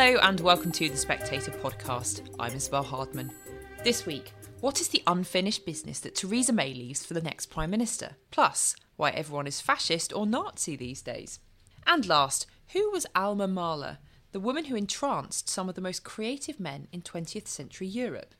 Hello 0.00 0.20
and 0.22 0.38
welcome 0.38 0.70
to 0.70 0.88
the 0.88 0.96
Spectator 0.96 1.50
podcast. 1.50 2.20
I'm 2.38 2.54
Isabel 2.54 2.84
Hardman. 2.84 3.32
This 3.82 4.06
week, 4.06 4.32
what 4.60 4.80
is 4.80 4.86
the 4.86 5.02
unfinished 5.08 5.66
business 5.66 5.98
that 5.98 6.14
Theresa 6.14 6.52
May 6.52 6.72
leaves 6.72 7.04
for 7.04 7.14
the 7.14 7.20
next 7.20 7.46
Prime 7.46 7.70
Minister? 7.70 8.14
Plus, 8.30 8.76
why 8.94 9.10
everyone 9.10 9.48
is 9.48 9.60
fascist 9.60 10.12
or 10.12 10.24
Nazi 10.24 10.76
these 10.76 11.02
days. 11.02 11.40
And 11.84 12.06
last, 12.06 12.46
who 12.74 12.92
was 12.92 13.08
Alma 13.16 13.48
Mahler, 13.48 13.98
the 14.30 14.38
woman 14.38 14.66
who 14.66 14.76
entranced 14.76 15.48
some 15.48 15.68
of 15.68 15.74
the 15.74 15.80
most 15.80 16.04
creative 16.04 16.60
men 16.60 16.86
in 16.92 17.02
20th 17.02 17.48
century 17.48 17.88
Europe? 17.88 18.36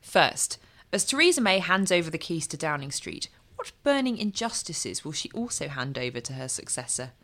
First, 0.00 0.58
as 0.92 1.04
Theresa 1.04 1.40
May 1.40 1.58
hands 1.58 1.90
over 1.90 2.08
the 2.08 2.18
keys 2.18 2.46
to 2.46 2.56
Downing 2.56 2.92
Street, 2.92 3.28
what 3.56 3.72
burning 3.82 4.16
injustices 4.16 5.04
will 5.04 5.10
she 5.10 5.28
also 5.32 5.66
hand 5.66 5.98
over 5.98 6.20
to 6.20 6.34
her 6.34 6.46
successor? 6.46 7.14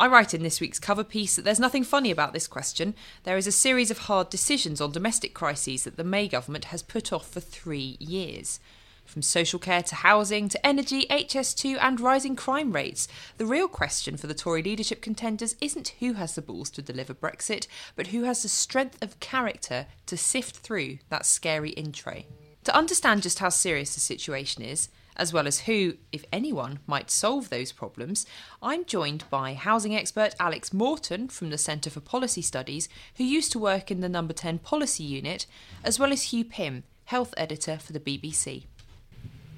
I 0.00 0.06
write 0.06 0.32
in 0.32 0.42
this 0.42 0.62
week's 0.62 0.78
cover 0.78 1.04
piece 1.04 1.36
that 1.36 1.42
there's 1.42 1.60
nothing 1.60 1.84
funny 1.84 2.10
about 2.10 2.32
this 2.32 2.46
question. 2.46 2.94
There 3.24 3.36
is 3.36 3.46
a 3.46 3.52
series 3.52 3.90
of 3.90 3.98
hard 3.98 4.30
decisions 4.30 4.80
on 4.80 4.92
domestic 4.92 5.34
crises 5.34 5.84
that 5.84 5.98
the 5.98 6.04
May 6.04 6.26
government 6.26 6.64
has 6.66 6.82
put 6.82 7.12
off 7.12 7.28
for 7.28 7.40
three 7.40 7.98
years. 8.00 8.60
From 9.04 9.20
social 9.20 9.58
care 9.58 9.82
to 9.82 9.94
housing 9.96 10.48
to 10.48 10.66
energy, 10.66 11.04
HS2, 11.10 11.76
and 11.78 12.00
rising 12.00 12.34
crime 12.34 12.72
rates, 12.72 13.08
the 13.36 13.44
real 13.44 13.68
question 13.68 14.16
for 14.16 14.26
the 14.26 14.32
Tory 14.32 14.62
leadership 14.62 15.02
contenders 15.02 15.54
isn't 15.60 15.92
who 16.00 16.14
has 16.14 16.34
the 16.34 16.40
balls 16.40 16.70
to 16.70 16.80
deliver 16.80 17.12
Brexit, 17.12 17.66
but 17.94 18.06
who 18.06 18.22
has 18.22 18.42
the 18.42 18.48
strength 18.48 18.96
of 19.02 19.20
character 19.20 19.84
to 20.06 20.16
sift 20.16 20.56
through 20.56 21.00
that 21.10 21.26
scary 21.26 21.72
in 21.72 21.92
tray. 21.92 22.24
To 22.64 22.74
understand 22.74 23.22
just 23.22 23.40
how 23.40 23.50
serious 23.50 23.92
the 23.92 24.00
situation 24.00 24.62
is, 24.62 24.88
as 25.20 25.32
well 25.34 25.46
as 25.46 25.60
who, 25.60 25.94
if 26.10 26.24
anyone, 26.32 26.78
might 26.86 27.10
solve 27.10 27.50
those 27.50 27.72
problems, 27.72 28.24
I'm 28.62 28.86
joined 28.86 29.24
by 29.28 29.52
housing 29.52 29.94
expert 29.94 30.34
Alex 30.40 30.72
Morton 30.72 31.28
from 31.28 31.50
the 31.50 31.58
Centre 31.58 31.90
for 31.90 32.00
Policy 32.00 32.40
Studies, 32.40 32.88
who 33.16 33.24
used 33.24 33.52
to 33.52 33.58
work 33.58 33.90
in 33.90 34.00
the 34.00 34.08
Number 34.08 34.32
10 34.32 34.60
Policy 34.60 35.04
Unit, 35.04 35.46
as 35.84 35.98
well 35.98 36.10
as 36.10 36.32
Hugh 36.32 36.46
Pym, 36.46 36.84
health 37.04 37.34
editor 37.36 37.76
for 37.76 37.92
the 37.92 38.00
BBC. 38.00 38.64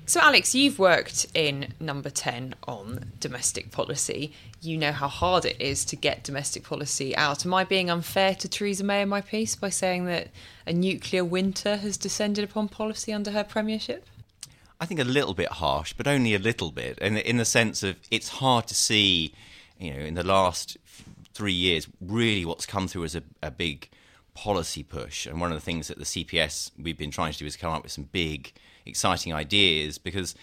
So, 0.05 0.19
Alex, 0.21 0.53
you've 0.53 0.81
worked 0.81 1.27
in 1.33 1.75
number 1.79 2.11
10 2.11 2.57
on 2.67 3.13
domestic 3.21 3.71
policy. 3.71 4.33
You 4.61 4.77
know 4.77 4.91
how 4.91 5.07
hard 5.07 5.45
it 5.45 5.61
is 5.61 5.85
to 5.87 5.97
get 5.97 6.25
domestic 6.25 6.65
policy 6.65 7.17
out. 7.17 7.47
Am 7.47 7.55
I 7.55 7.63
being 7.63 7.89
unfair 7.89 8.35
to 8.35 8.49
Theresa 8.49 8.83
May 8.83 9.03
in 9.03 9.09
my 9.09 9.21
piece 9.21 9.55
by 9.55 9.69
saying 9.69 10.07
that 10.07 10.29
a 10.67 10.73
nuclear 10.73 11.25
winter 11.25 11.77
has 11.77 11.97
descended 11.97 12.43
upon 12.43 12.69
policy 12.69 13.13
under 13.13 13.31
her 13.31 13.45
premiership? 13.45 14.05
I 14.83 14.85
think 14.85 14.99
a 14.99 15.05
little 15.05 15.33
bit 15.33 15.49
harsh, 15.49 15.93
but 15.93 16.09
only 16.09 16.35
a 16.35 16.41
little 16.41 16.73
bit, 16.73 16.97
the, 16.97 17.29
in 17.31 17.37
the 17.37 17.45
sense 17.45 17.85
of 17.85 17.95
it's 18.11 18.29
hard 18.29 18.67
to 18.67 18.75
see, 18.75 19.33
you 19.79 19.95
know, 19.95 20.01
in 20.01 20.15
the 20.15 20.25
last 20.25 20.77
three 21.35 21.53
years, 21.53 21.87
really 22.01 22.45
what's 22.45 22.67
come 22.67 22.89
through 22.89 23.05
as 23.05 23.15
a, 23.15 23.23
a 23.45 23.53
big 23.53 23.89
policy 24.35 24.83
push. 24.83 25.25
And 25.25 25.41
one 25.41 25.53
of 25.53 25.57
the 25.57 25.65
things 25.65 25.87
that 25.87 25.99
the 25.99 26.05
CPS 26.05 26.73
we've 26.77 26.99
been 26.99 27.13
trying 27.13 27.33
to 27.33 27.39
do 27.39 27.47
is 27.47 27.57
come 27.57 27.73
up 27.73 27.85
with 27.85 27.93
some 27.93 28.09
big, 28.11 28.53
exciting 28.85 29.33
ideas 29.33 29.99
because 29.99 30.35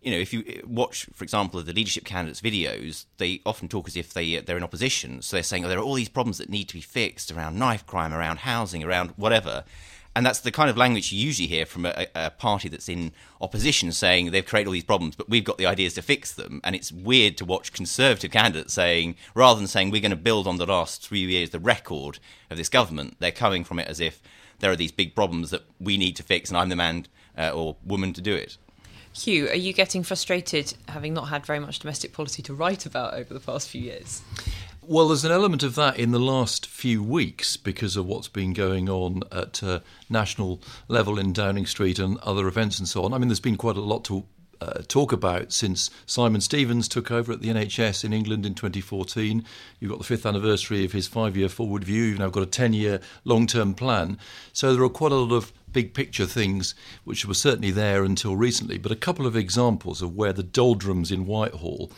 you 0.00 0.10
know, 0.10 0.18
if 0.18 0.32
you 0.32 0.42
eh, 0.48 0.60
watch, 0.66 1.06
for 1.12 1.22
example, 1.22 1.62
the 1.62 1.74
leadership 1.74 2.06
candidates' 2.06 2.40
videos, 2.40 3.04
they 3.18 3.42
often 3.44 3.68
talk 3.68 3.86
as 3.86 3.96
if 3.96 4.14
they 4.14 4.36
eh, 4.36 4.40
they're 4.44 4.56
in 4.56 4.64
opposition. 4.64 5.20
So 5.20 5.36
they're 5.36 5.44
saying, 5.44 5.66
"Oh, 5.66 5.68
there 5.68 5.78
are 5.78 5.82
all 5.82 5.94
these 5.94 6.08
problems 6.08 6.38
that 6.38 6.48
need 6.48 6.68
to 6.68 6.74
be 6.74 6.80
fixed 6.80 7.30
around 7.30 7.58
knife 7.58 7.86
crime, 7.86 8.12
around 8.12 8.38
housing, 8.38 8.82
around 8.82 9.10
whatever," 9.16 9.64
And 10.14 10.26
that's 10.26 10.40
the 10.40 10.50
kind 10.50 10.68
of 10.68 10.76
language 10.76 11.10
you 11.10 11.24
usually 11.24 11.48
hear 11.48 11.64
from 11.64 11.86
a, 11.86 12.06
a, 12.14 12.30
party 12.30 12.68
that's 12.68 12.88
in 12.88 13.12
opposition 13.40 13.92
saying 13.92 14.30
they've 14.30 14.44
created 14.44 14.68
all 14.68 14.74
these 14.74 14.84
problems, 14.84 15.16
but 15.16 15.30
we've 15.30 15.44
got 15.44 15.56
the 15.56 15.64
ideas 15.64 15.94
to 15.94 16.02
fix 16.02 16.32
them. 16.32 16.60
And 16.64 16.76
it's 16.76 16.92
weird 16.92 17.38
to 17.38 17.46
watch 17.46 17.72
conservative 17.72 18.30
candidates 18.30 18.74
saying, 18.74 19.16
rather 19.34 19.58
than 19.58 19.66
saying 19.66 19.90
we're 19.90 20.02
going 20.02 20.10
to 20.10 20.16
build 20.16 20.46
on 20.46 20.58
the 20.58 20.66
last 20.66 21.06
three 21.06 21.20
years 21.20 21.50
the 21.50 21.58
record 21.58 22.18
of 22.50 22.58
this 22.58 22.68
government, 22.68 23.16
they're 23.20 23.32
coming 23.32 23.64
from 23.64 23.78
it 23.78 23.88
as 23.88 24.00
if 24.00 24.20
there 24.58 24.70
are 24.70 24.76
these 24.76 24.92
big 24.92 25.14
problems 25.14 25.50
that 25.50 25.62
we 25.80 25.96
need 25.96 26.14
to 26.16 26.22
fix 26.22 26.50
and 26.50 26.58
I'm 26.58 26.68
the 26.68 26.76
man 26.76 27.06
uh, 27.38 27.50
or 27.50 27.76
woman 27.84 28.12
to 28.12 28.20
do 28.20 28.34
it. 28.34 28.58
Hugh, 29.14 29.48
are 29.48 29.54
you 29.54 29.72
getting 29.72 30.02
frustrated 30.02 30.74
having 30.88 31.12
not 31.12 31.28
had 31.28 31.44
very 31.44 31.58
much 31.58 31.78
domestic 31.80 32.12
policy 32.12 32.42
to 32.42 32.54
write 32.54 32.86
about 32.86 33.14
over 33.14 33.34
the 33.34 33.40
past 33.40 33.68
few 33.68 33.82
years? 33.82 34.22
Well, 34.84 35.06
there's 35.06 35.24
an 35.24 35.30
element 35.30 35.62
of 35.62 35.76
that 35.76 35.96
in 35.96 36.10
the 36.10 36.18
last 36.18 36.66
few 36.66 37.04
weeks 37.04 37.56
because 37.56 37.96
of 37.96 38.04
what's 38.04 38.26
been 38.26 38.52
going 38.52 38.88
on 38.88 39.22
at 39.30 39.62
uh, 39.62 39.78
national 40.10 40.60
level 40.88 41.20
in 41.20 41.32
Downing 41.32 41.66
Street 41.66 42.00
and 42.00 42.18
other 42.18 42.48
events 42.48 42.80
and 42.80 42.88
so 42.88 43.04
on. 43.04 43.14
I 43.14 43.18
mean, 43.18 43.28
there's 43.28 43.38
been 43.38 43.56
quite 43.56 43.76
a 43.76 43.80
lot 43.80 44.04
to 44.06 44.24
uh, 44.60 44.82
talk 44.88 45.12
about 45.12 45.52
since 45.52 45.88
Simon 46.04 46.40
Stevens 46.40 46.88
took 46.88 47.12
over 47.12 47.32
at 47.32 47.40
the 47.40 47.48
NHS 47.48 48.04
in 48.04 48.12
England 48.12 48.44
in 48.44 48.54
2014. 48.54 49.44
You've 49.78 49.90
got 49.90 49.98
the 49.98 50.04
fifth 50.04 50.26
anniversary 50.26 50.84
of 50.84 50.90
his 50.90 51.06
five 51.06 51.36
year 51.36 51.48
forward 51.48 51.84
view. 51.84 52.02
You've 52.02 52.18
now 52.18 52.30
got 52.30 52.42
a 52.42 52.46
10 52.46 52.72
year 52.72 53.00
long 53.24 53.46
term 53.46 53.74
plan. 53.74 54.18
So 54.52 54.74
there 54.74 54.82
are 54.82 54.88
quite 54.88 55.12
a 55.12 55.16
lot 55.16 55.32
of 55.32 55.52
big 55.72 55.94
picture 55.94 56.26
things 56.26 56.74
which 57.04 57.24
were 57.24 57.34
certainly 57.34 57.70
there 57.70 58.04
until 58.04 58.36
recently, 58.36 58.78
but 58.78 58.92
a 58.92 58.96
couple 58.96 59.26
of 59.26 59.36
examples 59.36 60.02
of 60.02 60.14
where 60.14 60.32
the 60.32 60.42
doldrums 60.42 61.10
in 61.10 61.26
Whitehall 61.26 61.90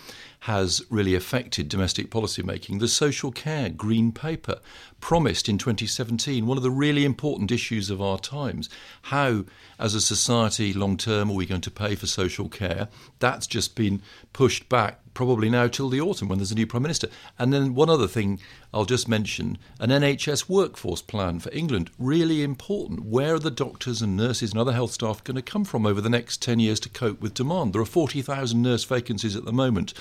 has 0.44 0.84
really 0.91 1.15
affected 1.15 1.71
domestic 1.71 2.10
policy 2.10 2.43
making. 2.43 2.78
The 2.78 2.87
social 2.87 3.32
care 3.32 3.71
green 3.71 4.12
paper 4.12 4.60
promised 5.00 5.49
in 5.49 5.56
2017, 5.56 6.47
one 6.47 6.59
of 6.59 6.62
the 6.62 6.71
really 6.71 7.06
important 7.06 7.50
issues 7.50 7.88
of 7.88 8.03
our 8.03 8.19
times. 8.19 8.69
How, 9.03 9.44
as 9.78 9.94
a 9.94 10.03
society, 10.03 10.75
long 10.75 10.99
term, 10.99 11.31
are 11.31 11.34
we 11.34 11.47
going 11.47 11.62
to 11.62 11.71
pay 11.71 11.94
for 11.94 12.06
social 12.06 12.50
care? 12.50 12.88
That's 13.21 13.47
just 13.47 13.75
been 13.75 14.03
pushed 14.34 14.69
back 14.69 15.00
probably 15.14 15.48
now 15.48 15.69
till 15.69 15.88
the 15.88 16.00
autumn 16.00 16.28
when 16.28 16.38
there's 16.38 16.52
a 16.52 16.56
new 16.56 16.66
Prime 16.66 16.82
Minister. 16.82 17.08
And 17.38 17.52
then 17.52 17.75
one 17.75 17.88
other 17.88 18.08
thing 18.08 18.41
I'll 18.72 18.84
just 18.84 19.08
mention 19.08 19.58
an 19.80 19.91
NHS 19.91 20.48
workforce 20.48 21.00
plan 21.00 21.38
for 21.38 21.52
England, 21.52 21.91
really 21.98 22.42
important. 22.42 23.04
Where 23.04 23.34
are 23.34 23.38
the 23.38 23.50
doctors 23.50 24.03
and 24.03 24.16
nurses 24.16 24.50
and 24.50 24.60
other 24.60 24.72
health 24.72 24.92
staff 24.92 25.24
going 25.24 25.36
to 25.36 25.42
come 25.42 25.64
from 25.64 25.86
over 25.86 26.00
the 26.00 26.10
next 26.10 26.42
10 26.42 26.58
years 26.58 26.80
to 26.80 26.88
cope 26.88 27.20
with 27.20 27.34
demand? 27.34 27.72
There 27.72 27.82
are 27.82 27.86
40,000 27.86 28.60
nurse 28.60 28.84
vacancies 28.84 29.36
at 29.36 29.44
the 29.44 29.53
moment. 29.53 29.94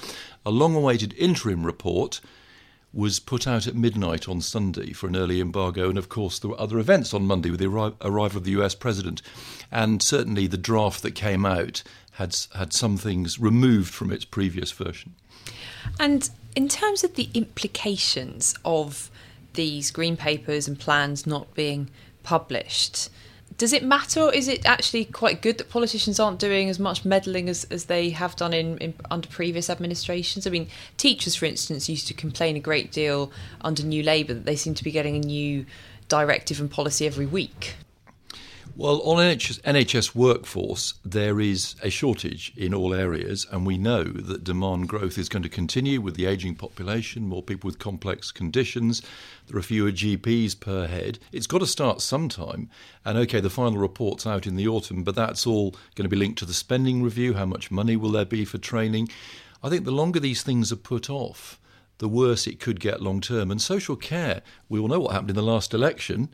A 0.46 0.52
long 0.52 0.76
awaited 0.76 1.14
interim 1.18 1.66
report 1.66 2.20
was 2.94 3.20
put 3.20 3.48
out 3.48 3.66
at 3.66 3.76
midnight 3.76 4.30
on 4.30 4.40
Sunday 4.40 4.94
for 4.94 5.08
an 5.08 5.16
early 5.16 5.42
embargo. 5.42 5.90
And 5.90 5.98
of 5.98 6.10
course, 6.10 6.38
there 6.38 6.52
were 6.52 6.62
other 6.62 6.78
events 6.78 7.14
on 7.14 7.26
Monday 7.26 7.50
with 7.50 7.60
the 7.60 7.66
arri- 7.66 7.96
arrival 8.02 8.38
of 8.38 8.44
the 8.44 8.52
US 8.52 8.76
president. 8.76 9.22
And 9.72 10.02
certainly 10.02 10.46
the 10.46 10.58
draft 10.58 11.02
that 11.02 11.16
came 11.16 11.44
out 11.46 11.82
had, 12.14 12.36
had 12.56 12.74
some 12.74 12.98
things 12.98 13.40
removed 13.40 13.94
from 13.94 14.12
its 14.12 14.26
previous 14.26 14.72
version. 14.72 15.16
And 16.00 16.30
in 16.56 16.68
terms 16.68 17.04
of 17.04 17.16
the 17.16 17.30
implications 17.34 18.56
of 18.64 19.10
these 19.54 19.92
green 19.92 20.18
papers 20.18 20.68
and 20.68 20.80
plans 20.80 21.26
not 21.26 21.54
being 21.54 21.90
published, 22.24 23.10
does 23.58 23.74
it 23.74 23.84
matter 23.84 24.22
or 24.22 24.34
is 24.34 24.48
it 24.48 24.66
actually 24.66 25.06
quite 25.06 25.42
good 25.42 25.58
that 25.58 25.70
politicians 25.70 26.20
aren't 26.20 26.40
doing 26.40 26.70
as 26.70 26.80
much 26.80 27.06
meddling 27.06 27.50
as, 27.50 27.66
as 27.66 27.86
they 27.86 28.10
have 28.10 28.36
done 28.36 28.54
in, 28.54 28.78
in, 28.80 28.94
under 29.12 29.28
previous 29.28 29.70
administrations? 29.70 30.48
I 30.48 30.50
mean, 30.50 30.68
teachers, 30.98 31.36
for 31.36 31.46
instance, 31.46 31.88
used 31.88 32.08
to 32.08 32.14
complain 32.14 32.56
a 32.56 32.60
great 32.60 32.92
deal 32.92 33.32
under 33.62 33.84
New 33.84 34.04
Labour 34.04 34.34
that 34.34 34.46
they 34.46 34.56
seem 34.56 34.74
to 34.76 34.84
be 34.84 34.92
getting 34.92 35.16
a 35.16 35.20
new 35.20 35.66
directive 36.08 36.60
and 36.60 36.70
policy 36.70 37.06
every 37.06 37.26
week. 37.26 37.76
Well, 38.76 39.04
on 39.04 39.18
NHS, 39.18 39.62
NHS, 39.62 40.16
workforce, 40.16 40.96
there 41.06 41.40
is 41.40 41.76
a 41.84 41.92
shortage 41.92 42.52
in 42.58 42.74
all 42.74 42.92
areas, 42.92 43.46
and 43.52 43.68
we 43.68 43.78
know 43.78 44.04
that 44.04 44.44
demand 44.44 44.90
growth 44.90 45.20
is 45.20 45.30
going 45.30 45.44
to 45.44 45.50
continue 45.50 46.02
with 46.02 46.16
the 46.16 46.26
ageing 46.26 46.56
population, 46.56 47.28
more 47.28 47.44
people 47.44 47.68
with 47.68 47.78
complex 47.78 48.32
conditions. 48.32 49.04
There 49.46 49.60
are 49.60 49.62
fewer 49.62 49.92
GPs 49.92 50.60
per 50.60 50.88
head. 50.88 51.20
It's 51.32 51.46
got 51.46 51.60
to 51.60 51.68
start 51.68 52.02
sometime. 52.02 52.68
And 53.06 53.16
okay, 53.20 53.40
the 53.40 53.52
final 53.52 53.78
report's 53.78 54.26
out 54.26 54.48
in 54.48 54.56
the 54.56 54.68
autumn, 54.68 55.04
but 55.04 55.14
that's 55.14 55.46
all 55.46 55.76
going 55.94 56.06
to 56.06 56.10
be 56.10 56.18
linked 56.18 56.40
to 56.40 56.46
the 56.46 56.52
spending 56.52 57.04
review. 57.04 57.36
How 57.36 57.46
much 57.46 57.70
money 57.70 57.96
will 57.96 58.10
there 58.10 58.26
be 58.26 58.44
for 58.44 58.58
training? 58.58 59.08
I 59.62 59.70
think 59.70 59.86
the 59.86 59.92
longer 59.92 60.20
these 60.20 60.42
things 60.42 60.72
are 60.72 60.78
put 60.78 61.12
off, 61.12 61.60
the 62.00 62.10
worse 62.10 62.48
it 62.48 62.60
could 62.60 62.80
get 62.80 63.04
long 63.04 63.22
term. 63.22 63.52
And 63.52 63.62
social 63.62 63.96
care, 63.96 64.42
we 64.68 64.80
all 64.80 64.88
know 64.88 65.00
what 65.00 65.12
happened 65.12 65.30
in 65.30 65.36
the 65.36 65.44
last 65.44 65.76
election 65.76 66.34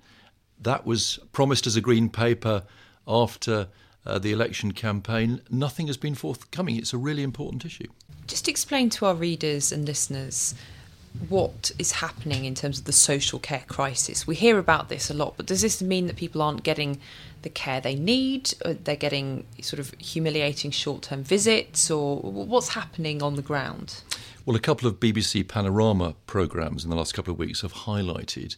that 0.62 0.86
was 0.86 1.20
promised 1.32 1.68
as 1.68 1.76
a 1.76 1.82
green 1.82 2.10
paper 2.10 2.64
after 3.08 3.68
uh, 4.06 4.20
the 4.20 4.32
election 4.32 4.72
campaign. 4.72 5.42
Nothing 5.50 5.88
has 5.88 5.98
been 5.98 6.16
forthcoming. 6.16 6.76
It's 6.76 6.94
a 6.94 6.98
really 6.98 7.24
important 7.24 7.66
issue. 7.66 7.88
Just 8.28 8.48
explain 8.48 8.90
to 8.92 9.06
our 9.06 9.16
readers 9.16 9.72
and 9.72 9.86
listeners 9.86 10.54
what 11.28 11.72
is 11.80 11.94
happening 11.94 12.46
in 12.46 12.54
terms 12.54 12.80
of 12.80 12.86
the 12.86 12.92
social 12.92 13.40
care 13.40 13.64
crisis. 13.68 14.28
We 14.28 14.36
hear 14.36 14.60
about 14.60 14.90
this 14.90 15.10
a 15.10 15.14
lot, 15.14 15.36
but 15.38 15.48
does 15.48 15.62
this 15.62 15.82
mean 15.82 16.08
that 16.08 16.16
people 16.16 16.42
aren't 16.42 16.64
getting 16.64 17.00
the 17.42 17.50
care 17.50 17.82
they 17.82 17.96
need? 17.96 18.54
They're 18.64 18.96
getting 18.96 19.46
sort 19.62 19.80
of 19.80 19.94
humiliating 19.98 20.72
short 20.72 21.02
term 21.04 21.24
visits, 21.24 21.90
or 21.90 22.18
what's 22.18 22.70
happening 22.70 23.24
on 23.24 23.36
the 23.36 23.42
ground? 23.42 24.04
Well, 24.46 24.56
a 24.56 24.60
couple 24.60 24.88
of 24.88 25.00
BBC 25.00 25.48
Panorama 25.48 26.16
programmes 26.26 26.84
in 26.84 26.90
the 26.90 26.96
last 26.96 27.14
couple 27.14 27.34
of 27.34 27.40
weeks 27.40 27.62
have 27.62 27.74
highlighted 27.74 28.56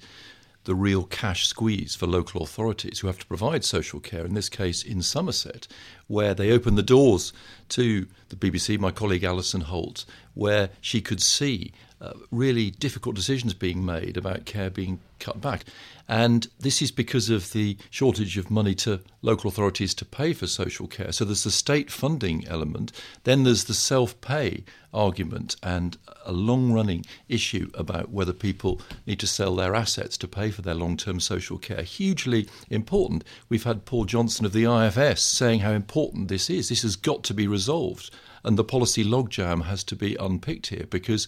the 0.71 0.75
real 0.75 1.03
cash 1.03 1.47
squeeze 1.47 1.95
for 1.95 2.07
local 2.07 2.41
authorities 2.41 2.99
who 2.99 3.07
have 3.07 3.19
to 3.19 3.25
provide 3.25 3.61
social 3.61 3.99
care, 3.99 4.23
in 4.23 4.35
this 4.35 4.47
case 4.47 4.83
in 4.83 5.01
Somerset, 5.01 5.67
where 6.07 6.33
they 6.33 6.49
open 6.49 6.75
the 6.75 6.81
doors 6.81 7.33
to 7.67 8.07
the 8.29 8.37
BBC, 8.37 8.79
my 8.79 8.89
colleague 8.89 9.25
Alison 9.25 9.59
Holt, 9.59 10.05
where 10.33 10.69
she 10.79 11.01
could 11.01 11.21
see 11.21 11.73
uh, 12.01 12.13
really 12.31 12.71
difficult 12.71 13.15
decisions 13.15 13.53
being 13.53 13.85
made 13.85 14.17
about 14.17 14.45
care 14.45 14.71
being 14.71 14.99
cut 15.19 15.39
back. 15.39 15.65
And 16.07 16.47
this 16.59 16.81
is 16.81 16.91
because 16.91 17.29
of 17.29 17.53
the 17.53 17.77
shortage 17.91 18.37
of 18.37 18.49
money 18.49 18.73
to 18.75 19.01
local 19.21 19.49
authorities 19.49 19.93
to 19.93 20.05
pay 20.05 20.33
for 20.33 20.47
social 20.47 20.87
care. 20.87 21.11
So 21.11 21.23
there's 21.23 21.43
the 21.43 21.51
state 21.51 21.91
funding 21.91 22.47
element, 22.47 22.91
then 23.23 23.43
there's 23.43 23.65
the 23.65 23.75
self 23.75 24.19
pay 24.19 24.63
argument, 24.93 25.55
and 25.61 25.97
a 26.25 26.31
long 26.31 26.73
running 26.73 27.05
issue 27.29 27.69
about 27.75 28.09
whether 28.09 28.33
people 28.33 28.81
need 29.05 29.19
to 29.19 29.27
sell 29.27 29.55
their 29.55 29.75
assets 29.75 30.17
to 30.17 30.27
pay 30.27 30.49
for 30.49 30.63
their 30.63 30.73
long 30.73 30.97
term 30.97 31.19
social 31.19 31.59
care. 31.59 31.83
Hugely 31.83 32.49
important. 32.69 33.23
We've 33.47 33.63
had 33.63 33.85
Paul 33.85 34.05
Johnson 34.05 34.45
of 34.45 34.53
the 34.53 34.65
IFS 34.65 35.21
saying 35.21 35.59
how 35.59 35.71
important 35.71 36.29
this 36.29 36.49
is. 36.49 36.67
This 36.67 36.81
has 36.81 36.95
got 36.95 37.23
to 37.25 37.33
be 37.35 37.47
resolved 37.47 38.09
and 38.43 38.57
the 38.57 38.63
policy 38.63 39.03
logjam 39.03 39.65
has 39.65 39.83
to 39.85 39.95
be 39.95 40.15
unpicked 40.15 40.67
here 40.67 40.85
because 40.89 41.27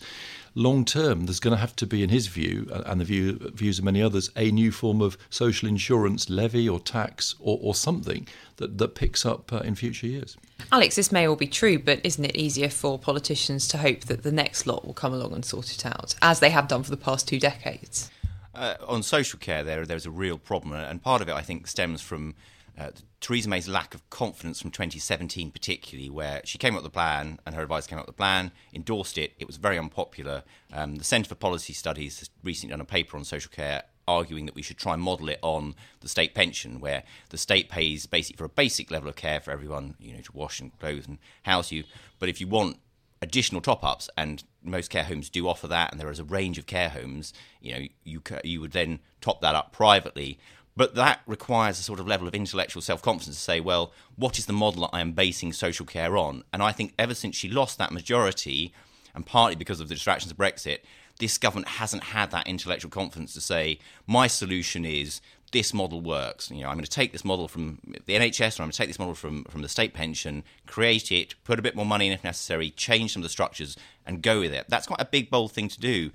long 0.56 0.86
term 0.86 1.26
there's 1.26 1.40
going 1.40 1.56
to 1.56 1.60
have 1.60 1.76
to 1.78 1.88
be, 1.88 2.04
in 2.04 2.10
his 2.10 2.28
view, 2.28 2.70
and 2.86 3.00
the 3.02 3.06
view, 3.06 3.52
views 3.54 3.80
of 3.80 3.86
many 3.86 4.02
others, 4.02 4.30
a 4.36 4.52
new 4.52 4.72
form 4.72 5.02
of 5.02 5.18
social 5.30 5.68
insurance 5.68 6.30
levy 6.30 6.68
or 6.68 6.80
tax 6.80 7.36
or, 7.40 7.60
or 7.62 7.76
something 7.76 8.28
that, 8.58 8.78
that 8.78 8.96
picks 8.96 9.26
up 9.26 9.52
uh, 9.52 9.58
in 9.60 9.76
future 9.76 10.08
years. 10.08 10.38
Alex, 10.72 10.96
this 10.96 11.12
may 11.12 11.28
all 11.28 11.36
be 11.36 11.48
true, 11.48 11.78
but 11.80 12.00
isn't 12.04 12.24
it 12.24 12.36
easier 12.36 12.70
for 12.70 12.98
politicians 12.98 13.68
to 13.68 13.78
hope 13.78 14.02
that 14.02 14.24
the 14.24 14.32
next 14.32 14.66
lot 14.66 14.86
will 14.86 14.94
come 14.94 15.14
along 15.14 15.34
and 15.34 15.44
sort 15.44 15.74
it 15.74 15.86
out, 15.86 16.16
as 16.22 16.40
they 16.40 16.50
have 16.50 16.68
done 16.68 16.84
for 16.84 16.92
the 16.92 16.98
past 16.98 17.28
two 17.28 17.40
decades? 17.40 18.10
Uh, 18.56 18.76
on 18.88 19.02
social 19.02 19.40
care, 19.40 19.64
there 19.64 19.84
there's 19.84 20.06
a 20.06 20.12
real 20.12 20.38
problem, 20.38 20.74
and 20.74 21.02
part 21.02 21.22
of 21.22 21.28
it, 21.28 21.34
I 21.34 21.42
think, 21.42 21.66
stems 21.66 22.02
from 22.02 22.36
uh, 22.78 22.90
Theresa 23.22 23.48
May's 23.48 23.68
lack 23.68 23.94
of 23.94 24.10
confidence 24.10 24.62
from 24.62 24.72
2017, 24.72 25.52
particularly, 25.52 26.10
where 26.10 26.42
she 26.44 26.58
came 26.58 26.74
up 26.74 26.84
with 26.84 26.92
the 26.92 26.96
plan 26.96 27.40
and 27.46 27.56
her 27.56 27.62
advisor 27.62 27.88
came 27.88 28.00
up 28.00 28.08
with 28.08 28.16
the 28.16 28.20
plan, 28.20 28.52
endorsed 28.74 29.18
it. 29.18 29.34
It 29.40 29.48
was 29.48 29.58
very 29.58 29.78
unpopular. 29.78 30.44
Um, 30.72 30.96
the 30.96 31.04
Centre 31.04 31.30
for 31.30 31.36
Policy 31.36 31.74
Studies 31.74 32.20
has 32.20 32.30
recently 32.44 32.74
done 32.74 32.82
a 32.82 32.86
paper 32.86 33.16
on 33.16 33.24
social 33.24 33.52
care 33.52 33.84
arguing 34.08 34.46
that 34.46 34.56
we 34.56 34.62
should 34.62 34.78
try 34.78 34.94
and 34.94 35.02
model 35.02 35.30
it 35.30 35.40
on 35.42 35.76
the 36.02 36.10
state 36.10 36.34
pension, 36.34 36.80
where 36.80 37.04
the 37.30 37.38
state 37.38 37.70
pays 37.70 38.06
basically 38.06 38.38
for 38.38 38.46
a 38.46 38.50
basic 38.50 38.92
level 38.92 39.08
of 39.08 39.16
care 39.16 39.40
for 39.40 39.52
everyone, 39.52 39.96
you 40.00 40.14
know, 40.14 40.22
to 40.22 40.32
wash 40.34 40.60
and 40.60 40.78
clothe 40.80 41.06
and 41.08 41.20
house 41.44 41.72
you. 41.72 41.84
But 42.20 42.30
if 42.30 42.42
you 42.42 42.48
want 42.48 42.78
additional 43.22 43.62
top 43.62 43.84
ups, 43.84 44.10
and 44.18 44.44
most 44.62 44.90
care 44.90 45.06
homes 45.06 45.30
do 45.30 45.48
offer 45.48 45.68
that, 45.68 45.92
and 45.92 46.00
there 46.00 46.12
is 46.12 46.20
a 46.20 46.26
range 46.26 46.58
of 46.58 46.66
care 46.66 46.90
homes, 46.90 47.34
you 47.62 47.74
know, 47.74 47.88
you, 48.04 48.22
you 48.44 48.60
would 48.60 48.74
then 48.74 49.00
top 49.22 49.42
that 49.42 49.56
up 49.56 49.72
privately 49.72 50.38
but 50.76 50.96
that 50.96 51.22
requires 51.28 51.80
a 51.80 51.84
sort 51.84 52.00
of 52.00 52.08
level 52.08 52.28
of 52.28 52.34
intellectual 52.34 52.82
self 52.82 53.02
confidence 53.02 53.36
to 53.36 53.42
say, 53.42 53.60
well, 53.60 53.92
what 54.16 54.40
is 54.40 54.46
the 54.46 54.54
model 54.54 54.82
that 54.82 54.96
I 54.96 55.02
am 55.02 55.12
basing 55.12 55.54
social 55.54 55.86
care 55.86 56.18
on? 56.18 56.44
And 56.52 56.64
I 56.64 56.72
think 56.72 56.94
ever 56.98 57.14
since 57.14 57.36
she 57.36 57.50
lost 57.50 57.78
that 57.78 57.92
majority, 57.92 58.74
and 59.14 59.26
partly 59.26 59.56
because 59.56 59.80
of 59.80 59.90
the 59.90 59.96
distractions 59.96 60.32
of 60.32 60.38
Brexit, 60.38 60.80
this 61.20 61.38
government 61.38 61.68
hasn't 61.68 62.04
had 62.04 62.32
that 62.32 62.48
intellectual 62.48 62.90
confidence 62.90 63.34
to 63.34 63.42
say, 63.42 63.80
my 64.08 64.26
solution 64.28 64.84
is 64.84 65.22
this 65.52 65.74
model 65.74 66.02
works. 66.02 66.50
You 66.50 66.64
know, 66.64 66.70
I'm 66.70 66.76
going 66.76 66.84
to 66.84 66.90
take 66.90 67.12
this 67.12 67.24
model 67.24 67.48
from 67.48 67.80
the 68.06 68.16
NHS 68.16 68.60
or 68.60 68.64
I'm 68.64 68.68
going 68.68 68.72
to 68.72 68.78
take 68.78 68.90
this 68.90 68.98
model 68.98 69.14
from, 69.14 69.44
from 69.46 69.62
the 69.62 69.70
state 69.70 69.94
pension, 69.94 70.44
create 70.66 71.12
it, 71.12 71.36
put 71.44 71.60
a 71.60 71.62
bit 71.62 71.76
more 71.76 71.86
money 71.86 72.08
in 72.08 72.14
if 72.14 72.24
necessary, 72.24 72.72
change 72.72 73.14
some 73.14 73.22
of 73.22 73.24
the 73.24 73.30
structures, 73.30 73.78
and 74.06 74.24
go 74.24 74.40
with 74.40 74.52
it. 74.52 74.66
That's 74.68 74.88
quite 74.88 75.00
a 75.00 75.06
big, 75.06 75.30
bold 75.30 75.52
thing 75.52 75.70
to 75.70 75.80
do. 75.80 76.10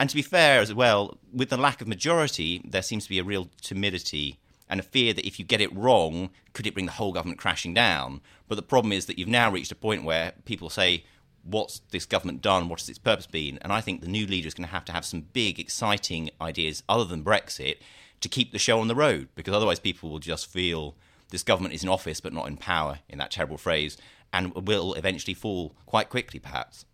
And 0.00 0.08
to 0.08 0.16
be 0.16 0.22
fair 0.22 0.60
as 0.60 0.72
well, 0.72 1.18
with 1.32 1.50
the 1.50 1.56
lack 1.56 1.80
of 1.80 1.88
majority, 1.88 2.62
there 2.64 2.82
seems 2.82 3.04
to 3.04 3.10
be 3.10 3.18
a 3.18 3.24
real 3.24 3.48
timidity 3.60 4.38
and 4.68 4.78
a 4.78 4.84
fear 4.84 5.12
that 5.12 5.26
if 5.26 5.38
you 5.38 5.44
get 5.44 5.60
it 5.60 5.74
wrong, 5.74 6.30
could 6.52 6.66
it 6.66 6.74
bring 6.74 6.86
the 6.86 6.92
whole 6.92 7.12
government 7.12 7.40
crashing 7.40 7.74
down? 7.74 8.20
But 8.46 8.54
the 8.54 8.62
problem 8.62 8.92
is 8.92 9.06
that 9.06 9.18
you've 9.18 9.28
now 9.28 9.50
reached 9.50 9.72
a 9.72 9.76
point 9.76 10.04
where 10.04 10.34
people 10.44 10.70
say, 10.70 11.04
what's 11.42 11.80
this 11.90 12.06
government 12.06 12.42
done? 12.42 12.68
What 12.68 12.80
has 12.80 12.88
its 12.88 12.98
purpose 12.98 13.26
been? 13.26 13.58
And 13.62 13.72
I 13.72 13.80
think 13.80 14.00
the 14.00 14.08
new 14.08 14.26
leader 14.26 14.46
is 14.46 14.54
going 14.54 14.68
to 14.68 14.72
have 14.72 14.84
to 14.84 14.92
have 14.92 15.04
some 15.04 15.22
big, 15.32 15.58
exciting 15.58 16.30
ideas 16.40 16.82
other 16.88 17.04
than 17.04 17.24
Brexit 17.24 17.78
to 18.20 18.28
keep 18.28 18.52
the 18.52 18.58
show 18.58 18.80
on 18.80 18.88
the 18.88 18.94
road, 18.94 19.28
because 19.34 19.54
otherwise 19.54 19.80
people 19.80 20.10
will 20.10 20.18
just 20.18 20.46
feel 20.46 20.94
this 21.30 21.42
government 21.42 21.74
is 21.74 21.82
in 21.82 21.88
office 21.88 22.20
but 22.20 22.32
not 22.32 22.46
in 22.46 22.56
power, 22.56 23.00
in 23.08 23.18
that 23.18 23.30
terrible 23.30 23.58
phrase, 23.58 23.96
and 24.32 24.54
will 24.54 24.94
eventually 24.94 25.34
fall 25.34 25.74
quite 25.86 26.08
quickly, 26.08 26.38
perhaps 26.38 26.84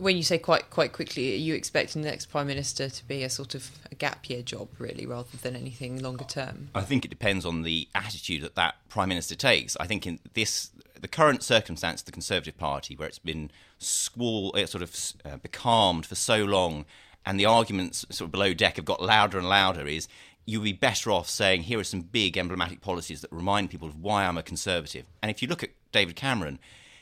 when 0.00 0.16
you 0.16 0.22
say 0.22 0.38
quite 0.38 0.70
quite 0.70 0.92
quickly, 0.92 1.34
are 1.34 1.36
you 1.38 1.54
expecting 1.54 2.02
the 2.02 2.08
next 2.08 2.26
prime 2.26 2.46
minister 2.46 2.88
to 2.88 3.08
be 3.08 3.22
a 3.22 3.30
sort 3.30 3.54
of 3.54 3.70
a 3.90 3.94
gap 3.94 4.28
year 4.28 4.42
job, 4.42 4.68
really, 4.78 5.06
rather 5.06 5.36
than 5.36 5.54
anything 5.54 6.02
longer 6.02 6.24
term? 6.24 6.70
I 6.74 6.82
think 6.82 7.04
it 7.04 7.08
depends 7.08 7.44
on 7.44 7.62
the 7.62 7.88
attitude 7.94 8.42
that 8.42 8.54
that 8.54 8.76
prime 8.88 9.08
minister 9.08 9.34
takes. 9.34 9.76
I 9.78 9.86
think 9.86 10.06
in 10.06 10.18
this 10.34 10.70
the 11.00 11.08
current 11.08 11.42
circumstance, 11.42 12.02
of 12.02 12.06
the 12.06 12.12
Conservative 12.12 12.58
Party, 12.58 12.94
where 12.94 13.08
it's 13.08 13.18
been 13.18 13.50
squall, 13.78 14.54
uh, 14.54 14.66
sort 14.66 14.82
of 14.82 14.96
uh, 15.24 15.36
becalmed 15.38 16.04
for 16.06 16.14
so 16.14 16.44
long, 16.44 16.84
and 17.24 17.38
the 17.38 17.46
arguments 17.46 18.04
sort 18.10 18.28
of 18.28 18.32
below 18.32 18.52
deck 18.54 18.76
have 18.76 18.84
got 18.84 19.02
louder 19.02 19.38
and 19.38 19.48
louder, 19.48 19.86
is 19.86 20.08
you'd 20.46 20.62
be 20.62 20.72
better 20.72 21.10
off 21.10 21.28
saying 21.28 21.62
here 21.62 21.78
are 21.78 21.84
some 21.84 22.00
big 22.00 22.36
emblematic 22.36 22.80
policies 22.80 23.20
that 23.20 23.32
remind 23.32 23.70
people 23.70 23.88
of 23.88 24.00
why 24.00 24.24
I'm 24.24 24.38
a 24.38 24.42
conservative. 24.42 25.06
And 25.22 25.30
if 25.30 25.42
you 25.42 25.48
look 25.48 25.62
at 25.62 25.70
David 25.92 26.16
Cameron 26.16 26.58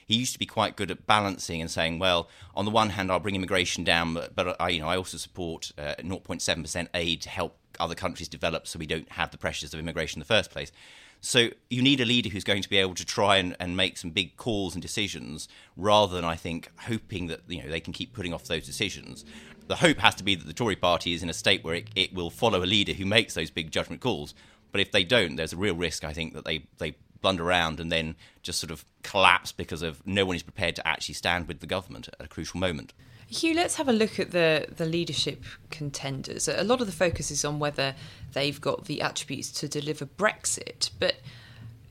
he 0.08 0.16
used 0.16 0.32
to 0.32 0.38
be 0.38 0.46
quite 0.46 0.74
good 0.74 0.90
at 0.90 1.06
balancing 1.06 1.60
and 1.60 1.70
saying, 1.70 1.98
well, 1.98 2.30
on 2.54 2.64
the 2.64 2.70
one 2.70 2.90
hand, 2.90 3.12
I'll 3.12 3.20
bring 3.20 3.36
immigration 3.36 3.84
down, 3.84 4.14
but, 4.14 4.34
but 4.34 4.56
I, 4.58 4.70
you 4.70 4.80
know, 4.80 4.88
I 4.88 4.96
also 4.96 5.18
support 5.18 5.70
uh, 5.76 5.94
0.7% 5.98 6.88
aid 6.94 7.20
to 7.20 7.28
help 7.28 7.58
other 7.78 7.94
countries 7.94 8.26
develop 8.26 8.66
so 8.66 8.78
we 8.78 8.86
don't 8.86 9.12
have 9.12 9.30
the 9.30 9.38
pressures 9.38 9.74
of 9.74 9.78
immigration 9.78 10.18
in 10.18 10.20
the 10.20 10.34
first 10.34 10.50
place. 10.50 10.72
So 11.20 11.50
you 11.68 11.82
need 11.82 12.00
a 12.00 12.06
leader 12.06 12.30
who's 12.30 12.44
going 12.44 12.62
to 12.62 12.70
be 12.70 12.78
able 12.78 12.94
to 12.94 13.04
try 13.04 13.36
and, 13.36 13.54
and 13.60 13.76
make 13.76 13.98
some 13.98 14.10
big 14.10 14.36
calls 14.36 14.74
and 14.74 14.80
decisions 14.80 15.46
rather 15.76 16.14
than, 16.14 16.24
I 16.24 16.36
think, 16.36 16.70
hoping 16.82 17.26
that 17.26 17.40
you 17.48 17.62
know 17.62 17.68
they 17.68 17.80
can 17.80 17.92
keep 17.92 18.14
putting 18.14 18.32
off 18.32 18.44
those 18.44 18.64
decisions. 18.64 19.24
The 19.66 19.76
hope 19.76 19.98
has 19.98 20.14
to 20.16 20.24
be 20.24 20.36
that 20.36 20.46
the 20.46 20.54
Tory 20.54 20.76
party 20.76 21.12
is 21.12 21.22
in 21.22 21.28
a 21.28 21.34
state 21.34 21.64
where 21.64 21.74
it, 21.74 21.88
it 21.94 22.14
will 22.14 22.30
follow 22.30 22.62
a 22.62 22.64
leader 22.64 22.92
who 22.92 23.04
makes 23.04 23.34
those 23.34 23.50
big 23.50 23.70
judgment 23.70 24.00
calls. 24.00 24.32
But 24.70 24.80
if 24.80 24.92
they 24.92 25.04
don't, 25.04 25.36
there's 25.36 25.52
a 25.52 25.56
real 25.56 25.74
risk, 25.74 26.04
I 26.04 26.12
think, 26.12 26.34
that 26.34 26.44
they, 26.44 26.66
they 26.78 26.94
blunder 27.20 27.44
around 27.44 27.80
and 27.80 27.90
then 27.90 28.16
just 28.42 28.60
sort 28.60 28.70
of 28.70 28.84
collapse 29.02 29.52
because 29.52 29.82
of 29.82 30.06
no 30.06 30.24
one 30.24 30.36
is 30.36 30.42
prepared 30.42 30.76
to 30.76 30.86
actually 30.86 31.14
stand 31.14 31.48
with 31.48 31.60
the 31.60 31.66
government 31.66 32.08
at 32.08 32.26
a 32.26 32.28
crucial 32.28 32.60
moment. 32.60 32.92
Hugh, 33.30 33.54
let's 33.54 33.76
have 33.76 33.88
a 33.88 33.92
look 33.92 34.18
at 34.18 34.30
the, 34.30 34.66
the 34.74 34.86
leadership 34.86 35.44
contenders. 35.70 36.48
A 36.48 36.64
lot 36.64 36.80
of 36.80 36.86
the 36.86 36.92
focus 36.94 37.30
is 37.30 37.44
on 37.44 37.58
whether 37.58 37.94
they've 38.32 38.58
got 38.58 38.86
the 38.86 39.02
attributes 39.02 39.50
to 39.52 39.68
deliver 39.68 40.06
Brexit, 40.06 40.90
but 40.98 41.16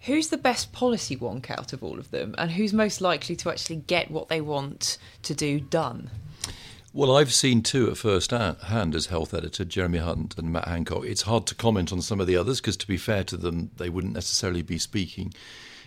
who's 0.02 0.30
the 0.30 0.38
best 0.38 0.74
policy 0.74 1.16
wonk 1.16 1.52
out 1.52 1.74
of 1.74 1.84
all 1.84 2.00
of 2.00 2.10
them, 2.10 2.34
and 2.40 2.52
who's 2.52 2.74
most 2.74 3.02
likely 3.02 3.36
to 3.36 3.52
actually 3.52 3.76
get 3.76 4.10
what 4.10 4.30
they 4.30 4.42
want 4.42 4.98
to 5.22 5.36
do 5.36 5.60
done? 5.60 6.10
Well, 6.98 7.16
I've 7.16 7.32
seen 7.32 7.62
two 7.62 7.92
at 7.92 7.98
first 7.98 8.32
hand 8.32 8.96
as 8.96 9.06
health 9.06 9.32
editor, 9.32 9.64
Jeremy 9.64 10.00
Hunt 10.00 10.36
and 10.36 10.52
Matt 10.52 10.68
Hancock. 10.68 11.06
It's 11.06 11.22
hard 11.22 11.46
to 11.46 11.54
comment 11.54 11.94
on 11.94 12.02
some 12.02 12.20
of 12.20 12.26
the 12.26 12.36
others 12.36 12.60
because, 12.60 12.76
to 12.78 12.88
be 12.88 12.98
fair 12.98 13.24
to 13.26 13.38
them, 13.38 13.70
they 13.78 13.88
wouldn't 13.88 14.16
necessarily 14.16 14.64
be 14.64 14.80
speaking 14.80 15.32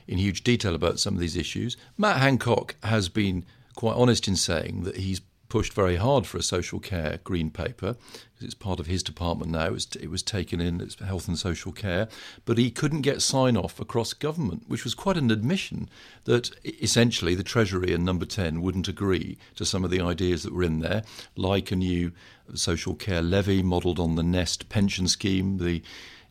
in 0.07 0.19
huge 0.19 0.45
detail 0.45 0.73
about 0.73 1.00
some 1.00 1.14
of 1.14 1.21
these 1.21 1.35
issues. 1.35 1.76
Matt 1.99 2.19
Hancock 2.19 2.76
has 2.85 3.09
been 3.09 3.45
quite 3.75 3.97
honest 3.97 4.29
in 4.29 4.37
saying 4.37 4.85
that 4.85 4.99
he's 4.99 5.21
pushed 5.50 5.75
very 5.75 5.97
hard 5.97 6.26
for 6.26 6.38
a 6.38 6.42
social 6.42 6.80
care 6.80 7.19
green 7.25 7.50
paper 7.50 7.97
because 8.33 8.45
it's 8.47 8.54
part 8.54 8.80
of 8.80 8.87
his 8.87 9.02
department 9.02 9.50
now. 9.50 9.66
It 9.66 9.73
was, 9.73 9.88
it 10.00 10.09
was 10.09 10.23
taken 10.23 10.61
in 10.61 10.80
as 10.80 10.95
health 10.95 11.28
and 11.28 11.38
social 11.38 11.73
care, 11.73 12.09
but 12.47 12.57
he 12.57 12.71
couldn't 12.71 13.02
get 13.02 13.21
sign 13.21 13.57
off 13.57 13.78
across 13.78 14.14
government, 14.14 14.64
which 14.69 14.85
was 14.85 14.95
quite 14.95 15.19
an 15.19 15.30
admission 15.30 15.90
that 16.25 16.50
essentially 16.64 17.35
the 17.35 17.42
Treasury 17.42 17.92
and 17.92 18.04
Number 18.04 18.25
10 18.25 18.62
wouldn't 18.62 18.88
agree 18.88 19.37
to 19.57 19.66
some 19.66 19.85
of 19.85 19.90
the 19.90 20.00
ideas 20.00 20.45
that 20.45 20.54
were 20.54 20.62
in 20.62 20.78
there, 20.78 21.02
like 21.37 21.71
a 21.71 21.76
new 21.76 22.12
social 22.54 22.95
care 22.95 23.23
levy 23.23 23.62
modelled 23.62 23.99
on 23.99 24.14
the 24.14 24.23
Nest 24.23 24.69
pension 24.71 25.07
scheme, 25.07 25.59
the 25.59 25.83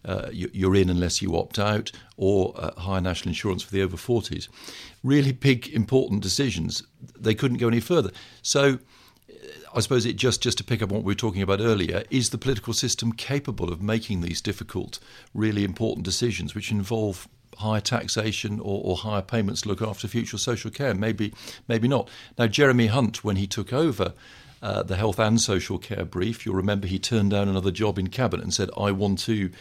uh, 0.05 0.29
you're 0.31 0.77
in 0.77 0.89
unless 0.89 1.21
you 1.21 1.38
opt 1.38 1.59
out, 1.59 1.91
or 2.15 2.53
uh, 2.55 2.71
higher 2.79 3.01
national 3.01 3.31
insurance 3.31 3.61
for 3.61 3.71
the 3.71 3.81
over 3.81 3.97
40s. 3.97 4.47
Really 5.03 5.33
big, 5.33 5.67
important 5.67 6.23
decisions. 6.23 6.83
They 7.19 7.35
couldn't 7.35 7.57
go 7.57 7.67
any 7.67 7.81
further. 7.81 8.11
So 8.41 8.79
I 9.73 9.81
suppose 9.81 10.05
it 10.05 10.15
just 10.15 10.41
just 10.41 10.57
to 10.57 10.63
pick 10.63 10.81
up 10.81 10.91
on 10.91 10.97
what 10.97 11.03
we 11.03 11.11
were 11.11 11.17
talking 11.17 11.41
about 11.41 11.59
earlier 11.59 12.03
is 12.09 12.29
the 12.29 12.38
political 12.38 12.73
system 12.73 13.11
capable 13.11 13.71
of 13.71 13.81
making 13.81 14.21
these 14.21 14.41
difficult, 14.41 14.99
really 15.33 15.63
important 15.63 16.05
decisions, 16.05 16.55
which 16.55 16.71
involve 16.71 17.27
higher 17.57 17.81
taxation 17.81 18.59
or, 18.59 18.81
or, 18.83 18.95
higher 18.97 19.21
payments 19.21 19.61
to 19.61 19.69
look 19.69 19.81
after 19.81 20.07
future 20.07 20.38
social 20.38 20.71
care. 20.71 20.93
Maybe, 20.93 21.33
maybe 21.67 21.89
not. 21.89 22.09
Now, 22.38 22.47
Jeremy 22.47 22.88
Hunt, 22.88 23.23
when 23.23 23.35
he 23.35 23.47
took 23.47 23.73
over 23.73 24.13
uh, 24.61 24.83
the 24.83 24.95
health 24.95 25.19
and 25.19 25.41
social 25.41 25.77
care 25.77 26.05
brief, 26.05 26.45
you'll 26.45 26.55
remember 26.55 26.88
he 26.88 26.99
turned 26.99 27.31
down 27.31 27.49
another 27.49 27.71
job 27.71 27.99
in 27.99 28.07
cabinet 28.07 28.43
and 28.43 28.53
said, 28.53 28.69
"I 28.77 28.91
want 28.91 29.19
to 29.19 29.51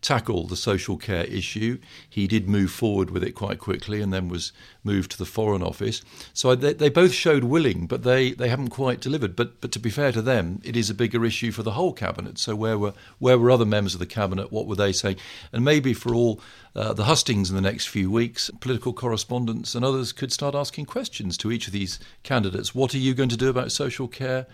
tackle 0.00 0.46
the 0.46 0.56
social 0.56 0.96
care 0.96 1.24
issue. 1.24 1.78
He 2.08 2.26
did 2.26 2.48
move 2.48 2.70
forward 2.70 3.10
with 3.10 3.24
it 3.24 3.32
quite 3.32 3.58
quickly 3.58 4.00
and 4.00 4.12
then 4.12 4.28
was 4.28 4.52
moved 4.84 5.10
to 5.10 5.18
the 5.18 5.24
Foreign 5.24 5.62
Office. 5.62 6.02
So 6.32 6.54
they, 6.54 6.72
they 6.72 6.88
both 6.88 7.12
showed 7.12 7.44
willing, 7.44 7.86
but 7.86 8.04
they, 8.04 8.32
they 8.32 8.48
haven't 8.48 8.68
quite 8.68 9.00
delivered. 9.00 9.34
But, 9.34 9.60
but 9.60 9.72
to 9.72 9.78
be 9.78 9.90
fair 9.90 10.12
to 10.12 10.22
them, 10.22 10.60
it 10.64 10.76
is 10.76 10.88
a 10.88 10.94
bigger 10.94 11.24
issue 11.24 11.50
for 11.50 11.62
the 11.62 11.72
whole 11.72 11.92
Cabinet. 11.92 12.38
So 12.38 12.54
where 12.54 12.78
were, 12.78 12.94
where 13.18 13.38
were 13.38 13.50
other 13.50 13.66
members 13.66 13.94
of 13.94 14.00
the 14.00 14.06
Cabinet? 14.06 14.52
What 14.52 14.66
were 14.66 14.76
they 14.76 14.92
saying? 14.92 15.16
And 15.52 15.64
maybe 15.64 15.92
for 15.94 16.14
all 16.14 16.40
uh, 16.76 16.92
the 16.92 17.04
hustings 17.04 17.50
in 17.50 17.56
the 17.56 17.62
next 17.62 17.88
few 17.88 18.10
weeks, 18.10 18.50
political 18.60 18.92
correspondents 18.92 19.74
and 19.74 19.84
others 19.84 20.12
could 20.12 20.32
start 20.32 20.54
asking 20.54 20.86
questions 20.86 21.36
to 21.38 21.50
each 21.50 21.66
of 21.66 21.72
these 21.72 21.98
candidates. 22.22 22.74
What 22.74 22.94
are 22.94 22.98
you 22.98 23.14
going 23.14 23.30
to 23.30 23.36
do 23.36 23.48
about 23.48 23.72
social 23.72 24.06
care 24.06 24.46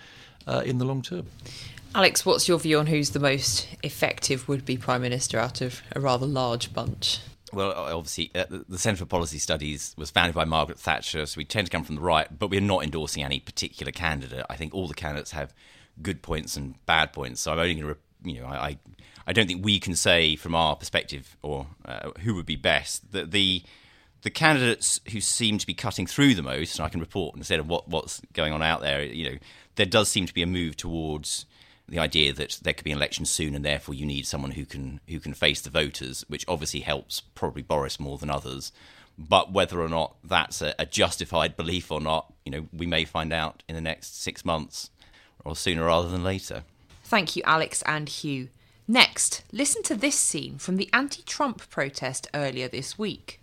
uh, 0.46 0.62
in 0.64 0.78
the 0.78 0.86
long 0.86 1.02
term? 1.02 1.26
Alex, 1.94 2.26
what's 2.26 2.48
your 2.48 2.58
view 2.58 2.80
on 2.80 2.86
who's 2.86 3.10
the 3.10 3.20
most 3.20 3.68
effective 3.84 4.48
would 4.48 4.64
be 4.64 4.76
Prime 4.76 5.02
Minister 5.02 5.38
out 5.38 5.60
of 5.60 5.80
a 5.92 6.00
rather 6.00 6.26
large 6.26 6.72
bunch? 6.72 7.20
Well, 7.52 7.70
obviously, 7.72 8.32
uh, 8.34 8.46
the 8.68 8.78
Centre 8.78 8.98
for 8.98 9.06
Policy 9.06 9.38
Studies 9.38 9.94
was 9.96 10.10
founded 10.10 10.34
by 10.34 10.44
Margaret 10.44 10.80
Thatcher, 10.80 11.24
so 11.24 11.38
we 11.38 11.44
tend 11.44 11.68
to 11.68 11.70
come 11.70 11.84
from 11.84 11.94
the 11.94 12.00
right, 12.00 12.26
but 12.36 12.50
we're 12.50 12.60
not 12.60 12.82
endorsing 12.82 13.22
any 13.22 13.38
particular 13.38 13.92
candidate. 13.92 14.44
I 14.50 14.56
think 14.56 14.74
all 14.74 14.88
the 14.88 14.94
candidates 14.94 15.30
have 15.30 15.54
good 16.02 16.20
points 16.20 16.56
and 16.56 16.84
bad 16.84 17.12
points. 17.12 17.42
So 17.42 17.52
I'm 17.52 17.60
only 17.60 17.76
going 17.76 17.94
to, 17.94 18.00
you 18.28 18.40
know, 18.40 18.46
I, 18.46 18.76
I 19.24 19.32
don't 19.32 19.46
think 19.46 19.64
we 19.64 19.78
can 19.78 19.94
say 19.94 20.34
from 20.34 20.56
our 20.56 20.74
perspective 20.74 21.36
or 21.42 21.68
uh, 21.84 22.10
who 22.22 22.34
would 22.34 22.46
be 22.46 22.56
best 22.56 23.12
that 23.12 23.30
the 23.30 23.62
the 24.22 24.30
candidates 24.30 25.00
who 25.12 25.20
seem 25.20 25.58
to 25.58 25.66
be 25.66 25.74
cutting 25.74 26.06
through 26.06 26.34
the 26.34 26.42
most, 26.42 26.78
and 26.78 26.86
I 26.86 26.88
can 26.88 26.98
report 26.98 27.36
instead 27.36 27.60
of 27.60 27.68
what, 27.68 27.88
what's 27.88 28.22
going 28.32 28.54
on 28.54 28.62
out 28.62 28.80
there, 28.80 29.04
you 29.04 29.30
know, 29.30 29.36
there 29.74 29.84
does 29.84 30.08
seem 30.08 30.24
to 30.24 30.32
be 30.32 30.40
a 30.40 30.46
move 30.46 30.78
towards 30.78 31.44
the 31.88 31.98
idea 31.98 32.32
that 32.32 32.58
there 32.62 32.72
could 32.72 32.84
be 32.84 32.92
an 32.92 32.98
election 32.98 33.26
soon, 33.26 33.54
and 33.54 33.64
therefore 33.64 33.94
you 33.94 34.06
need 34.06 34.26
someone 34.26 34.52
who 34.52 34.64
can 34.64 35.00
who 35.08 35.20
can 35.20 35.34
face 35.34 35.60
the 35.60 35.70
voters, 35.70 36.24
which 36.28 36.44
obviously 36.48 36.80
helps 36.80 37.20
probably 37.20 37.62
Boris 37.62 38.00
more 38.00 38.18
than 38.18 38.30
others. 38.30 38.72
But 39.16 39.52
whether 39.52 39.80
or 39.80 39.88
not 39.88 40.16
that's 40.24 40.60
a, 40.60 40.74
a 40.78 40.86
justified 40.86 41.56
belief 41.56 41.92
or 41.92 42.00
not, 42.00 42.32
you 42.44 42.50
know, 42.50 42.66
we 42.72 42.86
may 42.86 43.04
find 43.04 43.32
out 43.32 43.62
in 43.68 43.74
the 43.74 43.80
next 43.80 44.20
six 44.20 44.44
months, 44.44 44.90
or 45.44 45.54
sooner 45.54 45.84
rather 45.84 46.08
than 46.08 46.24
later. 46.24 46.64
Thank 47.04 47.36
you, 47.36 47.42
Alex 47.44 47.82
and 47.82 48.08
Hugh. 48.08 48.48
Next, 48.86 49.44
listen 49.52 49.82
to 49.84 49.94
this 49.94 50.18
scene 50.18 50.58
from 50.58 50.76
the 50.76 50.90
anti 50.92 51.22
Trump 51.22 51.70
protest 51.70 52.28
earlier 52.34 52.68
this 52.68 52.98
week. 52.98 53.40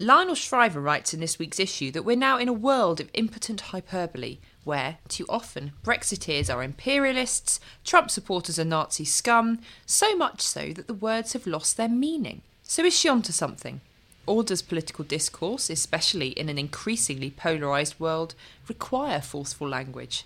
Lionel 0.00 0.36
Shriver 0.36 0.80
writes 0.80 1.12
in 1.12 1.18
this 1.18 1.40
week's 1.40 1.58
issue 1.58 1.90
that 1.90 2.04
we're 2.04 2.16
now 2.16 2.38
in 2.38 2.46
a 2.46 2.52
world 2.52 3.00
of 3.00 3.10
impotent 3.14 3.60
hyperbole, 3.60 4.38
where, 4.62 4.98
too 5.08 5.26
often, 5.28 5.72
Brexiteers 5.82 6.54
are 6.54 6.62
imperialists, 6.62 7.58
Trump 7.84 8.08
supporters 8.08 8.60
are 8.60 8.64
Nazi 8.64 9.04
scum, 9.04 9.58
so 9.86 10.14
much 10.14 10.40
so 10.40 10.72
that 10.72 10.86
the 10.86 10.94
words 10.94 11.32
have 11.32 11.48
lost 11.48 11.76
their 11.76 11.88
meaning. 11.88 12.42
So 12.62 12.84
is 12.84 12.96
she 12.96 13.08
onto 13.08 13.32
something? 13.32 13.80
Or 14.24 14.44
does 14.44 14.62
political 14.62 15.04
discourse, 15.04 15.68
especially 15.68 16.28
in 16.28 16.48
an 16.48 16.58
increasingly 16.58 17.30
polarised 17.30 17.98
world, 17.98 18.36
require 18.68 19.20
forceful 19.20 19.68
language? 19.68 20.24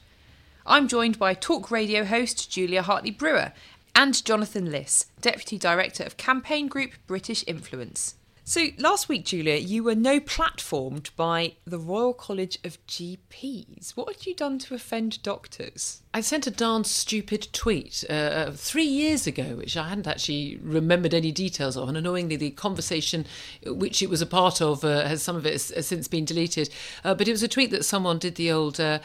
I'm 0.66 0.86
joined 0.86 1.18
by 1.18 1.32
talk 1.32 1.70
radio 1.70 2.04
host 2.04 2.50
Julia 2.50 2.82
Hartley 2.82 3.10
Brewer 3.10 3.52
and 3.94 4.22
Jonathan 4.22 4.70
Lis, 4.70 5.06
Deputy 5.22 5.56
Director 5.56 6.04
of 6.04 6.18
campaign 6.18 6.68
group 6.68 6.92
British 7.06 7.42
Influence. 7.46 8.16
So 8.44 8.66
last 8.76 9.08
week, 9.08 9.26
Julia, 9.26 9.54
you 9.54 9.84
were 9.84 9.94
no 9.94 10.18
platformed 10.18 11.14
by 11.14 11.54
the 11.64 11.78
Royal 11.78 12.12
College 12.12 12.58
of 12.64 12.84
GPs. 12.88 13.90
What 13.90 14.08
had 14.08 14.26
you 14.26 14.34
done 14.34 14.58
to 14.60 14.74
offend 14.74 15.22
doctors? 15.22 16.02
I 16.12 16.22
sent 16.22 16.48
a 16.48 16.50
darn 16.50 16.82
stupid 16.82 17.46
tweet 17.52 18.04
uh, 18.10 18.12
uh, 18.12 18.50
three 18.50 18.84
years 18.84 19.28
ago, 19.28 19.54
which 19.54 19.76
I 19.76 19.88
hadn't 19.88 20.08
actually 20.08 20.58
remembered 20.60 21.14
any 21.14 21.30
details 21.30 21.76
of. 21.76 21.88
And 21.88 21.96
annoyingly, 21.96 22.34
the 22.34 22.50
conversation 22.50 23.26
which 23.64 24.02
it 24.02 24.10
was 24.10 24.20
a 24.20 24.26
part 24.26 24.60
of 24.60 24.84
uh, 24.84 25.06
has 25.06 25.22
some 25.22 25.36
of 25.36 25.46
it 25.46 25.52
has, 25.52 25.86
since 25.86 26.08
been 26.08 26.24
deleted. 26.24 26.68
Uh, 27.04 27.14
but 27.14 27.28
it 27.28 27.32
was 27.32 27.44
a 27.44 27.48
tweet 27.48 27.70
that 27.70 27.84
someone 27.84 28.18
did 28.18 28.34
the 28.34 28.50
old 28.50 28.80
uh, 28.80 28.98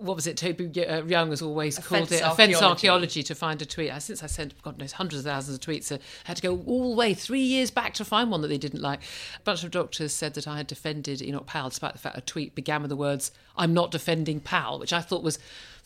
what 0.00 0.16
was 0.16 0.26
it? 0.26 0.36
Toby 0.36 0.70
uh, 0.84 1.04
Young 1.04 1.30
has 1.30 1.42
always 1.42 1.78
offense 1.78 2.08
called 2.08 2.12
it 2.12 2.22
offense 2.22 2.54
archaeology. 2.56 2.64
archaeology 2.64 3.22
to 3.22 3.34
find 3.34 3.60
a 3.60 3.66
tweet. 3.66 3.90
Since 4.00 4.22
I 4.22 4.26
sent 4.26 4.60
God 4.62 4.78
knows 4.78 4.92
hundreds 4.92 5.20
of 5.20 5.30
thousands 5.30 5.58
of 5.58 5.62
tweets, 5.62 5.92
I 5.92 5.98
had 6.24 6.36
to 6.36 6.42
go 6.42 6.62
all 6.66 6.90
the 6.90 6.96
way 6.96 7.14
three 7.14 7.42
years 7.42 7.70
back 7.70 7.94
to 7.94 8.04
find 8.04 8.30
one 8.30 8.40
that 8.40 8.48
they 8.48 8.58
didn't 8.58 8.80
like. 8.80 9.00
A 9.36 9.42
bunch 9.44 9.62
of 9.62 9.70
doctors 9.70 10.12
said 10.12 10.34
that 10.34 10.48
I 10.48 10.56
had 10.56 10.66
defended 10.66 11.22
Enoch 11.22 11.46
Powell, 11.46 11.68
despite 11.68 11.92
the 11.92 11.98
fact 11.98 12.16
a 12.16 12.22
tweet 12.22 12.54
began 12.54 12.82
with 12.82 12.88
the 12.88 12.96
words 12.96 13.30
"I'm 13.56 13.74
not 13.74 13.90
defending 13.90 14.40
Powell," 14.40 14.78
which 14.78 14.92
I 14.92 15.00
thought 15.00 15.22
was 15.22 15.38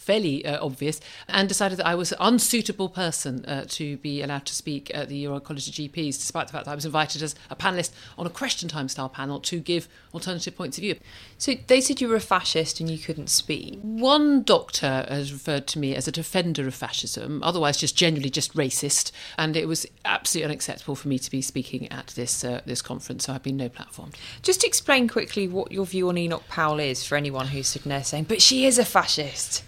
fairly 0.05 0.45
uh, 0.45 0.65
obvious, 0.65 1.01
and 1.29 1.49
decided 1.49 1.79
that 1.79 1.87
I 1.87 1.95
was 1.95 2.13
an 2.13 2.19
unsuitable 2.21 2.89
person 2.89 3.45
uh, 3.47 3.65
to 3.69 3.97
be 3.99 4.23
allowed 4.23 4.45
to 4.47 4.55
speak 4.55 4.91
at 4.95 5.09
the 5.09 5.27
Royal 5.27 5.41
College 5.41 5.69
of 5.69 5.75
GPs, 5.75 6.17
despite 6.17 6.47
the 6.47 6.53
fact 6.53 6.67
that 6.67 6.73
I 6.73 6.75
was 6.75 6.85
invited 6.85 7.23
as 7.23 7.35
a 7.51 7.57
panelist 7.57 7.93
on 8.19 8.27
a 8.27 8.31
question 8.31 8.69
time 8.69 8.89
style 8.89 9.09
panel 9.09 9.41
to 9.41 9.59
give 9.59 9.89
alternative 10.13 10.57
points 10.57 10.79
of 10.79 10.83
view. 10.83 10.97
So 11.39 11.55
they 11.67 11.81
said 11.81 12.01
you 12.01 12.09
were 12.09 12.17
a 12.17 12.21
fascist 12.21 12.81
and 12.81 12.91
you 12.91 12.99
couldn't 12.99 13.29
speak. 13.29 13.79
One 13.83 14.43
doctor 14.43 15.07
has 15.09 15.33
referred 15.33 15.67
to 15.69 15.79
me 15.79 15.95
as 15.95 16.07
a 16.07 16.13
defender 16.13 16.67
of 16.67 16.75
fascism, 16.75 17.43
otherwise 17.43 17.79
just 17.79 17.97
generally 17.97 18.31
just 18.31 18.55
racist, 18.55 19.11
and 19.39 19.57
it 19.57 19.67
was 19.67 19.87
absolutely 20.05 20.51
unacceptable 20.51 20.95
for 20.95 21.09
me 21.09 21.19
to 21.19 21.31
be 21.31 21.41
speaking 21.43 21.91
at 21.91 22.09
this 22.09 22.45
uh, 22.45 22.61
this 22.67 22.83
conference. 22.83 23.25
So 23.25 23.33
I've 23.33 23.43
been 23.43 23.57
no 23.57 23.69
platform. 23.69 24.11
Just 24.43 24.65
explain 24.65 25.09
quickly 25.09 25.49
what 25.49 25.73
your 25.73 25.87
view 25.87 26.09
on 26.09 26.19
Enoch 26.19 26.45
Powell 26.49 26.79
is 26.79 27.05
for 27.05 27.17
anyone 27.17 27.49
who's 27.49 27.69
sitting 27.69 27.91
there 27.91 28.05
saying, 28.05 28.25
"But 28.25 28.43
she 28.43 28.67
is 28.67 28.79
a 28.79 28.85
fascist." 28.85 29.63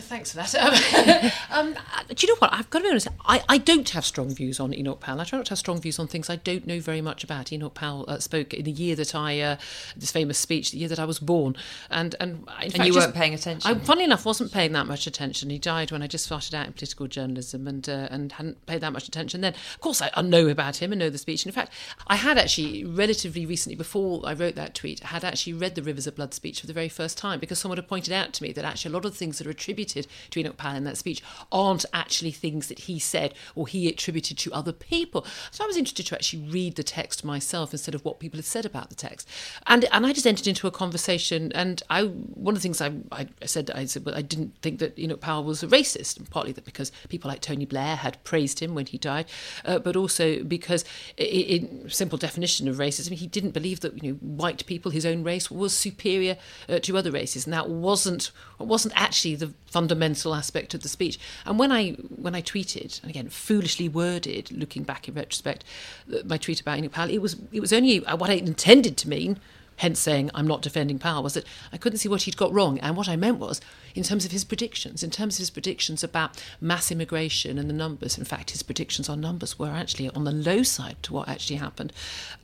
Thanks 0.00 0.32
for 0.32 0.38
that. 0.38 1.34
Um, 1.50 1.60
um, 1.60 1.74
do 2.14 2.26
you 2.26 2.32
know 2.32 2.38
what? 2.38 2.52
I've 2.52 2.70
got 2.70 2.78
to 2.78 2.84
be 2.84 2.90
honest. 2.90 3.08
I, 3.26 3.42
I 3.48 3.58
don't 3.58 3.88
have 3.90 4.04
strong 4.04 4.34
views 4.34 4.60
on 4.60 4.72
Enoch 4.72 5.00
Powell. 5.00 5.20
I 5.20 5.24
try 5.24 5.38
not 5.38 5.46
to 5.46 5.50
have 5.50 5.58
strong 5.58 5.80
views 5.80 5.98
on 5.98 6.06
things 6.06 6.30
I 6.30 6.36
don't 6.36 6.66
know 6.66 6.80
very 6.80 7.00
much 7.00 7.24
about. 7.24 7.52
Enoch 7.52 7.74
Powell 7.74 8.04
uh, 8.08 8.18
spoke 8.18 8.54
in 8.54 8.64
the 8.64 8.70
year 8.70 8.94
that 8.96 9.14
I, 9.14 9.40
uh, 9.40 9.56
this 9.96 10.10
famous 10.10 10.38
speech, 10.38 10.70
the 10.70 10.78
year 10.78 10.88
that 10.88 10.98
I 10.98 11.04
was 11.04 11.18
born, 11.18 11.56
and 11.90 12.14
and, 12.20 12.48
and 12.60 12.72
fact, 12.72 12.86
you 12.86 12.94
weren't 12.94 13.14
paying 13.14 13.34
attention. 13.34 13.70
I, 13.70 13.78
funnily 13.78 14.04
enough, 14.04 14.24
wasn't 14.24 14.52
paying 14.52 14.72
that 14.72 14.86
much 14.86 15.06
attention. 15.06 15.50
He 15.50 15.58
died 15.58 15.90
when 15.90 16.02
I 16.02 16.06
just 16.06 16.24
started 16.24 16.54
out 16.54 16.66
in 16.66 16.72
political 16.72 17.06
journalism, 17.06 17.66
and 17.66 17.88
uh, 17.88 18.08
and 18.10 18.32
hadn't 18.32 18.64
paid 18.66 18.80
that 18.80 18.92
much 18.92 19.08
attention 19.08 19.40
then. 19.40 19.54
Of 19.74 19.80
course, 19.80 20.00
I, 20.00 20.10
I 20.14 20.22
know 20.22 20.48
about 20.48 20.76
him 20.76 20.92
and 20.92 20.98
know 20.98 21.10
the 21.10 21.18
speech. 21.18 21.44
And 21.44 21.50
in 21.50 21.54
fact, 21.54 21.72
I 22.06 22.16
had 22.16 22.38
actually 22.38 22.84
relatively 22.84 23.44
recently, 23.44 23.76
before 23.76 24.22
I 24.24 24.34
wrote 24.34 24.54
that 24.54 24.74
tweet, 24.74 25.00
had 25.00 25.24
actually 25.24 25.54
read 25.54 25.74
the 25.74 25.82
Rivers 25.82 26.06
of 26.06 26.16
Blood 26.16 26.34
speech 26.34 26.60
for 26.60 26.66
the 26.66 26.72
very 26.72 26.88
first 26.88 27.18
time 27.18 27.40
because 27.40 27.58
someone 27.58 27.78
had 27.78 27.88
pointed 27.88 28.12
out 28.12 28.32
to 28.34 28.42
me 28.42 28.52
that 28.52 28.64
actually 28.64 28.92
a 28.92 28.94
lot 28.94 29.04
of 29.04 29.12
the 29.12 29.18
things 29.18 29.38
that 29.38 29.46
are 29.46 29.50
attributed 29.50 29.89
to 29.94 30.40
Enoch 30.40 30.56
Powell 30.56 30.76
in 30.76 30.84
that 30.84 30.96
speech 30.96 31.22
aren't 31.50 31.84
actually 31.92 32.32
things 32.32 32.68
that 32.68 32.80
he 32.80 32.98
said 32.98 33.34
or 33.54 33.66
he 33.66 33.88
attributed 33.88 34.38
to 34.38 34.52
other 34.52 34.72
people. 34.72 35.26
So 35.50 35.64
I 35.64 35.66
was 35.66 35.76
interested 35.76 36.06
to 36.06 36.14
actually 36.14 36.48
read 36.50 36.76
the 36.76 36.82
text 36.82 37.24
myself 37.24 37.72
instead 37.72 37.94
of 37.94 38.04
what 38.04 38.20
people 38.20 38.38
had 38.38 38.44
said 38.44 38.64
about 38.64 38.88
the 38.88 38.94
text. 38.94 39.28
And 39.66 39.84
and 39.92 40.06
I 40.06 40.12
just 40.12 40.26
entered 40.26 40.46
into 40.46 40.66
a 40.66 40.70
conversation 40.70 41.52
and 41.52 41.82
I 41.90 42.04
one 42.04 42.54
of 42.54 42.58
the 42.58 42.62
things 42.62 42.80
I, 42.80 42.92
I 43.12 43.28
said 43.44 43.70
I 43.70 43.84
said 43.84 44.04
well, 44.04 44.14
I 44.14 44.22
didn't 44.22 44.54
think 44.62 44.78
that 44.78 44.98
Enoch 44.98 45.20
Powell 45.20 45.44
was 45.44 45.62
a 45.62 45.66
racist, 45.66 46.28
partly 46.30 46.52
that 46.52 46.64
because 46.64 46.90
people 47.08 47.28
like 47.28 47.40
Tony 47.40 47.66
Blair 47.66 47.96
had 47.96 48.22
praised 48.24 48.60
him 48.60 48.74
when 48.74 48.86
he 48.86 48.98
died, 48.98 49.26
uh, 49.64 49.78
but 49.78 49.96
also 49.96 50.42
because 50.44 50.84
in, 51.16 51.88
simple 51.88 52.18
definition 52.18 52.68
of 52.68 52.76
racism, 52.76 53.12
he 53.12 53.26
didn't 53.26 53.50
believe 53.50 53.80
that 53.80 54.02
you 54.02 54.12
know 54.12 54.18
white 54.18 54.64
people, 54.66 54.90
his 54.90 55.06
own 55.06 55.22
race, 55.22 55.50
was 55.50 55.72
superior 55.72 56.36
uh, 56.68 56.78
to 56.80 56.96
other 56.96 57.10
races, 57.10 57.46
and 57.46 57.52
that 57.52 57.68
wasn't 57.68 58.30
wasn't 58.58 58.92
actually 58.96 59.34
the 59.34 59.52
fundamental 59.80 60.34
aspect 60.34 60.74
of 60.74 60.82
the 60.82 60.88
speech. 60.88 61.18
And 61.46 61.58
when 61.58 61.72
I 61.72 61.92
when 62.24 62.34
I 62.34 62.42
tweeted, 62.42 63.00
and 63.02 63.10
again 63.10 63.28
foolishly 63.30 63.88
worded, 63.88 64.52
looking 64.52 64.82
back 64.82 65.08
in 65.08 65.14
retrospect, 65.14 65.64
uh, 66.12 66.18
my 66.24 66.36
tweet 66.36 66.60
about 66.60 66.92
Powell, 66.92 67.10
it 67.10 67.22
was 67.22 67.36
it 67.50 67.60
was 67.60 67.72
only 67.72 67.98
what 67.98 68.30
I 68.30 68.34
intended 68.34 68.96
to 68.98 69.08
mean 69.08 69.38
hence 69.80 69.98
saying 69.98 70.30
I'm 70.34 70.46
not 70.46 70.60
defending 70.62 70.98
Powell, 70.98 71.22
was 71.22 71.34
that 71.34 71.46
I 71.72 71.78
couldn't 71.78 71.98
see 71.98 72.08
what 72.08 72.22
he'd 72.22 72.36
got 72.36 72.52
wrong. 72.52 72.78
And 72.80 72.96
what 72.96 73.08
I 73.08 73.16
meant 73.16 73.38
was, 73.38 73.60
in 73.94 74.02
terms 74.02 74.24
of 74.26 74.30
his 74.30 74.44
predictions, 74.44 75.02
in 75.02 75.10
terms 75.10 75.36
of 75.36 75.38
his 75.38 75.50
predictions 75.50 76.04
about 76.04 76.42
mass 76.60 76.92
immigration 76.92 77.58
and 77.58 77.68
the 77.68 77.74
numbers, 77.74 78.18
in 78.18 78.24
fact, 78.24 78.50
his 78.50 78.62
predictions 78.62 79.08
on 79.08 79.20
numbers 79.20 79.58
were 79.58 79.70
actually 79.70 80.10
on 80.10 80.24
the 80.24 80.32
low 80.32 80.62
side 80.62 80.96
to 81.02 81.14
what 81.14 81.28
actually 81.28 81.56
happened. 81.56 81.92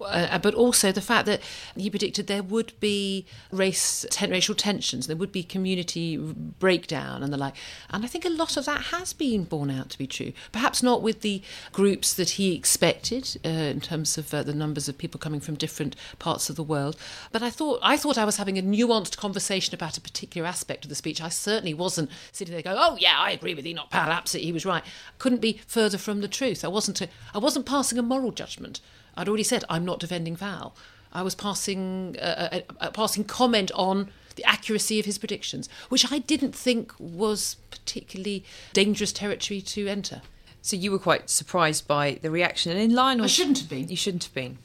Uh, 0.01 0.39
but 0.39 0.55
also 0.55 0.91
the 0.91 1.01
fact 1.01 1.27
that 1.27 1.41
he 1.77 1.91
predicted 1.91 2.27
there 2.27 2.43
would 2.43 2.73
be 2.81 3.27
race, 3.53 4.07
ten, 4.11 4.31
racial 4.31 4.55
tensions, 4.55 5.07
there 5.07 5.17
would 5.17 5.31
be 5.31 5.43
community 5.43 6.17
breakdown 6.17 7.23
and 7.23 7.33
the 7.33 7.37
like. 7.37 7.55
And 7.91 8.03
I 8.03 8.09
think 8.09 8.25
a 8.25 8.31
lot 8.31 8.57
of 8.57 8.65
that 8.65 8.85
has 8.85 9.13
been 9.13 9.45
borne 9.45 9.71
out 9.71 9.91
to 9.91 9.99
be 9.99 10.07
true. 10.07 10.33
Perhaps 10.53 10.83
not 10.83 11.03
with 11.03 11.21
the 11.21 11.43
groups 11.73 12.15
that 12.15 12.31
he 12.31 12.55
expected 12.55 13.39
uh, 13.45 13.49
in 13.49 13.81
terms 13.81 14.17
of 14.17 14.33
uh, 14.33 14.43
the 14.43 14.55
numbers 14.55 14.89
of 14.89 14.97
people 14.97 15.21
coming 15.21 15.41
from 15.41 15.55
different 15.55 15.95
parts 16.19 16.49
of 16.49 16.57
the 16.57 16.63
world. 16.63 16.97
But 17.33 17.43
I 17.43 17.51
thought 17.51 17.81
I 17.83 17.97
thought 17.97 18.19
I 18.19 18.25
was 18.25 18.37
having 18.37 18.59
a 18.59 18.63
nuanced 18.63 19.17
conversation 19.17 19.75
about 19.75 19.97
a 19.97 20.01
particular 20.01 20.47
aspect 20.47 20.85
of 20.85 20.89
the 20.89 20.95
speech. 20.95 21.21
I 21.21 21.29
certainly 21.29 21.75
wasn't 21.75 22.11
sitting 22.33 22.53
there 22.53 22.63
going, 22.63 22.79
"Oh 22.79 22.97
yeah, 22.99 23.19
I 23.19 23.31
agree 23.31 23.55
with 23.55 23.67
Enoch 23.67 23.91
Powell. 23.91 24.13
Absolutely, 24.13 24.47
he 24.47 24.53
was 24.53 24.67
right." 24.67 24.85
Couldn't 25.19 25.41
be 25.41 25.61
further 25.67 25.99
from 25.99 26.21
the 26.21 26.29
truth. 26.29 26.65
I 26.65 26.69
wasn't. 26.69 27.01
A, 27.01 27.09
I 27.35 27.39
wasn't 27.39 27.67
passing 27.67 27.99
a 27.99 28.03
moral 28.03 28.33
judgment. 28.33 28.81
I'd 29.17 29.29
already 29.29 29.45
said 29.45 29.65
I'm 29.69 29.85
not 29.85 30.01
defending 30.01 30.37
Val. 30.37 30.75
I 31.13 31.23
was 31.23 31.35
passing 31.35 32.17
a, 32.21 32.63
a, 32.81 32.89
a 32.89 32.91
passing 32.93 33.25
comment 33.25 33.71
on 33.75 34.11
the 34.37 34.45
accuracy 34.45 35.01
of 35.01 35.07
his 35.07 35.17
predictions, 35.19 35.69
which 35.89 36.13
I 36.13 36.19
didn't 36.19 36.55
think 36.55 36.93
was 36.99 37.57
particularly 37.71 38.45
dangerous 38.75 39.13
territory 39.13 39.63
to 39.63 39.89
enter. 39.89 40.21
So 40.61 40.77
you 40.77 40.91
were 40.91 40.99
quite 40.99 41.31
surprised 41.31 41.87
by 41.87 42.19
the 42.23 42.31
reaction, 42.31 42.73
and 42.73 42.81
in 42.81 42.95
line, 42.95 43.21
I 43.21 43.29
shouldn't 43.29 43.59
have 43.59 43.69
been. 43.69 43.89
You 43.89 43.97
shouldn't 43.97 44.25
have 44.25 44.35
been. 44.35 44.59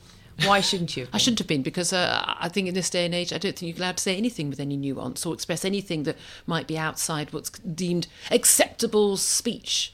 Why 0.46 0.62
shouldn't 0.62 0.98
you? 0.98 1.08
I 1.14 1.18
shouldn't 1.18 1.40
have 1.40 1.48
been 1.48 1.62
because 1.62 1.94
uh, 1.94 2.36
I 2.40 2.50
think 2.50 2.68
in 2.68 2.74
this 2.74 2.90
day 2.90 3.06
and 3.06 3.14
age, 3.14 3.32
I 3.34 3.38
don't 3.38 3.58
think 3.58 3.76
you're 3.76 3.84
allowed 3.84 3.98
to 3.98 4.04
say 4.04 4.18
anything 4.18 4.50
with 4.50 4.60
any 4.60 4.78
nuance 4.78 5.26
or 5.26 5.34
express 5.34 5.66
anything 5.66 6.04
that 6.04 6.18
might 6.48 6.68
be 6.68 6.78
outside 6.78 7.32
what's 7.34 7.50
deemed 7.50 8.08
acceptable 8.32 9.18
speech. 9.18 9.94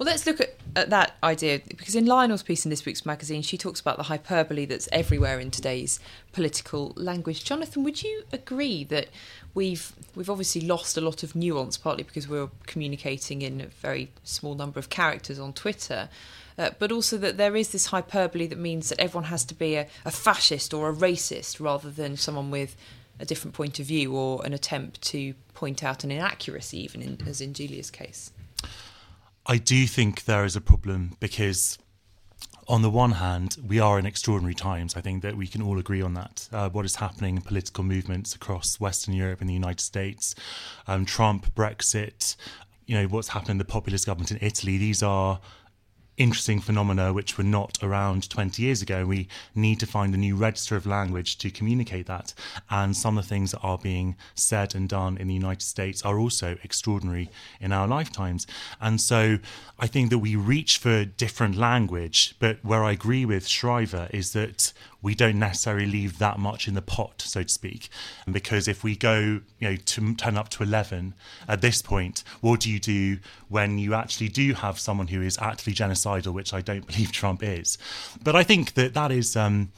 Well, 0.00 0.06
let's 0.06 0.24
look 0.26 0.40
at, 0.40 0.54
at 0.76 0.88
that 0.88 1.16
idea 1.22 1.60
because 1.76 1.94
in 1.94 2.06
Lionel's 2.06 2.42
piece 2.42 2.64
in 2.64 2.70
this 2.70 2.86
week's 2.86 3.04
magazine, 3.04 3.42
she 3.42 3.58
talks 3.58 3.80
about 3.80 3.98
the 3.98 4.04
hyperbole 4.04 4.64
that's 4.64 4.88
everywhere 4.92 5.38
in 5.38 5.50
today's 5.50 6.00
political 6.32 6.94
language. 6.96 7.44
Jonathan, 7.44 7.84
would 7.84 8.02
you 8.02 8.22
agree 8.32 8.82
that 8.84 9.08
we've 9.54 9.92
we've 10.14 10.30
obviously 10.30 10.60
lost 10.60 10.96
a 10.96 11.00
lot 11.00 11.22
of 11.22 11.34
nuance, 11.34 11.76
partly 11.76 12.04
because 12.04 12.28
we're 12.28 12.50
communicating 12.66 13.42
in 13.42 13.60
a 13.60 13.66
very 13.66 14.10
small 14.22 14.54
number 14.54 14.78
of 14.78 14.88
characters 14.88 15.38
on 15.38 15.52
Twitter, 15.52 16.08
uh, 16.58 16.70
but 16.78 16.92
also 16.92 17.16
that 17.18 17.36
there 17.36 17.56
is 17.56 17.70
this 17.70 17.86
hyperbole 17.86 18.46
that 18.46 18.58
means 18.58 18.88
that 18.88 19.00
everyone 19.00 19.24
has 19.24 19.44
to 19.44 19.54
be 19.54 19.76
a, 19.76 19.86
a 20.04 20.10
fascist 20.10 20.74
or 20.74 20.90
a 20.90 20.94
racist 20.94 21.60
rather 21.60 21.90
than 21.90 22.16
someone 22.16 22.50
with 22.50 22.76
a 23.18 23.24
different 23.24 23.54
point 23.54 23.78
of 23.78 23.86
view 23.86 24.14
or 24.14 24.44
an 24.44 24.52
attempt 24.52 25.00
to 25.02 25.34
point 25.54 25.84
out 25.84 26.04
an 26.04 26.10
inaccuracy, 26.10 26.82
even 26.82 27.02
in, 27.02 27.18
as 27.26 27.40
in 27.40 27.52
Julia's 27.52 27.90
case. 27.90 28.32
I 29.46 29.58
do 29.58 29.86
think 29.86 30.24
there 30.24 30.44
is 30.44 30.56
a 30.56 30.60
problem 30.60 31.16
because, 31.20 31.78
on 32.70 32.82
the 32.82 32.88
one 32.88 33.10
hand, 33.10 33.56
we 33.66 33.80
are 33.80 33.98
in 33.98 34.06
extraordinary 34.06 34.54
times. 34.54 34.94
I 34.94 35.00
think 35.00 35.22
that 35.22 35.36
we 35.36 35.48
can 35.48 35.60
all 35.60 35.76
agree 35.76 36.00
on 36.00 36.14
that. 36.14 36.48
Uh, 36.52 36.68
what 36.68 36.84
is 36.84 36.96
happening 36.96 37.34
in 37.34 37.42
political 37.42 37.82
movements 37.82 38.32
across 38.32 38.78
Western 38.78 39.12
Europe 39.12 39.40
and 39.40 39.50
the 39.50 39.54
United 39.54 39.80
States, 39.80 40.36
um, 40.86 41.04
Trump, 41.04 41.52
Brexit, 41.56 42.36
you 42.86 42.94
know, 42.94 43.08
what's 43.08 43.28
happening 43.28 43.52
in 43.52 43.58
the 43.58 43.64
populist 43.64 44.06
government 44.06 44.30
in 44.30 44.38
Italy, 44.40 44.78
these 44.78 45.02
are 45.02 45.40
interesting 46.20 46.60
phenomena 46.60 47.14
which 47.14 47.38
were 47.38 47.44
not 47.44 47.78
around 47.82 48.28
20 48.28 48.62
years 48.62 48.82
ago. 48.82 49.06
We 49.06 49.26
need 49.54 49.80
to 49.80 49.86
find 49.86 50.14
a 50.14 50.18
new 50.18 50.36
register 50.36 50.76
of 50.76 50.84
language 50.84 51.38
to 51.38 51.50
communicate 51.50 52.06
that. 52.08 52.34
And 52.68 52.94
some 52.94 53.16
of 53.16 53.24
the 53.24 53.28
things 53.28 53.52
that 53.52 53.60
are 53.60 53.78
being 53.78 54.16
said 54.34 54.74
and 54.74 54.86
done 54.86 55.16
in 55.16 55.28
the 55.28 55.34
United 55.34 55.62
States 55.62 56.02
are 56.02 56.18
also 56.18 56.58
extraordinary 56.62 57.30
in 57.58 57.72
our 57.72 57.88
lifetimes. 57.88 58.46
And 58.82 59.00
so 59.00 59.38
I 59.78 59.86
think 59.86 60.10
that 60.10 60.18
we 60.18 60.36
reach 60.36 60.76
for 60.76 61.06
different 61.06 61.56
language, 61.56 62.34
but 62.38 62.62
where 62.62 62.84
I 62.84 62.92
agree 62.92 63.24
with 63.24 63.48
Shriver 63.48 64.08
is 64.12 64.34
that 64.34 64.74
we 65.02 65.14
don't 65.14 65.38
necessarily 65.38 65.86
leave 65.86 66.18
that 66.18 66.38
much 66.38 66.68
in 66.68 66.74
the 66.74 66.82
pot, 66.82 67.22
so 67.22 67.42
to 67.42 67.48
speak. 67.48 67.88
Because 68.30 68.68
if 68.68 68.84
we 68.84 68.96
go, 68.96 69.40
you 69.58 69.70
know, 69.70 69.76
to 69.76 70.14
turn 70.14 70.36
up 70.36 70.48
to 70.50 70.62
11 70.62 71.14
at 71.48 71.60
this 71.60 71.82
point, 71.82 72.22
what 72.40 72.60
do 72.60 72.70
you 72.70 72.78
do 72.78 73.18
when 73.48 73.78
you 73.78 73.94
actually 73.94 74.28
do 74.28 74.54
have 74.54 74.78
someone 74.78 75.08
who 75.08 75.22
is 75.22 75.38
actively 75.38 75.72
genocidal, 75.72 76.32
which 76.32 76.52
I 76.52 76.60
don't 76.60 76.86
believe 76.86 77.12
Trump 77.12 77.42
is? 77.42 77.78
But 78.22 78.36
I 78.36 78.42
think 78.42 78.74
that 78.74 78.94
that 78.94 79.10
is. 79.12 79.36
Um, 79.36 79.72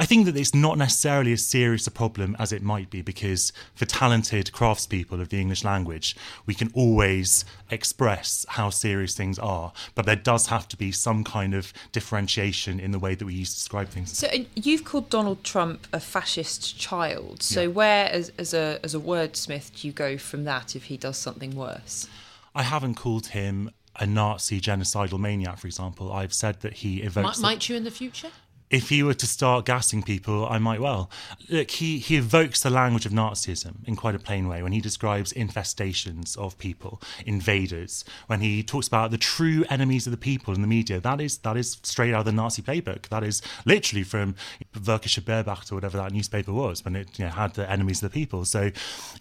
I 0.00 0.06
think 0.06 0.26
that 0.26 0.36
it's 0.36 0.54
not 0.54 0.78
necessarily 0.78 1.32
as 1.32 1.44
serious 1.44 1.86
a 1.88 1.90
problem 1.90 2.36
as 2.38 2.52
it 2.52 2.62
might 2.62 2.88
be 2.88 3.02
because 3.02 3.52
for 3.74 3.84
talented 3.84 4.52
craftspeople 4.52 5.20
of 5.20 5.28
the 5.28 5.40
English 5.40 5.64
language, 5.64 6.14
we 6.46 6.54
can 6.54 6.70
always 6.72 7.44
express 7.68 8.46
how 8.50 8.70
serious 8.70 9.16
things 9.16 9.40
are. 9.40 9.72
But 9.96 10.06
there 10.06 10.16
does 10.16 10.46
have 10.46 10.68
to 10.68 10.76
be 10.76 10.92
some 10.92 11.24
kind 11.24 11.52
of 11.52 11.72
differentiation 11.90 12.78
in 12.78 12.92
the 12.92 12.98
way 13.00 13.16
that 13.16 13.24
we 13.24 13.34
use 13.34 13.50
to 13.50 13.56
describe 13.56 13.88
things. 13.88 14.16
So 14.16 14.28
you've 14.54 14.84
called 14.84 15.10
Donald 15.10 15.42
Trump 15.42 15.88
a 15.92 15.98
fascist 15.98 16.78
child. 16.78 17.42
So 17.42 17.62
yeah. 17.62 17.66
where, 17.66 18.08
as, 18.10 18.30
as 18.38 18.54
a 18.54 18.78
as 18.84 18.94
a 18.94 19.00
wordsmith, 19.00 19.80
do 19.80 19.88
you 19.88 19.92
go 19.92 20.16
from 20.16 20.44
that 20.44 20.76
if 20.76 20.84
he 20.84 20.96
does 20.96 21.16
something 21.16 21.56
worse? 21.56 22.08
I 22.54 22.62
haven't 22.62 22.94
called 22.94 23.28
him 23.28 23.70
a 23.96 24.06
Nazi 24.06 24.60
genocidal 24.60 25.18
maniac, 25.18 25.58
for 25.58 25.66
example. 25.66 26.12
I've 26.12 26.32
said 26.32 26.60
that 26.60 26.74
he 26.74 27.02
evokes. 27.02 27.40
Might, 27.40 27.42
might 27.42 27.68
you 27.68 27.76
in 27.76 27.84
the 27.84 27.90
future? 27.90 28.30
If 28.70 28.90
he 28.90 29.02
were 29.02 29.14
to 29.14 29.26
start 29.26 29.64
gassing 29.64 30.02
people, 30.02 30.46
I 30.48 30.58
might 30.58 30.80
well. 30.80 31.10
Look, 31.48 31.70
he, 31.70 31.98
he 31.98 32.16
evokes 32.16 32.62
the 32.62 32.70
language 32.70 33.06
of 33.06 33.12
Nazism 33.12 33.86
in 33.86 33.96
quite 33.96 34.14
a 34.14 34.18
plain 34.18 34.48
way 34.48 34.62
when 34.62 34.72
he 34.72 34.80
describes 34.80 35.32
infestations 35.32 36.36
of 36.36 36.58
people, 36.58 37.00
invaders, 37.24 38.04
when 38.26 38.40
he 38.40 38.62
talks 38.62 38.86
about 38.86 39.10
the 39.10 39.18
true 39.18 39.64
enemies 39.70 40.06
of 40.06 40.10
the 40.10 40.18
people 40.18 40.54
in 40.54 40.60
the 40.60 40.66
media. 40.66 41.00
That 41.00 41.20
is 41.20 41.38
that 41.38 41.56
is 41.56 41.78
straight 41.82 42.12
out 42.12 42.20
of 42.20 42.26
the 42.26 42.32
Nazi 42.32 42.62
playbook. 42.62 43.08
That 43.08 43.22
is 43.22 43.40
literally 43.64 44.02
from 44.02 44.34
Völkische 44.80 45.22
Beobachter 45.22 45.72
or 45.72 45.76
whatever 45.76 45.98
that 45.98 46.12
newspaper 46.12 46.52
was 46.52 46.84
when 46.84 46.96
it 46.96 47.18
you 47.18 47.24
know, 47.24 47.30
had 47.30 47.54
the 47.54 47.70
enemies 47.70 48.02
of 48.02 48.10
the 48.10 48.14
people. 48.14 48.44
So 48.44 48.70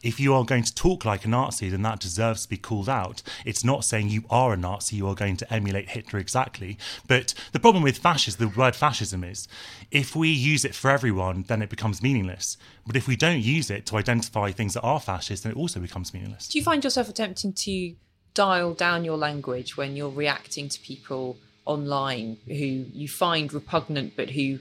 if 0.03 0.19
you 0.19 0.33
are 0.33 0.43
going 0.43 0.63
to 0.63 0.73
talk 0.73 1.05
like 1.05 1.25
a 1.25 1.29
Nazi, 1.29 1.69
then 1.69 1.83
that 1.83 1.99
deserves 1.99 2.43
to 2.43 2.49
be 2.49 2.57
called 2.57 2.89
out. 2.89 3.21
It's 3.45 3.63
not 3.63 3.85
saying 3.85 4.09
you 4.09 4.23
are 4.29 4.53
a 4.53 4.57
Nazi, 4.57 4.95
you 4.97 5.07
are 5.07 5.15
going 5.15 5.37
to 5.37 5.53
emulate 5.53 5.89
Hitler 5.89 6.19
exactly. 6.19 6.77
But 7.07 7.33
the 7.51 7.59
problem 7.59 7.83
with 7.83 7.97
fascism, 7.97 8.49
the 8.49 8.59
word 8.59 8.75
fascism 8.75 9.23
is 9.23 9.37
is 9.37 9.47
if 9.91 10.15
we 10.15 10.29
use 10.29 10.65
it 10.65 10.75
for 10.75 10.89
everyone, 10.89 11.43
then 11.47 11.61
it 11.61 11.69
becomes 11.69 12.01
meaningless. 12.01 12.57
But 12.85 12.95
if 12.95 13.07
we 13.07 13.15
don't 13.15 13.41
use 13.41 13.69
it 13.69 13.85
to 13.87 13.97
identify 13.97 14.51
things 14.51 14.73
that 14.73 14.81
are 14.81 14.99
fascist, 14.99 15.43
then 15.43 15.51
it 15.51 15.57
also 15.57 15.79
becomes 15.79 16.13
meaningless. 16.13 16.47
Do 16.47 16.57
you 16.57 16.63
find 16.63 16.83
yourself 16.83 17.09
attempting 17.09 17.53
to 17.53 17.95
dial 18.33 18.73
down 18.73 19.05
your 19.05 19.17
language 19.17 19.77
when 19.77 19.95
you're 19.95 20.09
reacting 20.09 20.69
to 20.69 20.79
people 20.81 21.37
online 21.65 22.37
who 22.47 22.85
you 22.93 23.07
find 23.07 23.51
repugnant 23.51 24.15
but 24.15 24.29
who 24.29 24.59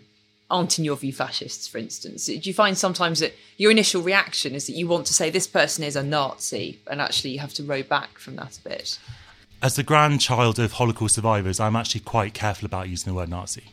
aren't 0.51 0.79
in 0.79 0.85
your 0.85 0.97
view 0.97 1.13
fascists, 1.13 1.67
for 1.67 1.79
instance? 1.79 2.27
Do 2.27 2.35
you 2.35 2.55
find 2.55 2.79
sometimes 2.79 3.21
that 3.21 3.35
your 3.57 3.71
initial 3.71 4.03
reaction 4.03 4.55
is 4.55 4.67
that 4.67 4.75
you 4.75 4.87
want 4.87 5.07
to 5.07 5.15
say 5.15 5.31
this 5.31 5.47
person 5.47 5.83
is 5.83 5.97
a 5.97 6.03
Nazi 6.03 6.81
and 6.87 7.01
actually 7.01 7.31
you 7.31 7.41
have 7.41 7.55
to 7.55 7.65
row 7.65 7.83
back 7.83 8.19
from 8.19 8.37
that 8.37 8.59
a 8.59 8.69
bit? 8.69 8.99
as 9.63 9.77
the 9.77 9.83
grandchild 9.83 10.59
of 10.59 10.73
Holocaust 10.73 11.15
survivors, 11.15 11.59
I'm 11.59 11.77
actually 11.77 12.03
quite 12.03 12.35
careful 12.35 12.67
about 12.67 12.89
using 12.89 13.13
the 13.13 13.17
word 13.17 13.29
Nazi, 13.29 13.65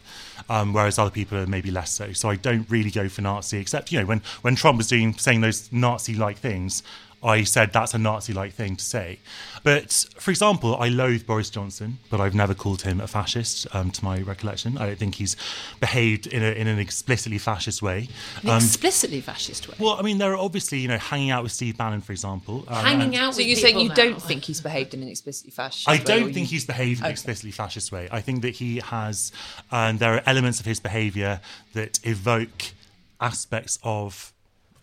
um, 0.49 0.73
whereas 0.73 0.97
other 0.97 1.11
people 1.11 1.37
are 1.37 1.45
maybe 1.45 1.71
less 1.71 1.91
so. 1.91 2.13
So 2.13 2.29
I 2.29 2.35
don't 2.35 2.69
really 2.69 2.89
go 2.89 3.09
for 3.09 3.21
Nazi, 3.21 3.59
except 3.59 3.91
you 3.91 3.99
know 3.99 4.05
when 4.05 4.21
when 4.41 4.55
Trump 4.55 4.77
was 4.77 4.87
doing 4.87 5.13
saying 5.13 5.41
those 5.41 5.71
Nazi-like 5.71 6.37
things, 6.37 6.83
I 7.23 7.43
said 7.43 7.71
that's 7.71 7.93
a 7.93 7.97
Nazi 7.97 8.33
like 8.33 8.53
thing 8.53 8.75
to 8.75 8.83
say. 8.83 9.19
But 9.63 9.91
for 10.19 10.31
example, 10.31 10.75
I 10.75 10.89
loathe 10.89 11.25
Boris 11.25 11.49
Johnson, 11.49 11.99
but 12.09 12.19
I've 12.19 12.35
never 12.35 12.53
called 12.53 12.81
him 12.81 12.99
a 12.99 13.07
fascist 13.07 13.65
um, 13.73 13.91
to 13.91 14.03
my 14.03 14.19
recollection. 14.21 14.77
I 14.77 14.87
don't 14.87 14.99
think 14.99 15.15
he's 15.15 15.37
behaved 15.79 16.27
in, 16.27 16.43
a, 16.43 16.47
in 16.47 16.67
an 16.67 16.79
explicitly 16.79 17.37
fascist 17.37 17.81
way. 17.81 18.09
An 18.41 18.49
um, 18.49 18.57
explicitly 18.57 19.21
fascist 19.21 19.69
way? 19.69 19.75
Well, 19.79 19.95
I 19.97 20.01
mean, 20.01 20.17
there 20.17 20.33
are 20.33 20.37
obviously, 20.37 20.79
you 20.79 20.89
know, 20.89 20.97
hanging 20.97 21.31
out 21.31 21.43
with 21.43 21.53
Steve 21.53 21.77
Bannon, 21.77 22.01
for 22.01 22.11
example. 22.11 22.65
Um, 22.67 22.83
hanging 22.83 23.15
out 23.15 23.35
So 23.35 23.41
you're 23.41 23.55
saying 23.55 23.79
you 23.79 23.89
now. 23.89 23.95
don't 23.95 24.21
think 24.21 24.43
he's 24.43 24.59
behaved 24.59 24.93
in 24.93 25.01
an 25.01 25.07
explicitly 25.07 25.51
fascist 25.51 25.87
I 25.87 25.93
way? 25.93 25.99
I 25.99 26.03
don't 26.03 26.33
think 26.33 26.51
you... 26.51 26.55
he's 26.55 26.65
behaved 26.65 26.99
in 26.99 27.05
an 27.05 27.11
explicitly 27.11 27.51
fascist 27.51 27.91
way. 27.91 28.09
I 28.11 28.19
think 28.19 28.41
that 28.41 28.55
he 28.55 28.79
has, 28.79 29.31
and 29.71 29.99
there 29.99 30.15
are 30.15 30.23
elements 30.25 30.59
of 30.59 30.65
his 30.65 30.81
behaviour 30.81 31.39
that 31.73 31.99
evoke 32.03 32.73
aspects 33.21 33.79
of 33.83 34.32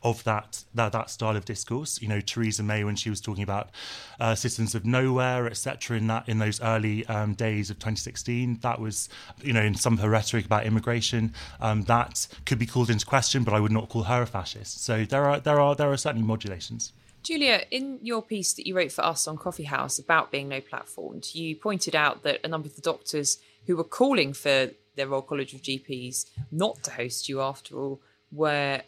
of 0.02 0.24
that, 0.24 0.64
that 0.74 0.92
that 0.92 1.10
style 1.10 1.36
of 1.36 1.44
discourse. 1.44 2.00
You 2.00 2.08
know, 2.08 2.20
Theresa 2.20 2.62
May 2.62 2.84
when 2.84 2.96
she 2.96 3.10
was 3.10 3.20
talking 3.20 3.42
about 3.42 3.70
uh, 4.18 4.34
citizens 4.34 4.74
of 4.74 4.84
nowhere, 4.86 5.46
etc. 5.46 5.96
In 5.96 6.06
that 6.06 6.28
in 6.28 6.38
those 6.38 6.60
early 6.60 7.06
um, 7.06 7.34
days 7.34 7.70
of 7.70 7.78
2016, 7.78 8.58
that 8.62 8.80
was 8.80 9.08
you 9.42 9.52
know 9.52 9.62
in 9.62 9.74
some 9.74 9.94
of 9.94 10.00
her 10.00 10.10
rhetoric 10.10 10.46
about 10.46 10.66
immigration, 10.66 11.34
um, 11.60 11.82
that 11.82 12.26
could 12.46 12.58
be 12.58 12.66
called 12.66 12.90
into 12.90 13.06
question. 13.06 13.44
But 13.44 13.54
I 13.54 13.60
would 13.60 13.72
not 13.72 13.88
call 13.88 14.04
her 14.04 14.22
a 14.22 14.26
fascist. 14.26 14.84
So 14.84 15.04
there 15.04 15.24
are 15.24 15.40
there 15.40 15.60
are 15.60 15.74
there 15.74 15.90
are 15.90 15.96
certainly 15.96 16.26
modulations. 16.26 16.92
Julia, 17.22 17.64
in 17.70 17.98
your 18.00 18.22
piece 18.22 18.54
that 18.54 18.66
you 18.66 18.74
wrote 18.74 18.92
for 18.92 19.04
us 19.04 19.28
on 19.28 19.36
Coffee 19.36 19.64
House 19.64 19.98
about 19.98 20.30
being 20.30 20.48
no 20.48 20.60
platformed, 20.60 21.34
you 21.34 21.54
pointed 21.54 21.94
out 21.94 22.22
that 22.22 22.40
a 22.42 22.48
number 22.48 22.66
of 22.66 22.76
the 22.76 22.80
doctors 22.80 23.38
who 23.66 23.76
were 23.76 23.84
calling 23.84 24.32
for 24.32 24.70
their 24.96 25.06
Royal 25.06 25.22
College 25.22 25.52
of 25.52 25.60
GPs 25.60 26.24
not 26.50 26.82
to 26.84 26.92
host 26.92 27.28
you 27.28 27.42
after 27.42 27.78
all 27.78 28.00
were 28.32 28.82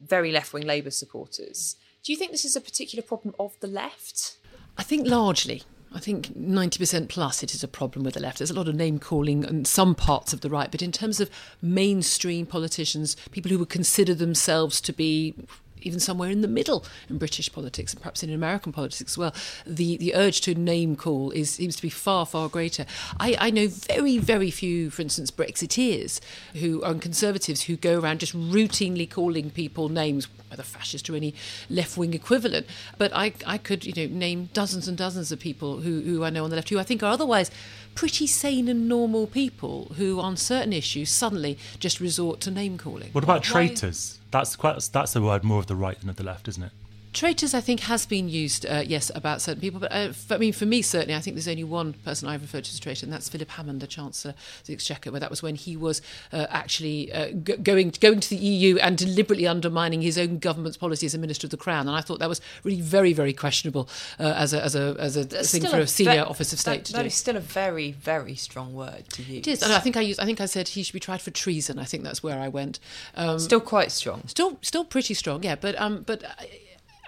very 0.00 0.32
left 0.32 0.52
wing 0.52 0.66
Labour 0.66 0.90
supporters. 0.90 1.76
Do 2.02 2.12
you 2.12 2.18
think 2.18 2.30
this 2.30 2.44
is 2.44 2.56
a 2.56 2.60
particular 2.60 3.02
problem 3.02 3.34
of 3.38 3.58
the 3.60 3.66
left? 3.66 4.36
I 4.78 4.82
think 4.82 5.06
largely. 5.06 5.62
I 5.92 5.98
think 5.98 6.28
90% 6.38 7.08
plus 7.08 7.42
it 7.42 7.52
is 7.52 7.64
a 7.64 7.68
problem 7.68 8.04
with 8.04 8.14
the 8.14 8.20
left. 8.20 8.38
There's 8.38 8.50
a 8.50 8.54
lot 8.54 8.68
of 8.68 8.76
name 8.76 9.00
calling 9.00 9.42
in 9.42 9.64
some 9.64 9.96
parts 9.96 10.32
of 10.32 10.40
the 10.40 10.48
right, 10.48 10.70
but 10.70 10.82
in 10.82 10.92
terms 10.92 11.20
of 11.20 11.30
mainstream 11.60 12.46
politicians, 12.46 13.16
people 13.32 13.50
who 13.50 13.58
would 13.58 13.70
consider 13.70 14.14
themselves 14.14 14.80
to 14.82 14.92
be 14.92 15.34
even 15.82 16.00
somewhere 16.00 16.30
in 16.30 16.40
the 16.40 16.48
middle 16.48 16.84
in 17.08 17.18
British 17.18 17.52
politics 17.52 17.92
and 17.92 18.00
perhaps 18.00 18.22
in 18.22 18.30
American 18.30 18.72
politics 18.72 19.12
as 19.12 19.18
well, 19.18 19.34
the, 19.66 19.96
the 19.96 20.14
urge 20.14 20.40
to 20.42 20.54
name 20.54 20.96
call 20.96 21.30
is 21.30 21.50
seems 21.50 21.76
to 21.76 21.82
be 21.82 21.90
far, 21.90 22.26
far 22.26 22.48
greater. 22.48 22.86
I, 23.18 23.36
I 23.38 23.50
know 23.50 23.68
very, 23.68 24.18
very 24.18 24.50
few, 24.50 24.90
for 24.90 25.02
instance, 25.02 25.30
Brexiteers 25.30 26.20
who 26.54 26.82
are 26.82 26.94
conservatives 26.94 27.62
who 27.62 27.76
go 27.76 27.98
around 27.98 28.20
just 28.20 28.34
routinely 28.34 29.10
calling 29.10 29.50
people 29.50 29.88
names, 29.88 30.28
whether 30.48 30.62
fascist 30.62 31.08
or 31.10 31.16
any 31.16 31.34
left 31.68 31.96
wing 31.96 32.14
equivalent. 32.14 32.66
But 32.98 33.12
I, 33.14 33.32
I 33.46 33.58
could 33.58 33.84
you 33.84 33.92
know 33.96 34.14
name 34.14 34.50
dozens 34.52 34.88
and 34.88 34.96
dozens 34.96 35.32
of 35.32 35.40
people 35.40 35.80
who, 35.80 36.00
who 36.00 36.24
I 36.24 36.30
know 36.30 36.44
on 36.44 36.50
the 36.50 36.56
left 36.56 36.68
who 36.68 36.78
I 36.78 36.84
think 36.84 37.02
are 37.02 37.12
otherwise 37.12 37.50
pretty 37.94 38.26
sane 38.26 38.68
and 38.68 38.88
normal 38.88 39.26
people 39.26 39.92
who, 39.96 40.20
on 40.20 40.36
certain 40.36 40.72
issues, 40.72 41.10
suddenly 41.10 41.58
just 41.78 42.00
resort 42.00 42.40
to 42.40 42.50
name 42.50 42.78
calling. 42.78 43.10
What 43.12 43.24
about 43.24 43.42
traitors? 43.42 44.19
That's 44.30 44.56
quite 44.56 44.80
that's 44.92 45.16
a 45.16 45.20
word 45.20 45.44
more 45.44 45.58
of 45.58 45.66
the 45.66 45.74
right 45.76 45.98
than 45.98 46.08
of 46.08 46.16
the 46.16 46.24
left, 46.24 46.48
isn't 46.48 46.62
it? 46.62 46.72
Traitors, 47.12 47.54
I 47.54 47.60
think, 47.60 47.80
has 47.80 48.06
been 48.06 48.28
used, 48.28 48.64
uh, 48.66 48.84
yes, 48.86 49.10
about 49.16 49.40
certain 49.42 49.60
people. 49.60 49.80
But 49.80 49.90
uh, 49.90 50.12
for, 50.12 50.34
I 50.34 50.38
mean, 50.38 50.52
for 50.52 50.64
me, 50.64 50.80
certainly, 50.80 51.14
I 51.14 51.18
think 51.18 51.34
there's 51.34 51.48
only 51.48 51.64
one 51.64 51.92
person 51.92 52.28
I've 52.28 52.40
referred 52.40 52.64
to 52.64 52.70
as 52.70 52.78
a 52.78 52.80
traitor, 52.80 53.04
and 53.04 53.12
that's 53.12 53.28
Philip 53.28 53.50
Hammond, 53.50 53.80
the 53.80 53.88
Chancellor 53.88 54.30
of 54.30 54.66
the 54.66 54.72
Exchequer, 54.74 55.10
where 55.10 55.18
that 55.18 55.28
was 55.28 55.42
when 55.42 55.56
he 55.56 55.76
was 55.76 56.00
uh, 56.32 56.46
actually 56.50 57.12
uh, 57.12 57.30
g- 57.32 57.56
going 57.56 57.92
going 58.00 58.20
to 58.20 58.30
the 58.30 58.36
EU 58.36 58.76
and 58.76 58.96
deliberately 58.96 59.46
undermining 59.48 60.02
his 60.02 60.16
own 60.16 60.38
government's 60.38 60.76
policy 60.76 61.04
as 61.04 61.12
a 61.14 61.18
Minister 61.18 61.48
of 61.48 61.50
the 61.50 61.56
Crown. 61.56 61.88
And 61.88 61.96
I 61.96 62.00
thought 62.00 62.20
that 62.20 62.28
was 62.28 62.40
really 62.62 62.80
very, 62.80 63.12
very 63.12 63.32
questionable 63.32 63.88
uh, 64.20 64.34
as 64.36 64.54
a 64.54 64.62
as 64.62 64.76
a 64.76 64.94
as 65.00 65.16
a 65.16 65.24
That's 65.24 65.50
thing 65.50 65.66
for 65.66 65.78
a 65.80 65.88
senior 65.88 66.12
ve- 66.12 66.18
office 66.20 66.52
of 66.52 66.60
state 66.60 66.78
That, 66.78 66.84
to 66.86 66.92
that 66.92 67.02
do. 67.02 67.06
is 67.08 67.14
still 67.14 67.36
a 67.36 67.40
very, 67.40 67.90
very 67.90 68.36
strong 68.36 68.72
word 68.72 69.08
to 69.14 69.22
use. 69.24 69.38
It 69.38 69.48
is, 69.48 69.62
and 69.64 69.72
I 69.72 69.80
think 69.80 69.96
I 69.96 70.00
used. 70.02 70.20
I 70.20 70.26
think 70.26 70.40
I 70.40 70.46
said 70.46 70.68
he 70.68 70.84
should 70.84 70.92
be 70.92 71.00
tried 71.00 71.22
for 71.22 71.32
treason. 71.32 71.80
I 71.80 71.84
think 71.86 72.04
that's 72.04 72.22
where 72.22 72.38
I 72.38 72.46
went. 72.46 72.78
Um, 73.16 73.40
Still 73.40 73.60
quite 73.60 73.90
strong. 73.90 74.22
still 74.28 74.58
still 74.62 74.84
pretty 74.84 75.14
strong 75.14 75.42
yeah 75.42 75.54
but 75.56 75.78
um 75.80 76.02
but 76.06 76.22
uh, 76.24 76.28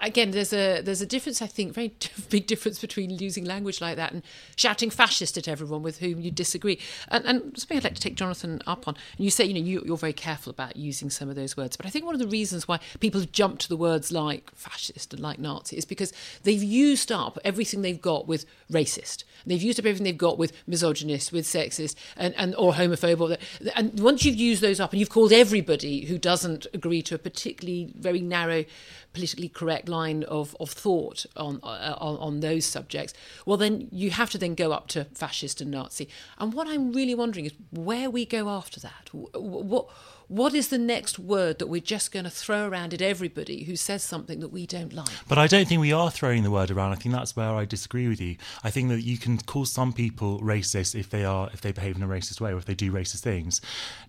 again 0.03 0.31
there's 0.31 0.53
a 0.53 0.81
there's 0.81 1.01
a 1.01 1.05
difference 1.05 1.41
i 1.41 1.47
think 1.47 1.73
very 1.73 1.93
big 2.29 2.45
difference 2.45 2.79
between 2.79 3.09
using 3.09 3.45
language 3.45 3.81
like 3.81 3.95
that 3.95 4.11
and 4.11 4.21
shouting 4.55 4.89
fascist 4.89 5.37
at 5.37 5.47
everyone 5.47 5.81
with 5.81 5.99
whom 5.99 6.19
you 6.19 6.31
disagree. 6.31 6.79
And, 7.09 7.25
and 7.25 7.57
something 7.57 7.77
i'd 7.77 7.83
like 7.83 7.95
to 7.95 8.01
take 8.01 8.15
jonathan 8.15 8.61
up 8.67 8.87
on 8.87 8.95
and 9.17 9.25
you 9.25 9.31
say 9.31 9.45
you 9.45 9.53
know 9.53 9.59
you, 9.59 9.83
you're 9.85 9.97
very 9.97 10.13
careful 10.13 10.51
about 10.51 10.75
using 10.75 11.09
some 11.09 11.29
of 11.29 11.35
those 11.35 11.57
words 11.57 11.77
but 11.77 11.85
i 11.85 11.89
think 11.89 12.05
one 12.05 12.15
of 12.15 12.19
the 12.19 12.27
reasons 12.27 12.67
why 12.67 12.79
people 12.99 13.21
jumped 13.21 13.61
to 13.61 13.69
the 13.69 13.77
words 13.77 14.11
like 14.11 14.51
fascist 14.53 15.13
and 15.13 15.21
like 15.21 15.39
nazi 15.39 15.77
is 15.77 15.85
because 15.85 16.13
they've 16.43 16.63
used 16.63 17.11
up 17.11 17.39
everything 17.43 17.81
they've 17.81 18.01
got 18.01 18.27
with 18.27 18.45
racist. 18.71 19.23
They've 19.45 19.61
used 19.61 19.79
up 19.79 19.85
everything 19.85 20.05
they've 20.05 20.17
got 20.17 20.37
with 20.37 20.53
misogynist 20.67 21.31
with 21.31 21.45
sexist 21.45 21.95
and, 22.17 22.33
and 22.37 22.55
or 22.55 22.73
the, 22.73 23.37
and 23.75 23.99
once 23.99 24.25
you've 24.25 24.35
used 24.35 24.61
those 24.61 24.79
up 24.79 24.91
and 24.91 24.99
you've 24.99 25.09
called 25.09 25.31
everybody 25.31 26.05
who 26.05 26.17
doesn't 26.17 26.65
agree 26.73 27.01
to 27.03 27.15
a 27.15 27.17
particularly 27.17 27.91
very 27.97 28.21
narrow 28.21 28.65
politically 29.13 29.49
correct 29.49 29.87
line 29.87 30.23
of, 30.23 30.55
of 30.59 30.69
thought 30.71 31.25
on, 31.35 31.59
uh, 31.63 31.95
on 31.97 32.17
on 32.17 32.39
those 32.39 32.65
subjects, 32.65 33.13
well 33.45 33.57
then 33.57 33.87
you 33.91 34.09
have 34.11 34.29
to 34.31 34.37
then 34.37 34.55
go 34.55 34.71
up 34.71 34.87
to 34.87 35.05
fascist 35.13 35.61
and 35.61 35.71
Nazi. 35.71 36.07
And 36.37 36.53
what 36.53 36.67
I'm 36.67 36.91
really 36.93 37.15
wondering 37.15 37.45
is 37.45 37.53
where 37.71 38.09
we 38.09 38.25
go 38.25 38.49
after 38.49 38.79
that. 38.79 39.09
Wh- 39.11 39.37
wh- 39.37 39.65
What 39.71 39.89
what 40.27 40.53
is 40.53 40.69
the 40.69 40.77
next 40.77 41.19
word 41.19 41.59
that 41.59 41.67
we're 41.67 41.81
just 41.81 42.11
going 42.11 42.25
to 42.25 42.31
throw 42.31 42.67
around 42.67 42.93
at 42.93 43.01
everybody 43.01 43.63
who 43.63 43.75
says 43.75 44.03
something 44.03 44.39
that 44.39 44.49
we 44.49 44.65
don't 44.65 44.93
like? 44.93 45.09
But 45.27 45.37
I 45.37 45.47
don't 45.47 45.67
think 45.67 45.81
we 45.81 45.93
are 45.93 46.09
throwing 46.09 46.43
the 46.43 46.51
word 46.51 46.71
around. 46.71 46.91
I 46.91 46.95
think 46.95 47.13
that's 47.13 47.35
where 47.35 47.51
I 47.51 47.65
disagree 47.65 48.07
with 48.07 48.21
you. 48.21 48.37
I 48.63 48.69
think 48.69 48.89
that 48.89 49.01
you 49.01 49.17
can 49.17 49.37
call 49.37 49.65
some 49.65 49.93
people 49.93 50.39
racist 50.39 50.97
if 50.99 51.09
they 51.09 51.25
are 51.25 51.49
if 51.53 51.61
they 51.61 51.71
behave 51.71 51.95
in 51.95 52.03
a 52.03 52.07
racist 52.07 52.41
way 52.41 52.51
or 52.53 52.57
if 52.57 52.65
they 52.65 52.75
do 52.75 52.91
racist 52.91 53.21
things. 53.21 53.61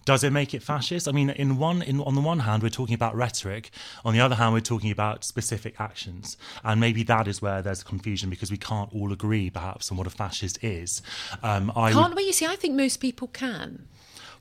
Does 0.05 0.22
it 0.22 0.31
make 0.31 0.55
it 0.55 0.62
fascist? 0.62 1.09
I 1.09 1.12
mean, 1.12 1.31
in 1.31 1.57
one 1.57 1.83
in 1.83 2.00
on 2.00 2.14
the 2.14 2.20
one 2.20 2.40
hand, 2.40 2.62
we're 2.62 2.68
talking 2.68 2.94
about 2.94 3.14
rhetoric. 3.14 3.70
On 4.05 4.14
the 4.14 4.20
other 4.20 4.37
hand, 4.37 4.53
we're 4.53 4.61
talking 4.61 4.90
about 4.90 5.24
specific 5.24 5.81
actions, 5.81 6.37
and 6.62 6.81
maybe 6.81 7.03
that 7.05 7.27
is 7.29 7.40
where 7.40 7.62
there's 7.62 7.83
confusion 7.83 8.31
because 8.31 8.50
we 8.50 8.57
can't 8.57 8.92
all 8.94 9.12
agree, 9.12 9.50
perhaps, 9.50 9.90
on 9.90 9.96
what 9.96 10.07
a 10.07 10.11
fascist 10.11 10.62
is. 10.62 11.03
Um, 11.42 11.72
I 11.74 11.92
Can't 11.92 12.14
we? 12.14 12.24
You 12.24 12.33
see, 12.33 12.46
I 12.46 12.57
think 12.57 12.74
most 12.74 12.98
people 12.98 13.29
can. 13.29 13.88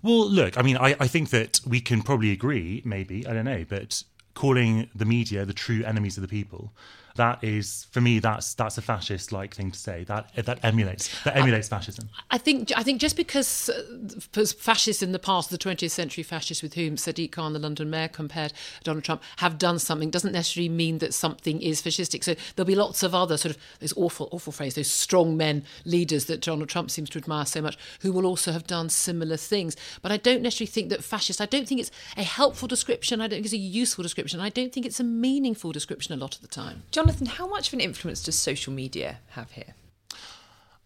Well, 0.04 0.30
look, 0.30 0.58
I 0.58 0.62
mean, 0.62 0.76
I, 0.76 0.96
I 1.00 1.08
think 1.08 1.30
that 1.30 1.62
we 1.66 1.80
can 1.80 2.02
probably 2.02 2.32
agree, 2.32 2.82
maybe, 2.84 3.26
I 3.26 3.34
don't 3.34 3.46
know, 3.46 3.66
but 3.68 4.04
calling 4.34 4.90
the 4.94 5.06
media 5.06 5.46
the 5.46 5.54
true 5.54 5.82
enemies 5.86 6.18
of 6.18 6.22
the 6.22 6.28
people, 6.28 6.74
that 7.16 7.44
is, 7.44 7.88
for 7.92 8.02
me, 8.02 8.20
that's 8.20 8.54
that's 8.56 8.78
a 8.78 8.82
fascist 8.82 9.32
like 9.32 9.54
thing 9.56 9.72
to 9.72 9.80
say. 9.80 10.04
That 10.06 10.34
that 10.36 10.60
emulates 10.64 11.24
that 11.24 11.36
emulates 11.38 11.68
fascism. 11.68 12.10
I 12.32 12.38
think 12.38 12.72
I 12.76 12.84
think 12.84 13.00
just 13.00 13.16
because 13.16 13.70
uh, 13.70 14.46
fascists 14.46 15.04
in 15.04 15.12
the 15.12 15.20
past, 15.20 15.50
the 15.50 15.58
20th 15.58 15.92
century 15.92 16.24
fascists 16.24 16.64
with 16.64 16.74
whom 16.74 16.96
Sadiq 16.96 17.32
Khan, 17.32 17.54
the 17.54 17.60
London 17.60 17.90
mayor, 17.90 18.08
compared 18.08 18.54
Donald 18.84 19.04
Trump, 19.04 19.22
have 19.38 19.58
done 19.58 19.80
something 19.80 20.10
doesn't 20.10 20.32
necessarily 20.32 20.70
mean 20.70 20.98
that 21.00 21.14
something 21.14 21.62
is 21.62 21.82
fascistic. 21.82 22.24
So 22.24 22.36
there'll 22.56 22.68
be 22.68 22.76
lots 22.76 23.04
of 23.04 23.14
other 23.14 23.38
sort 23.38 23.56
of 23.56 23.62
those 23.80 23.94
awful, 23.96 24.30
awful 24.32 24.52
phrase, 24.52 24.76
those 24.76 24.90
strong 24.90 25.38
men 25.38 25.64
leaders 25.86 26.26
that 26.26 26.42
Donald 26.42 26.70
Trump 26.70 26.90
seems 26.90 27.10
to 27.12 27.20
admire 27.20 27.46
so 27.46 27.62
much, 27.62 27.78
who 28.02 28.12
will 28.12 28.26
also 28.26 28.52
have 28.52 28.66
done 28.66 28.90
similar 28.90 29.38
things. 29.38 29.76
But 30.02 30.12
I 30.12 30.18
don't 30.18 30.42
necessarily 30.42 30.72
think 30.72 30.90
that 30.90 31.04
fascist. 31.04 31.42
I 31.42 31.46
don't 31.46 31.68
think 31.68 31.82
it's 31.82 31.92
a 32.18 32.24
helpful 32.24 32.68
description. 32.68 33.22
I 33.22 33.28
don't 33.28 33.38
think 33.38 33.46
it's 33.46 33.54
a 33.54 33.58
useful 33.58 34.02
description. 34.02 34.40
I 34.40 34.50
don't 34.50 34.74
think 34.74 34.86
it's 34.86 35.00
a 35.00 35.04
meaningful 35.04 35.72
description 35.72 36.14
a 36.14 36.18
lot 36.18 36.36
of 36.36 36.42
the 36.42 36.48
time. 36.48 36.84
Jonathan, 37.04 37.28
how 37.28 37.46
much 37.46 37.68
of 37.68 37.74
an 37.74 37.82
influence 37.82 38.24
does 38.24 38.40
social 38.40 38.72
media 38.72 39.18
have 39.32 39.52
here? 39.52 39.76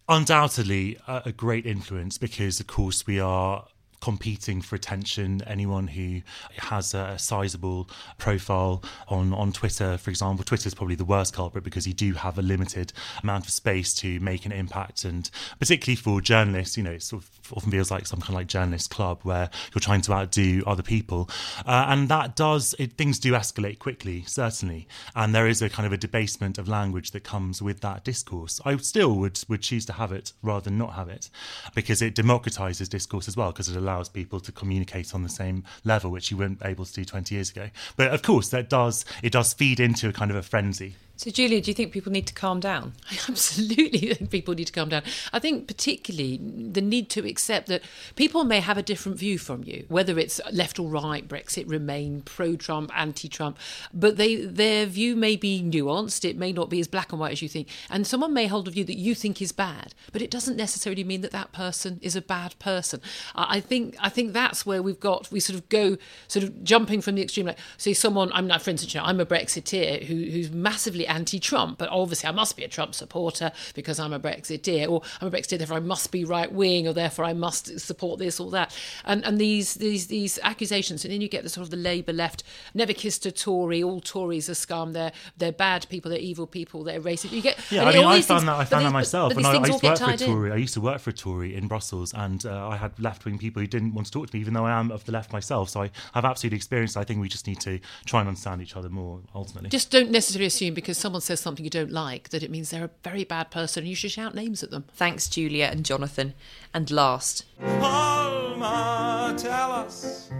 Undoubtedly, 0.08 0.98
a, 1.06 1.22
a 1.26 1.32
great 1.32 1.64
influence 1.64 2.18
because, 2.18 2.58
of 2.58 2.66
course, 2.66 3.06
we 3.06 3.20
are 3.20 3.68
competing 4.00 4.62
for 4.62 4.76
attention. 4.76 5.42
Anyone 5.46 5.88
who 5.88 6.22
has 6.56 6.94
a 6.94 7.18
sizable 7.18 7.88
profile 8.18 8.82
on, 9.08 9.32
on 9.32 9.52
Twitter, 9.52 9.98
for 9.98 10.10
example, 10.10 10.44
Twitter 10.44 10.66
is 10.66 10.74
probably 10.74 10.94
the 10.94 11.04
worst 11.04 11.34
culprit 11.34 11.64
because 11.64 11.86
you 11.86 11.92
do 11.92 12.12
have 12.14 12.38
a 12.38 12.42
limited 12.42 12.92
amount 13.22 13.44
of 13.44 13.50
space 13.50 13.94
to 13.94 14.20
make 14.20 14.46
an 14.46 14.52
impact. 14.52 15.04
And 15.04 15.30
particularly 15.58 15.96
for 15.96 16.20
journalists, 16.20 16.76
you 16.76 16.82
know, 16.82 16.92
it 16.92 17.02
sort 17.02 17.22
of 17.22 17.30
often 17.56 17.70
feels 17.70 17.90
like 17.90 18.06
some 18.06 18.20
kind 18.20 18.30
of 18.30 18.34
like 18.36 18.46
journalist 18.46 18.90
club 18.90 19.20
where 19.22 19.50
you're 19.74 19.80
trying 19.80 20.02
to 20.02 20.12
outdo 20.12 20.62
other 20.66 20.82
people. 20.82 21.28
Uh, 21.66 21.86
and 21.88 22.08
that 22.08 22.36
does, 22.36 22.74
it, 22.78 22.92
things 22.92 23.18
do 23.18 23.32
escalate 23.32 23.78
quickly, 23.78 24.22
certainly. 24.26 24.86
And 25.14 25.34
there 25.34 25.46
is 25.46 25.62
a 25.62 25.68
kind 25.68 25.86
of 25.86 25.92
a 25.92 25.96
debasement 25.96 26.58
of 26.58 26.68
language 26.68 27.10
that 27.12 27.24
comes 27.24 27.60
with 27.60 27.80
that 27.80 28.04
discourse. 28.04 28.60
I 28.64 28.76
still 28.76 29.14
would, 29.16 29.40
would 29.48 29.62
choose 29.62 29.86
to 29.86 29.94
have 29.94 30.12
it 30.12 30.32
rather 30.42 30.64
than 30.64 30.78
not 30.78 30.94
have 30.94 31.08
it 31.08 31.30
because 31.74 32.02
it 32.02 32.14
democratizes 32.14 32.88
discourse 32.88 33.28
as 33.28 33.36
well 33.36 33.52
because 33.52 33.68
it 33.68 33.76
allows 33.76 33.87
people 34.12 34.40
to 34.40 34.52
communicate 34.52 35.14
on 35.14 35.22
the 35.22 35.28
same 35.28 35.64
level, 35.84 36.10
which 36.10 36.30
you 36.30 36.36
weren't 36.36 36.60
able 36.64 36.84
to 36.84 36.92
do 36.92 37.04
20 37.04 37.34
years 37.34 37.50
ago. 37.50 37.68
But 37.96 38.12
of 38.12 38.22
course, 38.22 38.48
that 38.50 38.68
does 38.68 39.04
it 39.22 39.32
does 39.32 39.52
feed 39.52 39.80
into 39.80 40.08
a 40.08 40.12
kind 40.12 40.30
of 40.30 40.36
a 40.36 40.42
frenzy. 40.42 40.96
So, 41.18 41.32
Julia, 41.32 41.60
do 41.60 41.68
you 41.68 41.74
think 41.74 41.90
people 41.90 42.12
need 42.12 42.28
to 42.28 42.32
calm 42.32 42.60
down? 42.60 42.92
I 43.10 43.14
absolutely 43.28 44.14
think 44.14 44.30
people 44.30 44.54
need 44.54 44.68
to 44.68 44.72
calm 44.72 44.88
down. 44.88 45.02
I 45.32 45.40
think 45.40 45.66
particularly 45.66 46.36
the 46.36 46.80
need 46.80 47.10
to 47.10 47.28
accept 47.28 47.66
that 47.66 47.82
people 48.14 48.44
may 48.44 48.60
have 48.60 48.78
a 48.78 48.84
different 48.84 49.18
view 49.18 49.36
from 49.36 49.64
you, 49.64 49.84
whether 49.88 50.16
it's 50.16 50.40
left 50.52 50.78
or 50.78 50.88
right, 50.88 51.26
Brexit, 51.26 51.68
Remain, 51.68 52.22
pro-Trump, 52.22 52.92
anti-Trump, 52.94 53.58
but 53.92 54.16
they 54.16 54.36
their 54.36 54.86
view 54.86 55.16
may 55.16 55.34
be 55.34 55.60
nuanced. 55.60 56.24
It 56.24 56.36
may 56.36 56.52
not 56.52 56.70
be 56.70 56.78
as 56.78 56.86
black 56.86 57.10
and 57.10 57.20
white 57.20 57.32
as 57.32 57.42
you 57.42 57.48
think, 57.48 57.66
and 57.90 58.06
someone 58.06 58.32
may 58.32 58.46
hold 58.46 58.68
a 58.68 58.70
view 58.70 58.84
that 58.84 58.96
you 58.96 59.16
think 59.16 59.42
is 59.42 59.50
bad, 59.50 59.94
but 60.12 60.22
it 60.22 60.30
doesn't 60.30 60.56
necessarily 60.56 61.02
mean 61.02 61.22
that 61.22 61.32
that 61.32 61.50
person 61.50 61.98
is 62.00 62.14
a 62.14 62.22
bad 62.22 62.56
person. 62.60 63.00
I 63.34 63.58
think 63.58 63.96
I 63.98 64.08
think 64.08 64.34
that's 64.34 64.64
where 64.64 64.80
we've 64.84 65.00
got 65.00 65.32
we 65.32 65.40
sort 65.40 65.58
of 65.58 65.68
go 65.68 65.96
sort 66.28 66.44
of 66.44 66.62
jumping 66.62 67.00
from 67.00 67.16
the 67.16 67.22
extreme. 67.22 67.46
Like, 67.46 67.58
say 67.76 67.92
someone 67.92 68.30
I'm 68.32 68.46
not, 68.46 68.62
for 68.62 68.70
instance, 68.70 68.94
you 68.94 69.00
I'm 69.00 69.18
a 69.18 69.26
Brexiteer 69.26 70.04
who, 70.04 70.14
who's 70.14 70.52
massively 70.52 71.07
anti-Trump, 71.08 71.78
but 71.78 71.88
obviously 71.88 72.28
I 72.28 72.32
must 72.32 72.56
be 72.56 72.64
a 72.64 72.68
Trump 72.68 72.94
supporter 72.94 73.52
because 73.74 73.98
I'm 73.98 74.12
a 74.12 74.20
Brexiteer, 74.20 74.88
or 74.88 75.02
I'm 75.20 75.28
a 75.28 75.30
Brexiteer, 75.30 75.58
therefore 75.58 75.76
I 75.78 75.80
must 75.80 76.10
be 76.12 76.24
right 76.24 76.50
wing, 76.50 76.86
or 76.86 76.92
therefore 76.92 77.24
I 77.24 77.32
must 77.32 77.78
support 77.80 78.18
this 78.18 78.38
or 78.40 78.50
that. 78.52 78.76
And 79.04 79.24
and 79.24 79.38
these 79.40 79.74
these 79.74 80.06
these 80.08 80.38
accusations, 80.42 81.04
and 81.04 81.12
then 81.12 81.20
you 81.20 81.28
get 81.28 81.42
the 81.42 81.48
sort 81.48 81.64
of 81.64 81.70
the 81.70 81.76
Labour 81.76 82.12
left, 82.12 82.42
never 82.74 82.92
kissed 82.92 83.26
a 83.26 83.32
Tory, 83.32 83.82
all 83.82 84.00
Tories 84.00 84.48
are 84.48 84.54
scum, 84.54 84.92
they're 84.92 85.12
they're 85.36 85.52
bad 85.52 85.86
people, 85.88 86.10
they're 86.10 86.20
evil 86.20 86.46
people, 86.46 86.84
they're 86.84 87.00
racist. 87.00 87.32
You 87.32 87.42
get 87.42 87.58
Yeah, 87.70 87.84
I 87.84 87.92
mean, 87.94 88.04
I 88.04 88.20
found 88.20 88.40
things- 88.40 88.44
that 88.44 88.56
I 88.56 88.64
found 88.64 88.70
that 88.70 88.78
these- 88.78 88.84
but- 88.84 88.92
myself, 88.92 89.34
but 89.34 89.38
and 89.38 89.46
I, 89.46 89.50
I 89.52 89.66
used 89.66 89.80
to 89.80 89.86
work 89.86 89.98
for 89.98 90.04
a 90.04 90.06
tied 90.06 90.20
in. 90.22 90.28
Tory. 90.28 90.52
I 90.52 90.56
used 90.56 90.74
to 90.74 90.80
work 90.80 91.00
for 91.00 91.10
a 91.10 91.12
Tory 91.12 91.54
in 91.54 91.68
Brussels, 91.68 92.12
and 92.14 92.44
uh, 92.44 92.68
I 92.68 92.76
had 92.76 92.98
left 92.98 93.24
wing 93.24 93.38
people 93.38 93.60
who 93.60 93.66
didn't 93.66 93.94
want 93.94 94.06
to 94.06 94.12
talk 94.12 94.28
to 94.30 94.36
me, 94.36 94.40
even 94.40 94.54
though 94.54 94.66
I 94.66 94.78
am 94.78 94.90
of 94.90 95.04
the 95.04 95.12
left 95.12 95.32
myself. 95.32 95.68
So 95.70 95.82
I 95.82 95.90
have 96.14 96.24
absolutely 96.24 96.56
experienced. 96.56 96.96
I 96.96 97.04
think 97.04 97.20
we 97.20 97.28
just 97.28 97.46
need 97.46 97.60
to 97.60 97.78
try 98.04 98.20
and 98.20 98.28
understand 98.28 98.60
each 98.62 98.76
other 98.76 98.88
more 98.88 99.20
ultimately. 99.34 99.70
Just 99.70 99.90
don't 99.90 100.10
necessarily 100.10 100.46
assume 100.46 100.74
because 100.74 100.97
someone 100.98 101.20
says 101.22 101.40
something 101.40 101.64
you 101.64 101.70
don't 101.70 101.90
like 101.92 102.28
that 102.30 102.42
it 102.42 102.50
means 102.50 102.70
they're 102.70 102.84
a 102.84 102.90
very 103.02 103.24
bad 103.24 103.50
person 103.50 103.82
and 103.82 103.88
you 103.88 103.94
should 103.94 104.10
shout 104.10 104.34
names 104.34 104.62
at 104.62 104.70
them. 104.70 104.84
Thanks, 104.94 105.28
Julia 105.28 105.66
and 105.70 105.84
Jonathan. 105.84 106.34
And 106.74 106.90
last, 106.90 107.44
Alma, 107.62 109.34
tell 109.38 109.72
us, 109.72 110.30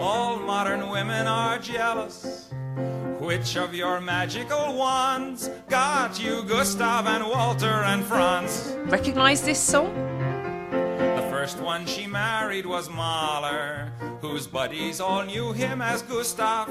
all 0.00 0.36
modern 0.38 0.88
women 0.90 1.26
are 1.26 1.58
jealous. 1.58 2.50
Which 3.20 3.56
of 3.56 3.72
your 3.74 4.00
magical 4.00 4.74
wands 4.74 5.48
got 5.68 6.20
you 6.20 6.42
Gustav 6.42 7.06
and 7.06 7.24
Walter 7.24 7.66
and 7.66 8.04
Franz? 8.04 8.76
recognise 8.86 9.42
this 9.42 9.60
song? 9.60 10.11
First 11.42 11.58
one 11.58 11.86
she 11.86 12.06
married 12.06 12.66
was 12.66 12.88
Mahler, 12.88 13.90
whose 14.20 14.46
buddies 14.46 15.00
all 15.00 15.24
knew 15.24 15.50
him 15.50 15.82
as 15.82 16.00
Gustav. 16.02 16.70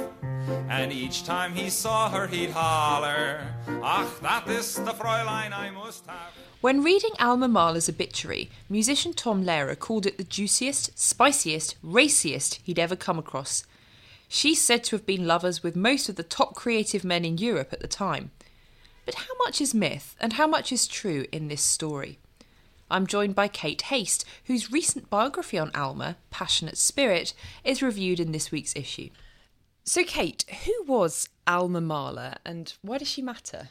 And 0.69 0.93
each 0.93 1.25
time 1.25 1.53
he 1.53 1.69
saw 1.69 2.09
her, 2.09 2.25
he'd 2.25 2.51
holler, 2.51 3.45
Ach, 3.83 4.07
that 4.21 4.47
is 4.47 4.75
the 4.75 4.93
Fräulein 4.93 5.51
I 5.51 5.71
must 5.71 6.05
have. 6.05 6.31
When 6.61 6.85
reading 6.85 7.11
Alma 7.19 7.49
Mahler's 7.49 7.89
obituary, 7.89 8.49
musician 8.69 9.11
Tom 9.11 9.43
Lehrer 9.43 9.77
called 9.77 10.05
it 10.05 10.17
the 10.17 10.23
juiciest, 10.23 10.97
spiciest, 10.97 11.75
raciest 11.83 12.61
he'd 12.63 12.79
ever 12.79 12.95
come 12.95 13.19
across. 13.19 13.65
She's 14.29 14.61
said 14.61 14.85
to 14.85 14.95
have 14.95 15.05
been 15.05 15.27
lovers 15.27 15.61
with 15.61 15.75
most 15.75 16.07
of 16.07 16.15
the 16.15 16.23
top 16.23 16.55
creative 16.55 17.03
men 17.03 17.25
in 17.25 17.37
Europe 17.37 17.73
at 17.73 17.81
the 17.81 17.89
time. 17.89 18.31
But 19.05 19.15
how 19.15 19.33
much 19.43 19.59
is 19.59 19.73
myth 19.73 20.15
and 20.17 20.31
how 20.31 20.47
much 20.47 20.71
is 20.71 20.87
true 20.87 21.25
in 21.33 21.49
this 21.49 21.61
story? 21.61 22.19
I'm 22.91 23.07
joined 23.07 23.35
by 23.35 23.47
Cate 23.47 23.83
Haste, 23.83 24.25
whose 24.45 24.71
recent 24.71 25.09
biography 25.09 25.57
on 25.57 25.71
Alma, 25.73 26.17
Passionate 26.29 26.77
Spirit, 26.77 27.33
is 27.63 27.81
reviewed 27.81 28.19
in 28.19 28.31
this 28.31 28.51
week's 28.51 28.75
issue. 28.75 29.09
So, 29.83 30.03
Cate, 30.03 30.45
who 30.65 30.83
was 30.85 31.27
Alma 31.47 31.81
Mahler 31.81 32.35
and 32.45 32.73
why 32.81 32.99
does 32.99 33.07
she 33.07 33.21
matter? 33.21 33.69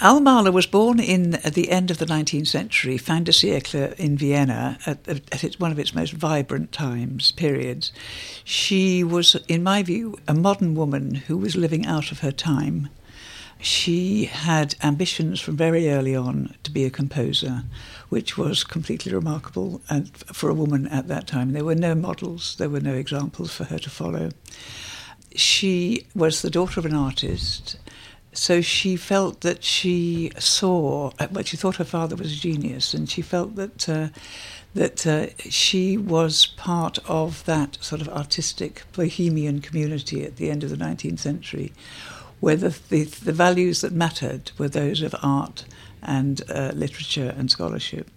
Al 0.00 0.20
Mahler 0.20 0.52
was 0.52 0.66
born 0.66 0.98
in 0.98 1.34
at 1.36 1.54
the 1.54 1.70
end 1.70 1.90
of 1.90 1.98
the 1.98 2.06
19th 2.06 2.46
century, 2.46 2.96
fin 2.96 3.24
de 3.24 3.32
siècle 3.32 3.92
in 3.98 4.16
Vienna, 4.16 4.78
at, 4.86 5.06
at 5.06 5.44
its, 5.44 5.60
one 5.60 5.72
of 5.72 5.78
its 5.78 5.94
most 5.94 6.12
vibrant 6.12 6.72
times, 6.72 7.32
periods. 7.32 7.92
She 8.44 9.04
was, 9.04 9.34
in 9.46 9.62
my 9.62 9.82
view, 9.82 10.16
a 10.26 10.32
modern 10.32 10.74
woman 10.74 11.16
who 11.16 11.36
was 11.36 11.54
living 11.54 11.86
out 11.86 12.12
of 12.12 12.20
her 12.20 12.32
time. 12.32 12.88
She 13.60 14.24
had 14.24 14.74
ambitions 14.82 15.38
from 15.38 15.56
very 15.56 15.90
early 15.90 16.16
on 16.16 16.54
to 16.62 16.70
be 16.70 16.86
a 16.86 16.90
composer, 16.90 17.64
which 18.10 18.36
was 18.36 18.62
completely 18.62 19.12
remarkable 19.12 19.80
and 19.88 20.10
for 20.32 20.50
a 20.50 20.54
woman 20.54 20.86
at 20.88 21.08
that 21.08 21.26
time. 21.26 21.52
There 21.52 21.64
were 21.64 21.74
no 21.74 21.94
models, 21.94 22.56
there 22.56 22.68
were 22.68 22.80
no 22.80 22.94
examples 22.94 23.54
for 23.54 23.64
her 23.64 23.78
to 23.78 23.90
follow. 23.90 24.30
She 25.34 26.06
was 26.14 26.42
the 26.42 26.50
daughter 26.50 26.78
of 26.78 26.86
an 26.86 26.94
artist 26.94 27.76
so 28.32 28.60
she 28.60 28.96
felt 28.96 29.40
that 29.40 29.64
she 29.64 30.30
saw, 30.38 31.10
uh, 31.18 31.26
well, 31.32 31.44
she 31.44 31.56
thought 31.56 31.76
her 31.76 31.84
father 31.84 32.14
was 32.14 32.32
a 32.32 32.36
genius, 32.36 32.94
and 32.94 33.10
she 33.10 33.22
felt 33.22 33.56
that 33.56 33.88
uh, 33.88 34.08
that 34.72 35.04
uh, 35.04 35.26
she 35.48 35.96
was 35.96 36.46
part 36.46 36.98
of 37.08 37.44
that 37.46 37.76
sort 37.80 38.00
of 38.00 38.08
artistic 38.08 38.84
bohemian 38.92 39.60
community 39.60 40.24
at 40.24 40.36
the 40.36 40.48
end 40.48 40.62
of 40.62 40.70
the 40.70 40.76
19th 40.76 41.18
century, 41.18 41.72
where 42.38 42.54
the, 42.54 42.78
the, 42.88 43.02
the 43.02 43.32
values 43.32 43.80
that 43.80 43.92
mattered 43.92 44.52
were 44.58 44.68
those 44.68 45.02
of 45.02 45.12
art 45.24 45.64
and 46.02 46.42
uh, 46.50 46.72
literature 46.74 47.34
and 47.36 47.50
scholarship. 47.50 48.10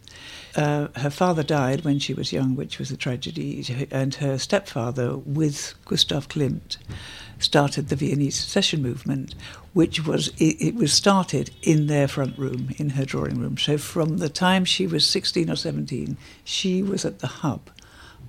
Uh, 0.56 0.88
her 0.98 1.10
father 1.10 1.44
died 1.44 1.84
when 1.84 1.98
she 1.98 2.14
was 2.14 2.32
young, 2.32 2.56
which 2.56 2.78
was 2.78 2.92
a 2.92 2.98
tragedy, 2.98 3.88
and 3.92 4.16
her 4.16 4.38
stepfather, 4.38 5.18
with 5.18 5.74
Gustav 5.86 6.28
Klimt, 6.28 6.78
started 7.40 7.90
the 7.90 7.96
Viennese 7.96 8.36
secession 8.36 8.82
movement, 8.82 9.34
which 9.74 10.06
was 10.06 10.28
it, 10.38 10.62
it, 10.62 10.76
was 10.76 10.94
started 10.94 11.50
in 11.64 11.88
their 11.88 12.08
front 12.08 12.38
room, 12.38 12.70
in 12.78 12.92
her 12.92 13.06
drawing 13.06 13.40
room. 13.40 13.58
So 13.58 13.78
from 13.78 14.18
the 14.18 14.30
time 14.30 14.64
she 14.64 14.86
was 14.86 15.06
16 15.08 15.50
or 15.50 15.56
17, 15.56 16.18
she 16.44 16.84
was 16.84 17.04
at 17.04 17.20
the 17.20 17.28
hub 17.28 17.70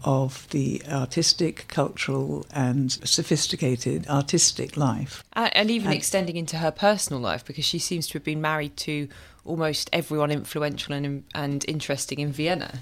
of 0.03 0.47
the 0.51 0.83
artistic, 0.90 1.67
cultural, 1.69 2.47
and 2.53 2.93
sophisticated 2.93 4.07
artistic 4.09 4.77
life. 4.77 5.25
And, 5.33 5.71
even 5.71 5.88
and, 5.88 5.97
extending 5.97 6.37
into 6.37 6.59
her 6.59 6.71
personal 6.71 7.21
life, 7.21 7.45
because 7.45 7.64
she 7.64 7.79
seems 7.79 8.07
to 8.09 8.14
have 8.14 8.25
been 8.25 8.40
married 8.40 8.77
to 8.79 9.09
almost 9.45 9.91
everyone 9.93 10.31
influential 10.31 10.95
and, 10.95 11.25
and 11.35 11.65
interesting 11.69 12.19
in 12.19 12.33
Vienna. 12.33 12.81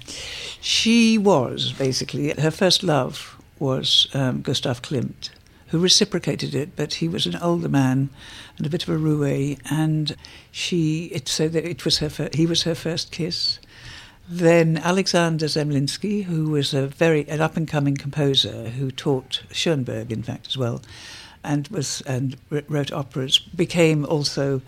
She 0.61 1.17
was, 1.17 1.73
basically. 1.73 2.31
Her 2.31 2.51
first 2.51 2.83
love 2.83 3.37
was 3.59 4.07
um, 4.13 4.41
Gustav 4.41 4.81
Klimt 4.81 5.29
who 5.73 5.79
reciprocated 5.79 6.53
it, 6.53 6.75
but 6.75 6.93
he 6.93 7.07
was 7.07 7.25
an 7.25 7.35
older 7.37 7.67
man 7.67 8.07
and 8.57 8.67
a 8.67 8.69
bit 8.69 8.83
of 8.83 8.89
a 8.89 8.95
roue, 8.95 9.57
and 9.71 10.15
she 10.51 11.05
it, 11.05 11.27
so 11.27 11.47
that 11.47 11.65
it 11.65 11.83
was 11.83 11.97
her 11.97 12.29
he 12.31 12.45
was 12.45 12.61
her 12.61 12.75
first 12.75 13.11
kiss. 13.11 13.57
Then 14.29 14.77
Alexander 14.77 15.47
Zemlinsky, 15.47 16.25
who 16.25 16.51
was 16.51 16.75
a 16.75 16.85
very 16.85 17.27
an 17.27 17.41
up 17.41 17.57
and 17.57 17.67
coming 17.67 17.97
composer 17.97 18.69
who 18.69 18.91
taught 18.91 19.41
Schoenberg, 19.51 20.11
in 20.11 20.21
fact, 20.21 20.45
as 20.45 20.57
well, 20.59 20.79
and 21.43 21.67
was 21.69 22.01
and 22.01 22.37
wrote 22.51 22.91
operas, 22.91 23.39
became 23.39 24.05
also 24.05 24.61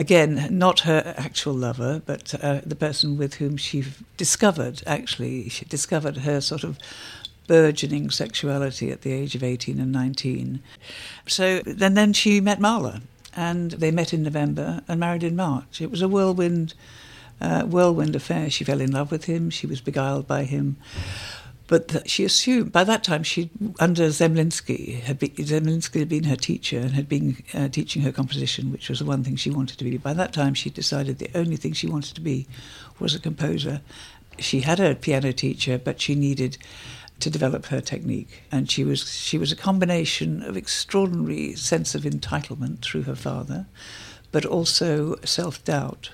again, 0.00 0.48
not 0.50 0.80
her 0.80 1.14
actual 1.18 1.52
lover, 1.52 2.00
but 2.06 2.34
uh, 2.42 2.62
the 2.64 2.74
person 2.74 3.18
with 3.18 3.34
whom 3.34 3.58
she 3.58 3.84
discovered, 4.16 4.82
actually, 4.86 5.50
she 5.50 5.66
discovered 5.66 6.16
her 6.18 6.40
sort 6.40 6.64
of 6.64 6.78
burgeoning 7.46 8.10
sexuality 8.10 8.90
at 8.90 9.02
the 9.02 9.12
age 9.12 9.34
of 9.34 9.44
18 9.44 9.78
and 9.78 9.92
19. 9.92 10.62
So 11.26 11.60
then, 11.66 11.92
then 11.94 12.14
she 12.14 12.40
met 12.40 12.60
Mahler, 12.60 13.02
and 13.36 13.72
they 13.72 13.90
met 13.90 14.14
in 14.14 14.22
November 14.22 14.80
and 14.88 14.98
married 14.98 15.22
in 15.22 15.36
March. 15.36 15.82
It 15.82 15.90
was 15.90 16.00
a 16.00 16.08
whirlwind, 16.08 16.72
uh, 17.38 17.64
whirlwind 17.64 18.16
affair. 18.16 18.48
She 18.48 18.64
fell 18.64 18.80
in 18.80 18.92
love 18.92 19.10
with 19.10 19.26
him. 19.26 19.50
She 19.50 19.66
was 19.66 19.82
beguiled 19.82 20.26
by 20.26 20.44
him. 20.44 20.78
But 21.70 22.02
she 22.10 22.24
assumed 22.24 22.72
by 22.72 22.82
that 22.82 23.04
time 23.04 23.22
she, 23.22 23.48
under 23.78 24.08
Zemlinsky, 24.08 25.02
had 25.02 25.20
be, 25.20 25.28
Zemlinsky 25.28 26.00
had 26.00 26.08
been 26.08 26.24
her 26.24 26.34
teacher 26.34 26.80
and 26.80 26.90
had 26.90 27.08
been 27.08 27.44
uh, 27.54 27.68
teaching 27.68 28.02
her 28.02 28.10
composition, 28.10 28.72
which 28.72 28.88
was 28.88 28.98
the 28.98 29.04
one 29.04 29.22
thing 29.22 29.36
she 29.36 29.52
wanted 29.52 29.78
to 29.78 29.84
be. 29.84 29.96
By 29.96 30.12
that 30.14 30.32
time, 30.32 30.54
she 30.54 30.68
decided 30.68 31.20
the 31.20 31.30
only 31.32 31.54
thing 31.54 31.72
she 31.72 31.86
wanted 31.86 32.16
to 32.16 32.20
be 32.20 32.48
was 32.98 33.14
a 33.14 33.20
composer. 33.20 33.82
She 34.36 34.62
had 34.62 34.80
a 34.80 34.96
piano 34.96 35.32
teacher, 35.32 35.78
but 35.78 36.00
she 36.00 36.16
needed 36.16 36.58
to 37.20 37.30
develop 37.30 37.66
her 37.66 37.80
technique. 37.80 38.42
And 38.50 38.68
she 38.68 38.82
was 38.82 39.08
she 39.08 39.38
was 39.38 39.52
a 39.52 39.56
combination 39.56 40.42
of 40.42 40.56
extraordinary 40.56 41.54
sense 41.54 41.94
of 41.94 42.02
entitlement 42.02 42.80
through 42.80 43.02
her 43.02 43.14
father, 43.14 43.66
but 44.32 44.44
also 44.44 45.20
self 45.22 45.62
doubt, 45.62 46.10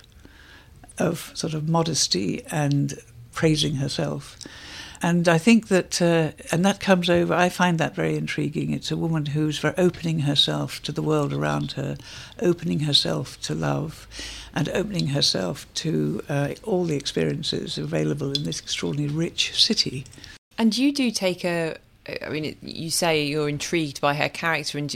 of 0.99 1.33
sort 1.33 1.55
of 1.55 1.67
modesty 1.67 2.45
and 2.51 2.99
praising 3.33 3.77
herself. 3.77 4.37
And 5.07 5.29
I 5.29 5.39
think 5.39 5.69
that, 5.69 6.03
uh, 6.03 6.33
and 6.51 6.65
that 6.65 6.81
comes 6.81 7.09
over, 7.09 7.33
I 7.33 7.49
find 7.49 7.79
that 7.79 7.95
very 7.95 8.17
intriguing. 8.17 8.73
It's 8.73 8.91
a 8.91 8.97
woman 8.97 9.27
who's 9.27 9.57
for 9.57 9.73
opening 9.79 10.19
herself 10.19 10.83
to 10.83 10.91
the 10.91 11.01
world 11.01 11.33
around 11.33 11.73
her, 11.73 11.97
opening 12.43 12.81
herself 12.81 13.41
to 13.43 13.55
love, 13.55 14.09
and 14.53 14.69
opening 14.71 15.07
herself 15.07 15.73
to 15.75 16.23
uh, 16.29 16.55
all 16.65 16.85
the 16.87 16.97
experiences 16.97 17.79
available 17.79 18.33
in 18.33 18.43
this 18.43 18.59
extraordinarily 18.59 19.15
rich 19.15 19.55
city. 19.63 20.07
And 20.59 20.77
you 20.77 20.93
do 20.93 21.13
take 21.13 21.45
a. 21.45 21.77
I 22.21 22.29
mean, 22.29 22.57
you 22.61 22.91
say 22.91 23.25
you're 23.25 23.49
intrigued 23.49 24.01
by 24.01 24.15
her 24.15 24.29
character, 24.29 24.77
and 24.77 24.93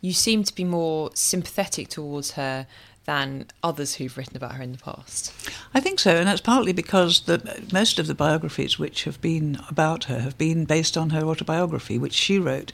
you 0.00 0.12
seem 0.12 0.42
to 0.42 0.52
be 0.52 0.64
more 0.64 1.12
sympathetic 1.14 1.86
towards 1.86 2.32
her 2.32 2.66
than 3.04 3.46
others 3.62 3.96
who've 3.96 4.16
written 4.16 4.36
about 4.36 4.52
her 4.52 4.62
in 4.62 4.72
the 4.72 4.78
past. 4.78 5.32
I 5.74 5.80
think 5.80 5.98
so, 5.98 6.16
and 6.16 6.28
that's 6.28 6.40
partly 6.40 6.72
because 6.72 7.22
the, 7.22 7.62
most 7.72 7.98
of 7.98 8.06
the 8.06 8.14
biographies 8.14 8.78
which 8.78 9.04
have 9.04 9.20
been 9.20 9.58
about 9.68 10.04
her 10.04 10.20
have 10.20 10.38
been 10.38 10.64
based 10.64 10.96
on 10.96 11.10
her 11.10 11.22
autobiography, 11.22 11.98
which 11.98 12.14
she 12.14 12.38
wrote 12.38 12.72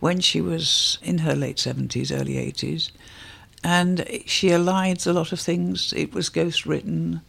when 0.00 0.20
she 0.20 0.40
was 0.40 0.98
in 1.02 1.18
her 1.18 1.34
late 1.34 1.56
70s, 1.56 2.18
early 2.18 2.34
80s. 2.34 2.90
And 3.62 4.06
she 4.26 4.48
elides 4.48 5.06
a 5.06 5.12
lot 5.12 5.32
of 5.32 5.40
things. 5.40 5.92
It 5.94 6.14
was 6.14 6.28
ghost 6.28 6.66
written 6.66 7.22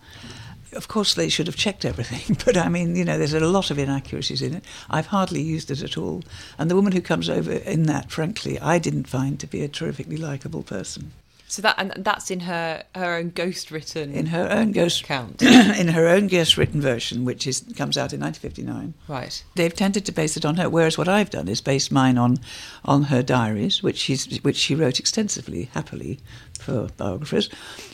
of 0.74 0.88
course, 0.88 1.14
they 1.14 1.30
should 1.30 1.48
have 1.48 1.56
checked 1.56 1.86
everything, 1.86 2.38
but 2.46 2.58
I 2.58 2.70
mean, 2.70 2.96
you 2.96 3.06
know, 3.06 3.18
there's 3.18 3.34
a 3.34 3.40
lot 3.40 3.72
of 3.72 3.80
inaccuracies 3.80 4.42
in 4.42 4.54
it. 4.54 4.66
I've 4.90 5.08
hardly 5.08 5.42
used 5.42 5.72
it 5.72 5.82
at 5.82 5.98
all. 5.98 6.24
And 6.58 6.70
the 6.70 6.76
woman 6.76 6.92
who 6.92 7.02
comes 7.02 7.30
over 7.30 7.52
in 7.52 7.84
that, 7.84 8.12
frankly, 8.12 8.60
I 8.60 8.78
didn't 8.78 9.08
find 9.08 9.40
to 9.40 9.48
be 9.48 9.64
a 9.64 9.68
terrifically 9.68 10.18
likable 10.18 10.64
person. 10.64 11.14
So 11.50 11.62
that 11.62 11.76
and 11.78 11.94
that's 12.04 12.30
in 12.30 12.42
her 12.42 12.84
her 12.94 13.16
own 13.16 13.30
ghost 13.30 13.72
written 13.72 14.12
in 14.12 14.28
her 14.28 14.52
own 14.52 14.74
ghost 14.74 15.06
count 15.06 15.42
in 15.42 15.88
her 15.90 16.06
own 16.06 16.28
ghost 16.28 16.58
written 16.58 16.82
version, 16.82 17.24
which 17.24 17.48
is 17.48 17.62
comes 17.78 17.98
out 17.98 18.12
in 18.12 18.20
1959. 18.20 18.94
Right. 19.08 19.44
They've 19.56 19.74
tended 19.74 20.06
to 20.06 20.12
base 20.12 20.36
it 20.36 20.44
on 20.44 20.58
her, 20.58 20.70
whereas 20.70 20.98
what 20.98 21.08
I've 21.08 21.30
done 21.30 21.48
is 21.48 21.62
based 21.62 21.90
mine 21.90 22.18
on 22.18 22.40
on 22.84 23.04
her 23.04 23.24
diaries, 23.24 23.82
which 23.82 23.98
she's 23.98 24.44
which 24.44 24.58
she 24.58 24.76
wrote 24.76 25.00
extensively, 25.00 25.70
happily 25.74 26.20
for 26.60 26.90
biographers, 26.98 27.50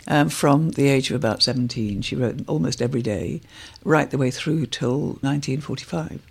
um, 0.07 0.29
from 0.29 0.71
the 0.71 0.87
age 0.87 1.11
of 1.11 1.15
about 1.15 1.43
17. 1.43 2.01
She 2.01 2.15
wrote 2.15 2.39
almost 2.47 2.81
every 2.81 3.03
day, 3.03 3.41
right 3.83 4.09
the 4.09 4.17
way 4.17 4.31
through 4.31 4.65
till 4.65 5.19
1945. 5.21 6.21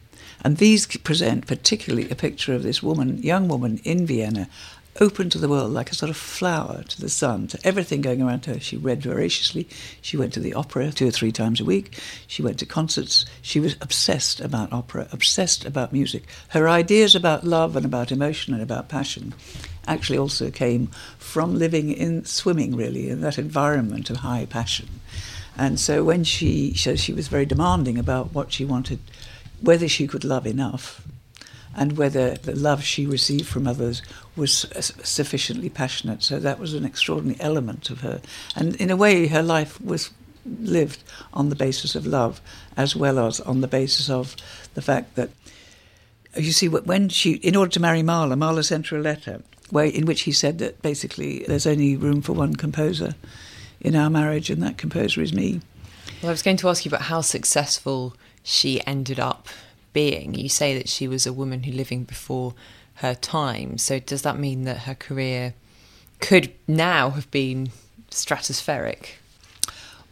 And 0.44 0.56
these 0.56 0.86
present 0.86 1.46
particularly 1.46 2.10
a 2.10 2.16
picture 2.16 2.52
of 2.52 2.64
this 2.64 2.82
woman, 2.82 3.22
young 3.22 3.46
woman 3.46 3.80
in 3.84 4.06
Vienna, 4.06 4.48
open 5.00 5.30
to 5.30 5.38
the 5.38 5.48
world 5.48 5.72
like 5.72 5.90
a 5.90 5.94
sort 5.94 6.10
of 6.10 6.16
flower 6.16 6.82
to 6.82 7.00
the 7.00 7.08
sun, 7.08 7.46
to 7.48 7.58
everything 7.64 8.00
going 8.00 8.22
around 8.22 8.44
her. 8.46 8.60
She 8.60 8.76
read 8.76 9.02
voraciously. 9.02 9.68
She 10.00 10.16
went 10.16 10.32
to 10.34 10.40
the 10.40 10.54
opera 10.54 10.92
two 10.92 11.08
or 11.08 11.10
three 11.10 11.32
times 11.32 11.60
a 11.60 11.64
week. 11.64 11.98
She 12.26 12.42
went 12.42 12.58
to 12.58 12.66
concerts. 12.66 13.24
She 13.40 13.60
was 13.60 13.76
obsessed 13.80 14.40
about 14.40 14.72
opera, 14.72 15.08
obsessed 15.12 15.64
about 15.64 15.92
music. 15.92 16.24
Her 16.48 16.68
ideas 16.68 17.14
about 17.14 17.44
love 17.44 17.76
and 17.76 17.86
about 17.86 18.12
emotion 18.12 18.54
and 18.54 18.62
about 18.62 18.88
passion 18.88 19.34
actually 19.86 20.18
also 20.18 20.50
came 20.50 20.86
from 21.18 21.58
living 21.58 21.90
in 21.90 22.24
swimming, 22.24 22.76
really, 22.76 23.08
in 23.08 23.20
that 23.20 23.38
environment 23.38 24.10
of 24.10 24.18
high 24.18 24.46
passion. 24.46 24.88
And 25.56 25.80
so 25.80 26.04
when 26.04 26.24
she, 26.24 26.74
so 26.74 26.96
she 26.96 27.12
was 27.12 27.28
very 27.28 27.46
demanding 27.46 27.98
about 27.98 28.32
what 28.32 28.52
she 28.52 28.64
wanted 28.64 29.00
whether 29.62 29.88
she 29.88 30.06
could 30.06 30.24
love 30.24 30.46
enough 30.46 31.06
and 31.74 31.96
whether 31.96 32.34
the 32.34 32.54
love 32.54 32.82
she 32.82 33.06
received 33.06 33.46
from 33.46 33.66
others 33.66 34.02
was 34.36 34.66
sufficiently 35.02 35.68
passionate. 35.68 36.22
So 36.22 36.38
that 36.38 36.58
was 36.58 36.74
an 36.74 36.84
extraordinary 36.84 37.40
element 37.40 37.90
of 37.90 38.00
her. 38.00 38.20
And 38.54 38.76
in 38.76 38.90
a 38.90 38.96
way, 38.96 39.26
her 39.28 39.42
life 39.42 39.80
was 39.80 40.10
lived 40.44 41.02
on 41.32 41.48
the 41.48 41.54
basis 41.54 41.94
of 41.94 42.06
love 42.06 42.40
as 42.76 42.96
well 42.96 43.18
as 43.18 43.40
on 43.40 43.60
the 43.60 43.68
basis 43.68 44.10
of 44.10 44.36
the 44.74 44.82
fact 44.82 45.14
that 45.14 45.30
you 46.36 46.52
see 46.52 46.68
when 46.68 47.08
she 47.08 47.34
in 47.34 47.54
order 47.54 47.70
to 47.70 47.80
marry 47.80 48.02
Mahler 48.02 48.36
Mahler 48.36 48.62
sent 48.62 48.88
her 48.88 48.96
a 48.96 49.02
letter 49.02 49.42
where 49.70 49.86
in 49.86 50.04
which 50.04 50.22
he 50.22 50.32
said 50.32 50.58
that 50.58 50.82
basically 50.82 51.44
there's 51.46 51.66
only 51.66 51.96
room 51.96 52.22
for 52.22 52.32
one 52.32 52.56
composer 52.56 53.14
in 53.80 53.94
our 53.94 54.10
marriage 54.10 54.50
and 54.50 54.62
that 54.62 54.78
composer 54.78 55.22
is 55.22 55.32
me 55.32 55.60
well 56.22 56.30
I 56.30 56.32
was 56.32 56.42
going 56.42 56.56
to 56.56 56.68
ask 56.68 56.84
you 56.84 56.88
about 56.88 57.02
how 57.02 57.20
successful 57.20 58.16
she 58.42 58.84
ended 58.86 59.20
up 59.20 59.46
being. 59.92 60.34
You 60.34 60.48
say 60.48 60.76
that 60.76 60.88
she 60.88 61.08
was 61.08 61.26
a 61.26 61.32
woman 61.32 61.62
who 61.62 61.72
living 61.72 62.04
before 62.04 62.54
her 62.96 63.14
time. 63.14 63.78
So 63.78 63.98
does 63.98 64.22
that 64.22 64.38
mean 64.38 64.64
that 64.64 64.78
her 64.80 64.94
career 64.94 65.54
could 66.20 66.52
now 66.68 67.10
have 67.10 67.30
been 67.30 67.70
stratospheric? 68.10 69.14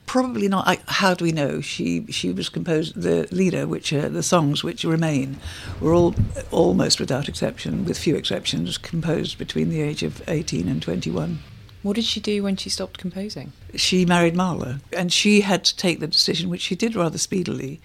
Probably 0.07 0.49
not. 0.49 0.67
I, 0.67 0.79
how 0.87 1.15
do 1.15 1.25
we 1.25 1.31
know? 1.31 1.61
She 1.61 2.05
she 2.11 2.33
was 2.33 2.49
composed. 2.49 3.01
The 3.01 3.29
Lieder, 3.31 3.69
which 3.69 3.93
are 3.93 4.09
the 4.09 4.25
songs 4.25 4.65
which 4.65 4.83
remain, 4.83 5.39
were 5.81 5.95
all 5.95 6.17
almost 6.51 6.99
without 6.99 7.29
exception, 7.29 7.85
with 7.85 7.97
few 7.97 8.17
exceptions, 8.17 8.77
composed 8.77 9.39
between 9.39 9.69
the 9.69 9.81
age 9.81 10.03
of 10.03 10.21
eighteen 10.29 10.67
and 10.67 10.83
twenty-one. 10.83 11.39
What 11.83 11.95
did 11.95 12.05
she 12.05 12.19
do 12.19 12.43
when 12.43 12.57
she 12.57 12.69
stopped 12.69 12.99
composing? 12.99 13.53
She 13.77 14.05
married 14.05 14.35
Mahler, 14.35 14.81
and 14.93 15.13
she 15.13 15.43
had 15.43 15.65
to 15.65 15.77
take 15.77 16.01
the 16.01 16.09
decision, 16.09 16.51
which 16.51 16.61
she 16.63 16.75
did 16.75 16.97
rather 16.97 17.17
speedily, 17.17 17.81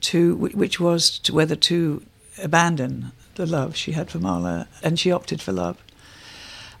to 0.00 0.36
which 0.36 0.80
was 0.80 1.18
to 1.20 1.34
whether 1.34 1.56
to 1.56 2.02
abandon 2.42 3.12
the 3.34 3.46
love 3.46 3.76
she 3.76 3.92
had 3.92 4.10
for 4.10 4.18
Mahler, 4.18 4.66
and 4.82 4.98
she 4.98 5.12
opted 5.12 5.40
for 5.40 5.52
love, 5.52 5.76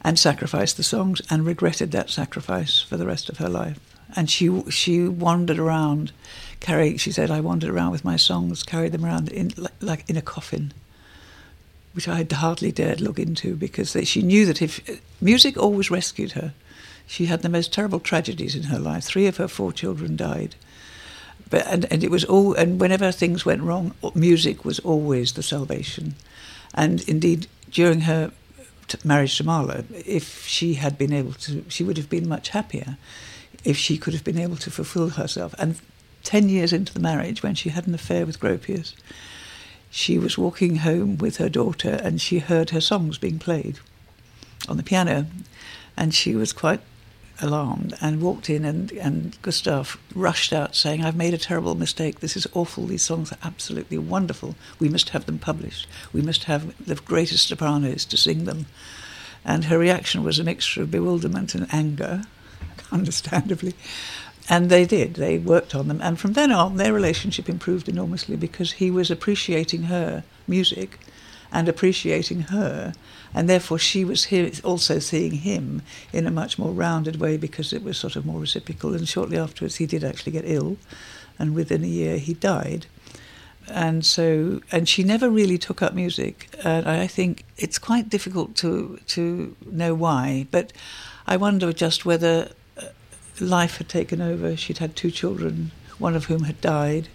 and 0.02 0.18
sacrificed 0.18 0.76
the 0.76 0.82
songs, 0.82 1.20
and 1.30 1.44
regretted 1.46 1.90
that 1.92 2.10
sacrifice 2.10 2.80
for 2.80 2.96
the 2.96 3.06
rest 3.06 3.28
of 3.28 3.38
her 3.38 3.48
life. 3.48 3.78
And 4.16 4.28
she 4.28 4.62
she 4.70 5.06
wandered 5.06 5.58
around, 5.58 6.12
carrying. 6.58 6.96
She 6.96 7.12
said, 7.12 7.30
"I 7.30 7.40
wandered 7.40 7.70
around 7.70 7.92
with 7.92 8.04
my 8.04 8.16
songs, 8.16 8.62
carried 8.62 8.92
them 8.92 9.04
around 9.04 9.28
in 9.28 9.52
like 9.80 10.04
in 10.08 10.16
a 10.16 10.22
coffin." 10.22 10.72
Which 11.92 12.08
I 12.08 12.18
had 12.18 12.32
hardly 12.32 12.72
dared 12.72 13.00
look 13.00 13.18
into 13.18 13.56
because 13.56 13.96
she 14.04 14.22
knew 14.22 14.46
that 14.46 14.62
if 14.62 14.80
music 15.20 15.56
always 15.56 15.90
rescued 15.90 16.32
her, 16.32 16.54
she 17.06 17.26
had 17.26 17.42
the 17.42 17.48
most 17.48 17.72
terrible 17.72 17.98
tragedies 17.98 18.54
in 18.54 18.64
her 18.64 18.78
life. 18.78 19.04
Three 19.04 19.26
of 19.26 19.38
her 19.38 19.48
four 19.48 19.72
children 19.72 20.16
died, 20.16 20.54
but 21.50 21.66
and, 21.66 21.86
and 21.92 22.02
it 22.02 22.10
was 22.10 22.24
all 22.24 22.54
and 22.54 22.80
whenever 22.80 23.12
things 23.12 23.44
went 23.44 23.62
wrong, 23.62 23.92
music 24.14 24.64
was 24.64 24.78
always 24.80 25.32
the 25.32 25.42
salvation. 25.42 26.14
And 26.74 27.06
indeed, 27.08 27.48
during 27.70 28.02
her 28.02 28.32
marriage 29.04 29.36
to 29.36 29.44
Mahler, 29.44 29.84
if 30.06 30.46
she 30.46 30.74
had 30.74 30.96
been 30.96 31.12
able 31.12 31.32
to, 31.34 31.64
she 31.68 31.84
would 31.84 31.96
have 31.96 32.08
been 32.08 32.28
much 32.28 32.50
happier 32.50 32.96
if 33.64 33.76
she 33.76 33.98
could 33.98 34.14
have 34.14 34.24
been 34.24 34.38
able 34.38 34.56
to 34.56 34.70
fulfill 34.70 35.10
herself. 35.10 35.54
And 35.58 35.80
ten 36.22 36.48
years 36.48 36.72
into 36.72 36.94
the 36.94 37.00
marriage, 37.00 37.42
when 37.42 37.54
she 37.54 37.70
had 37.70 37.86
an 37.86 37.94
affair 37.94 38.24
with 38.24 38.40
Gropius, 38.40 38.94
she 39.90 40.18
was 40.18 40.38
walking 40.38 40.76
home 40.76 41.18
with 41.18 41.38
her 41.38 41.48
daughter 41.48 42.00
and 42.02 42.20
she 42.20 42.38
heard 42.38 42.70
her 42.70 42.80
songs 42.80 43.18
being 43.18 43.38
played 43.38 43.80
on 44.68 44.76
the 44.76 44.82
piano, 44.82 45.26
and 45.96 46.14
she 46.14 46.34
was 46.34 46.52
quite 46.52 46.80
alarmed 47.42 47.96
and 48.00 48.20
walked 48.20 48.50
in 48.50 48.64
and, 48.64 48.92
and 48.92 49.40
Gustav 49.42 49.98
rushed 50.14 50.52
out 50.52 50.76
saying, 50.76 51.04
I've 51.04 51.16
made 51.16 51.34
a 51.34 51.38
terrible 51.38 51.74
mistake. 51.74 52.20
This 52.20 52.36
is 52.36 52.46
awful. 52.52 52.86
These 52.86 53.02
songs 53.02 53.32
are 53.32 53.38
absolutely 53.42 53.98
wonderful. 53.98 54.56
We 54.78 54.88
must 54.88 55.10
have 55.10 55.26
them 55.26 55.38
published. 55.38 55.86
We 56.12 56.22
must 56.22 56.44
have 56.44 56.84
the 56.84 56.94
greatest 56.96 57.48
sopranos 57.48 58.04
to 58.06 58.16
sing 58.16 58.44
them. 58.44 58.66
And 59.44 59.64
her 59.64 59.78
reaction 59.78 60.22
was 60.22 60.38
a 60.38 60.44
mixture 60.44 60.82
of 60.82 60.90
bewilderment 60.90 61.54
and 61.54 61.66
anger, 61.72 62.24
understandably. 62.92 63.74
And 64.48 64.68
they 64.68 64.84
did. 64.84 65.14
They 65.14 65.38
worked 65.38 65.74
on 65.74 65.88
them. 65.88 66.00
And 66.02 66.18
from 66.18 66.32
then 66.32 66.52
on, 66.52 66.76
their 66.76 66.92
relationship 66.92 67.48
improved 67.48 67.88
enormously 67.88 68.36
because 68.36 68.72
he 68.72 68.90
was 68.90 69.10
appreciating 69.10 69.84
her 69.84 70.24
music 70.48 70.98
and 71.52 71.68
appreciating 71.68 72.42
her 72.42 72.92
and 73.34 73.48
therefore 73.48 73.78
she 73.78 74.04
was 74.04 74.26
also 74.64 74.98
seeing 74.98 75.32
him 75.32 75.82
in 76.12 76.26
a 76.26 76.30
much 76.30 76.58
more 76.58 76.72
rounded 76.72 77.20
way 77.20 77.36
because 77.36 77.72
it 77.72 77.82
was 77.82 77.96
sort 77.96 78.16
of 78.16 78.26
more 78.26 78.40
reciprocal. 78.40 78.94
And 78.94 79.08
shortly 79.08 79.38
afterwards, 79.38 79.76
he 79.76 79.86
did 79.86 80.04
actually 80.04 80.32
get 80.32 80.44
ill, 80.46 80.76
and 81.38 81.54
within 81.54 81.84
a 81.84 81.88
year, 81.88 82.18
he 82.18 82.34
died. 82.34 82.86
And 83.68 84.04
so, 84.04 84.60
and 84.72 84.88
she 84.88 85.04
never 85.04 85.30
really 85.30 85.58
took 85.58 85.80
up 85.80 85.94
music. 85.94 86.48
And 86.64 86.88
I 86.88 87.06
think 87.06 87.44
it's 87.56 87.78
quite 87.78 88.08
difficult 88.08 88.56
to 88.56 88.98
to 89.08 89.56
know 89.64 89.94
why. 89.94 90.46
But 90.50 90.72
I 91.26 91.36
wonder 91.36 91.72
just 91.72 92.04
whether 92.04 92.50
uh, 92.76 92.86
life 93.38 93.76
had 93.78 93.88
taken 93.88 94.20
over. 94.20 94.56
She'd 94.56 94.78
had 94.78 94.96
two 94.96 95.12
children, 95.12 95.70
one 95.98 96.16
of 96.16 96.24
whom 96.24 96.44
had 96.44 96.60
died. 96.60 97.08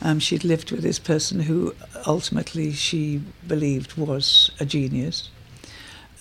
Um, 0.00 0.20
she'd 0.20 0.44
lived 0.44 0.70
with 0.70 0.82
this 0.82 1.00
person 1.00 1.40
who 1.40 1.74
ultimately 2.06 2.72
she 2.72 3.20
believed 3.46 3.96
was 3.96 4.52
a 4.60 4.64
genius. 4.64 5.30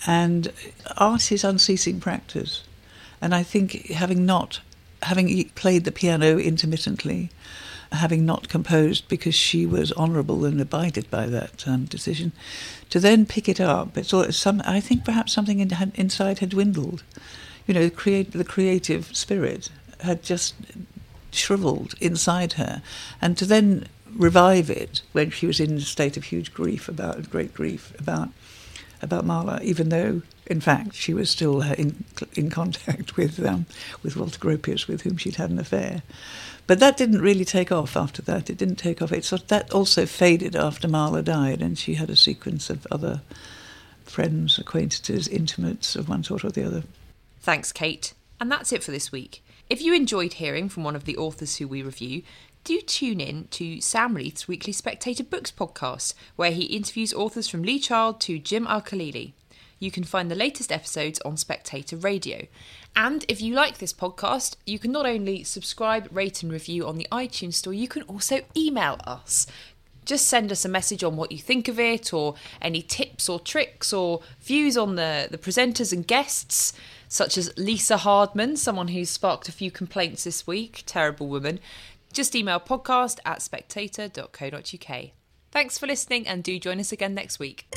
And 0.06 0.52
art 0.98 1.32
is 1.32 1.44
unceasing 1.44 2.00
practice. 2.00 2.64
And 3.22 3.34
I 3.34 3.44
think 3.44 3.88
having 3.88 4.26
not, 4.26 4.62
having 5.04 5.50
played 5.56 5.86
the 5.86 5.92
piano 5.92 6.38
intermittently, 6.38 7.32
having 7.92 8.26
not 8.26 8.50
composed 8.50 9.08
because 9.08 9.34
she 9.36 9.66
was 9.66 9.92
honourable 9.94 10.46
and 10.46 10.60
abided 10.60 11.10
by 11.10 11.26
that 11.28 11.68
um, 11.68 11.86
decision, 11.86 12.32
to 12.90 13.00
then 13.00 13.26
pick 13.26 13.48
it 13.50 13.60
up, 13.60 13.98
it's 13.98 14.14
all, 14.14 14.30
some, 14.32 14.62
I 14.66 14.80
think 14.80 15.06
perhaps 15.06 15.34
something 15.34 15.60
in, 15.60 15.70
had, 15.72 15.92
inside 15.96 16.40
had 16.40 16.50
dwindled. 16.50 17.04
You 17.66 17.74
know, 17.74 17.90
create, 17.90 18.32
the 18.32 18.44
creative 18.44 19.16
spirit 19.16 19.70
had 20.02 20.22
just 20.22 20.56
shriveled 21.32 21.96
inside 22.00 22.54
her. 22.54 22.82
And 23.22 23.38
to 23.38 23.46
then 23.46 23.88
revive 24.16 24.70
it 24.70 25.02
when 25.12 25.30
she 25.30 25.48
was 25.48 25.60
in 25.60 25.78
a 25.78 25.82
state 25.82 26.18
of 26.18 26.26
huge 26.26 26.54
grief 26.54 26.88
about, 26.88 27.30
great 27.30 27.54
grief 27.54 27.94
about 28.00 28.30
about 29.02 29.26
Mahler, 29.26 29.60
even 29.62 29.90
though, 29.90 30.22
in 30.46 30.62
fact, 30.62 30.96
she 30.96 31.14
was 31.14 31.30
still 31.30 31.62
in, 31.62 32.04
in 32.36 32.50
contact 32.50 33.16
with, 33.18 33.44
um, 33.46 33.66
with 34.04 34.16
Walter 34.16 34.40
Gropius, 34.40 34.88
with 34.88 35.02
whom 35.02 35.18
she'd 35.18 35.36
had 35.36 35.50
an 35.50 35.60
affair. 35.60 36.02
But 36.66 36.80
that 36.80 36.98
didn't 36.98 37.22
really 37.22 37.46
take 37.46 37.72
off 37.72 37.96
after 37.96 38.22
that. 38.24 38.50
It 38.50 38.58
didn't 38.58 38.76
take 38.76 39.02
off. 39.02 39.14
It 39.14 39.24
sort 39.24 39.44
of, 39.44 39.48
that 39.48 39.72
also 39.72 40.06
faded 40.06 40.56
after 40.56 40.88
Mahler 40.88 41.22
died, 41.22 41.62
and 41.62 41.78
she 41.78 41.94
had 41.96 42.10
a 42.10 42.16
sequence 42.16 42.70
of 42.70 42.86
other 42.92 43.22
friends, 44.04 44.58
acquaintances, 44.58 45.28
intimates 45.28 45.96
of 45.96 46.10
one 46.10 46.24
sort 46.24 46.44
or 46.44 46.50
the 46.50 46.64
other. 46.66 46.84
Thanks, 47.40 47.72
Cate. 47.72 48.14
And 48.40 48.52
that's 48.52 48.74
it 48.74 48.84
for 48.84 48.92
this 48.92 49.12
week. 49.12 49.44
If 49.70 49.82
you 49.82 49.94
enjoyed 49.94 50.34
hearing 50.34 50.70
from 50.70 50.84
one 50.84 50.96
of 50.96 51.06
the 51.06 51.18
authors 51.18 51.58
who 51.58 51.68
we 51.68 51.82
review, 51.82 52.24
do 52.68 52.82
tune 52.82 53.22
in 53.22 53.48
to 53.52 53.80
Sam 53.80 54.14
Leith's 54.14 54.46
weekly 54.46 54.74
Spectator 54.74 55.24
Books 55.24 55.54
podcast, 55.54 56.14
where 56.36 56.52
he 56.52 56.64
interviews 56.64 57.14
authors 57.14 57.48
from 57.48 57.64
Lee 57.64 57.80
Child 57.80 58.20
to 58.22 58.38
Jim 58.40 58.68
Al 58.68 58.82
Khalili. 58.82 59.32
You 59.80 59.90
can 59.90 60.04
find 60.04 60.30
the 60.30 60.36
latest 60.36 60.70
episodes 60.70 61.22
on 61.22 61.38
Spectator 61.38 61.96
Radio. 61.96 62.46
And 62.94 63.24
if 63.30 63.42
you 63.42 63.54
like 63.54 63.78
this 63.78 63.94
podcast, 63.94 64.58
you 64.66 64.80
can 64.80 64.92
not 64.92 65.06
only 65.06 65.46
subscribe, 65.46 66.10
rate, 66.12 66.44
and 66.44 66.52
review 66.52 66.86
on 66.86 66.98
the 66.98 67.08
iTunes 67.10 67.54
Store, 67.54 67.74
you 67.74 67.88
can 67.88 68.02
also 68.02 68.42
email 68.58 69.00
us. 69.08 69.48
Just 70.04 70.28
send 70.28 70.52
us 70.52 70.66
a 70.66 70.70
message 70.70 71.06
on 71.06 71.16
what 71.16 71.32
you 71.32 71.38
think 71.38 71.70
of 71.70 71.80
it, 71.80 72.12
or 72.14 72.36
any 72.62 72.82
tips 72.82 73.30
or 73.30 73.40
tricks, 73.40 73.94
or 73.94 74.20
views 74.42 74.76
on 74.76 74.96
the, 74.96 75.30
the 75.32 75.38
presenters 75.38 75.94
and 75.94 76.06
guests, 76.06 76.74
such 77.08 77.38
as 77.38 77.58
Lisa 77.58 77.96
Hardman, 77.96 78.58
someone 78.58 78.90
who's 78.90 79.10
sparked 79.10 79.48
a 79.48 79.54
few 79.54 79.72
complaints 79.72 80.26
this 80.26 80.46
week. 80.46 80.84
Terrible 80.86 81.30
woman. 81.30 81.62
Just 82.18 82.36
email 82.36 82.60
podcast 82.60 83.20
at 83.28 83.44
spectator.co.uk. 83.44 85.12
Thanks 85.52 85.78
for 85.78 85.86
listening 85.86 86.28
and 86.28 86.44
do 86.44 86.58
join 86.58 86.80
us 86.80 86.92
again 86.92 87.14
next 87.14 87.38
week. 87.38 87.68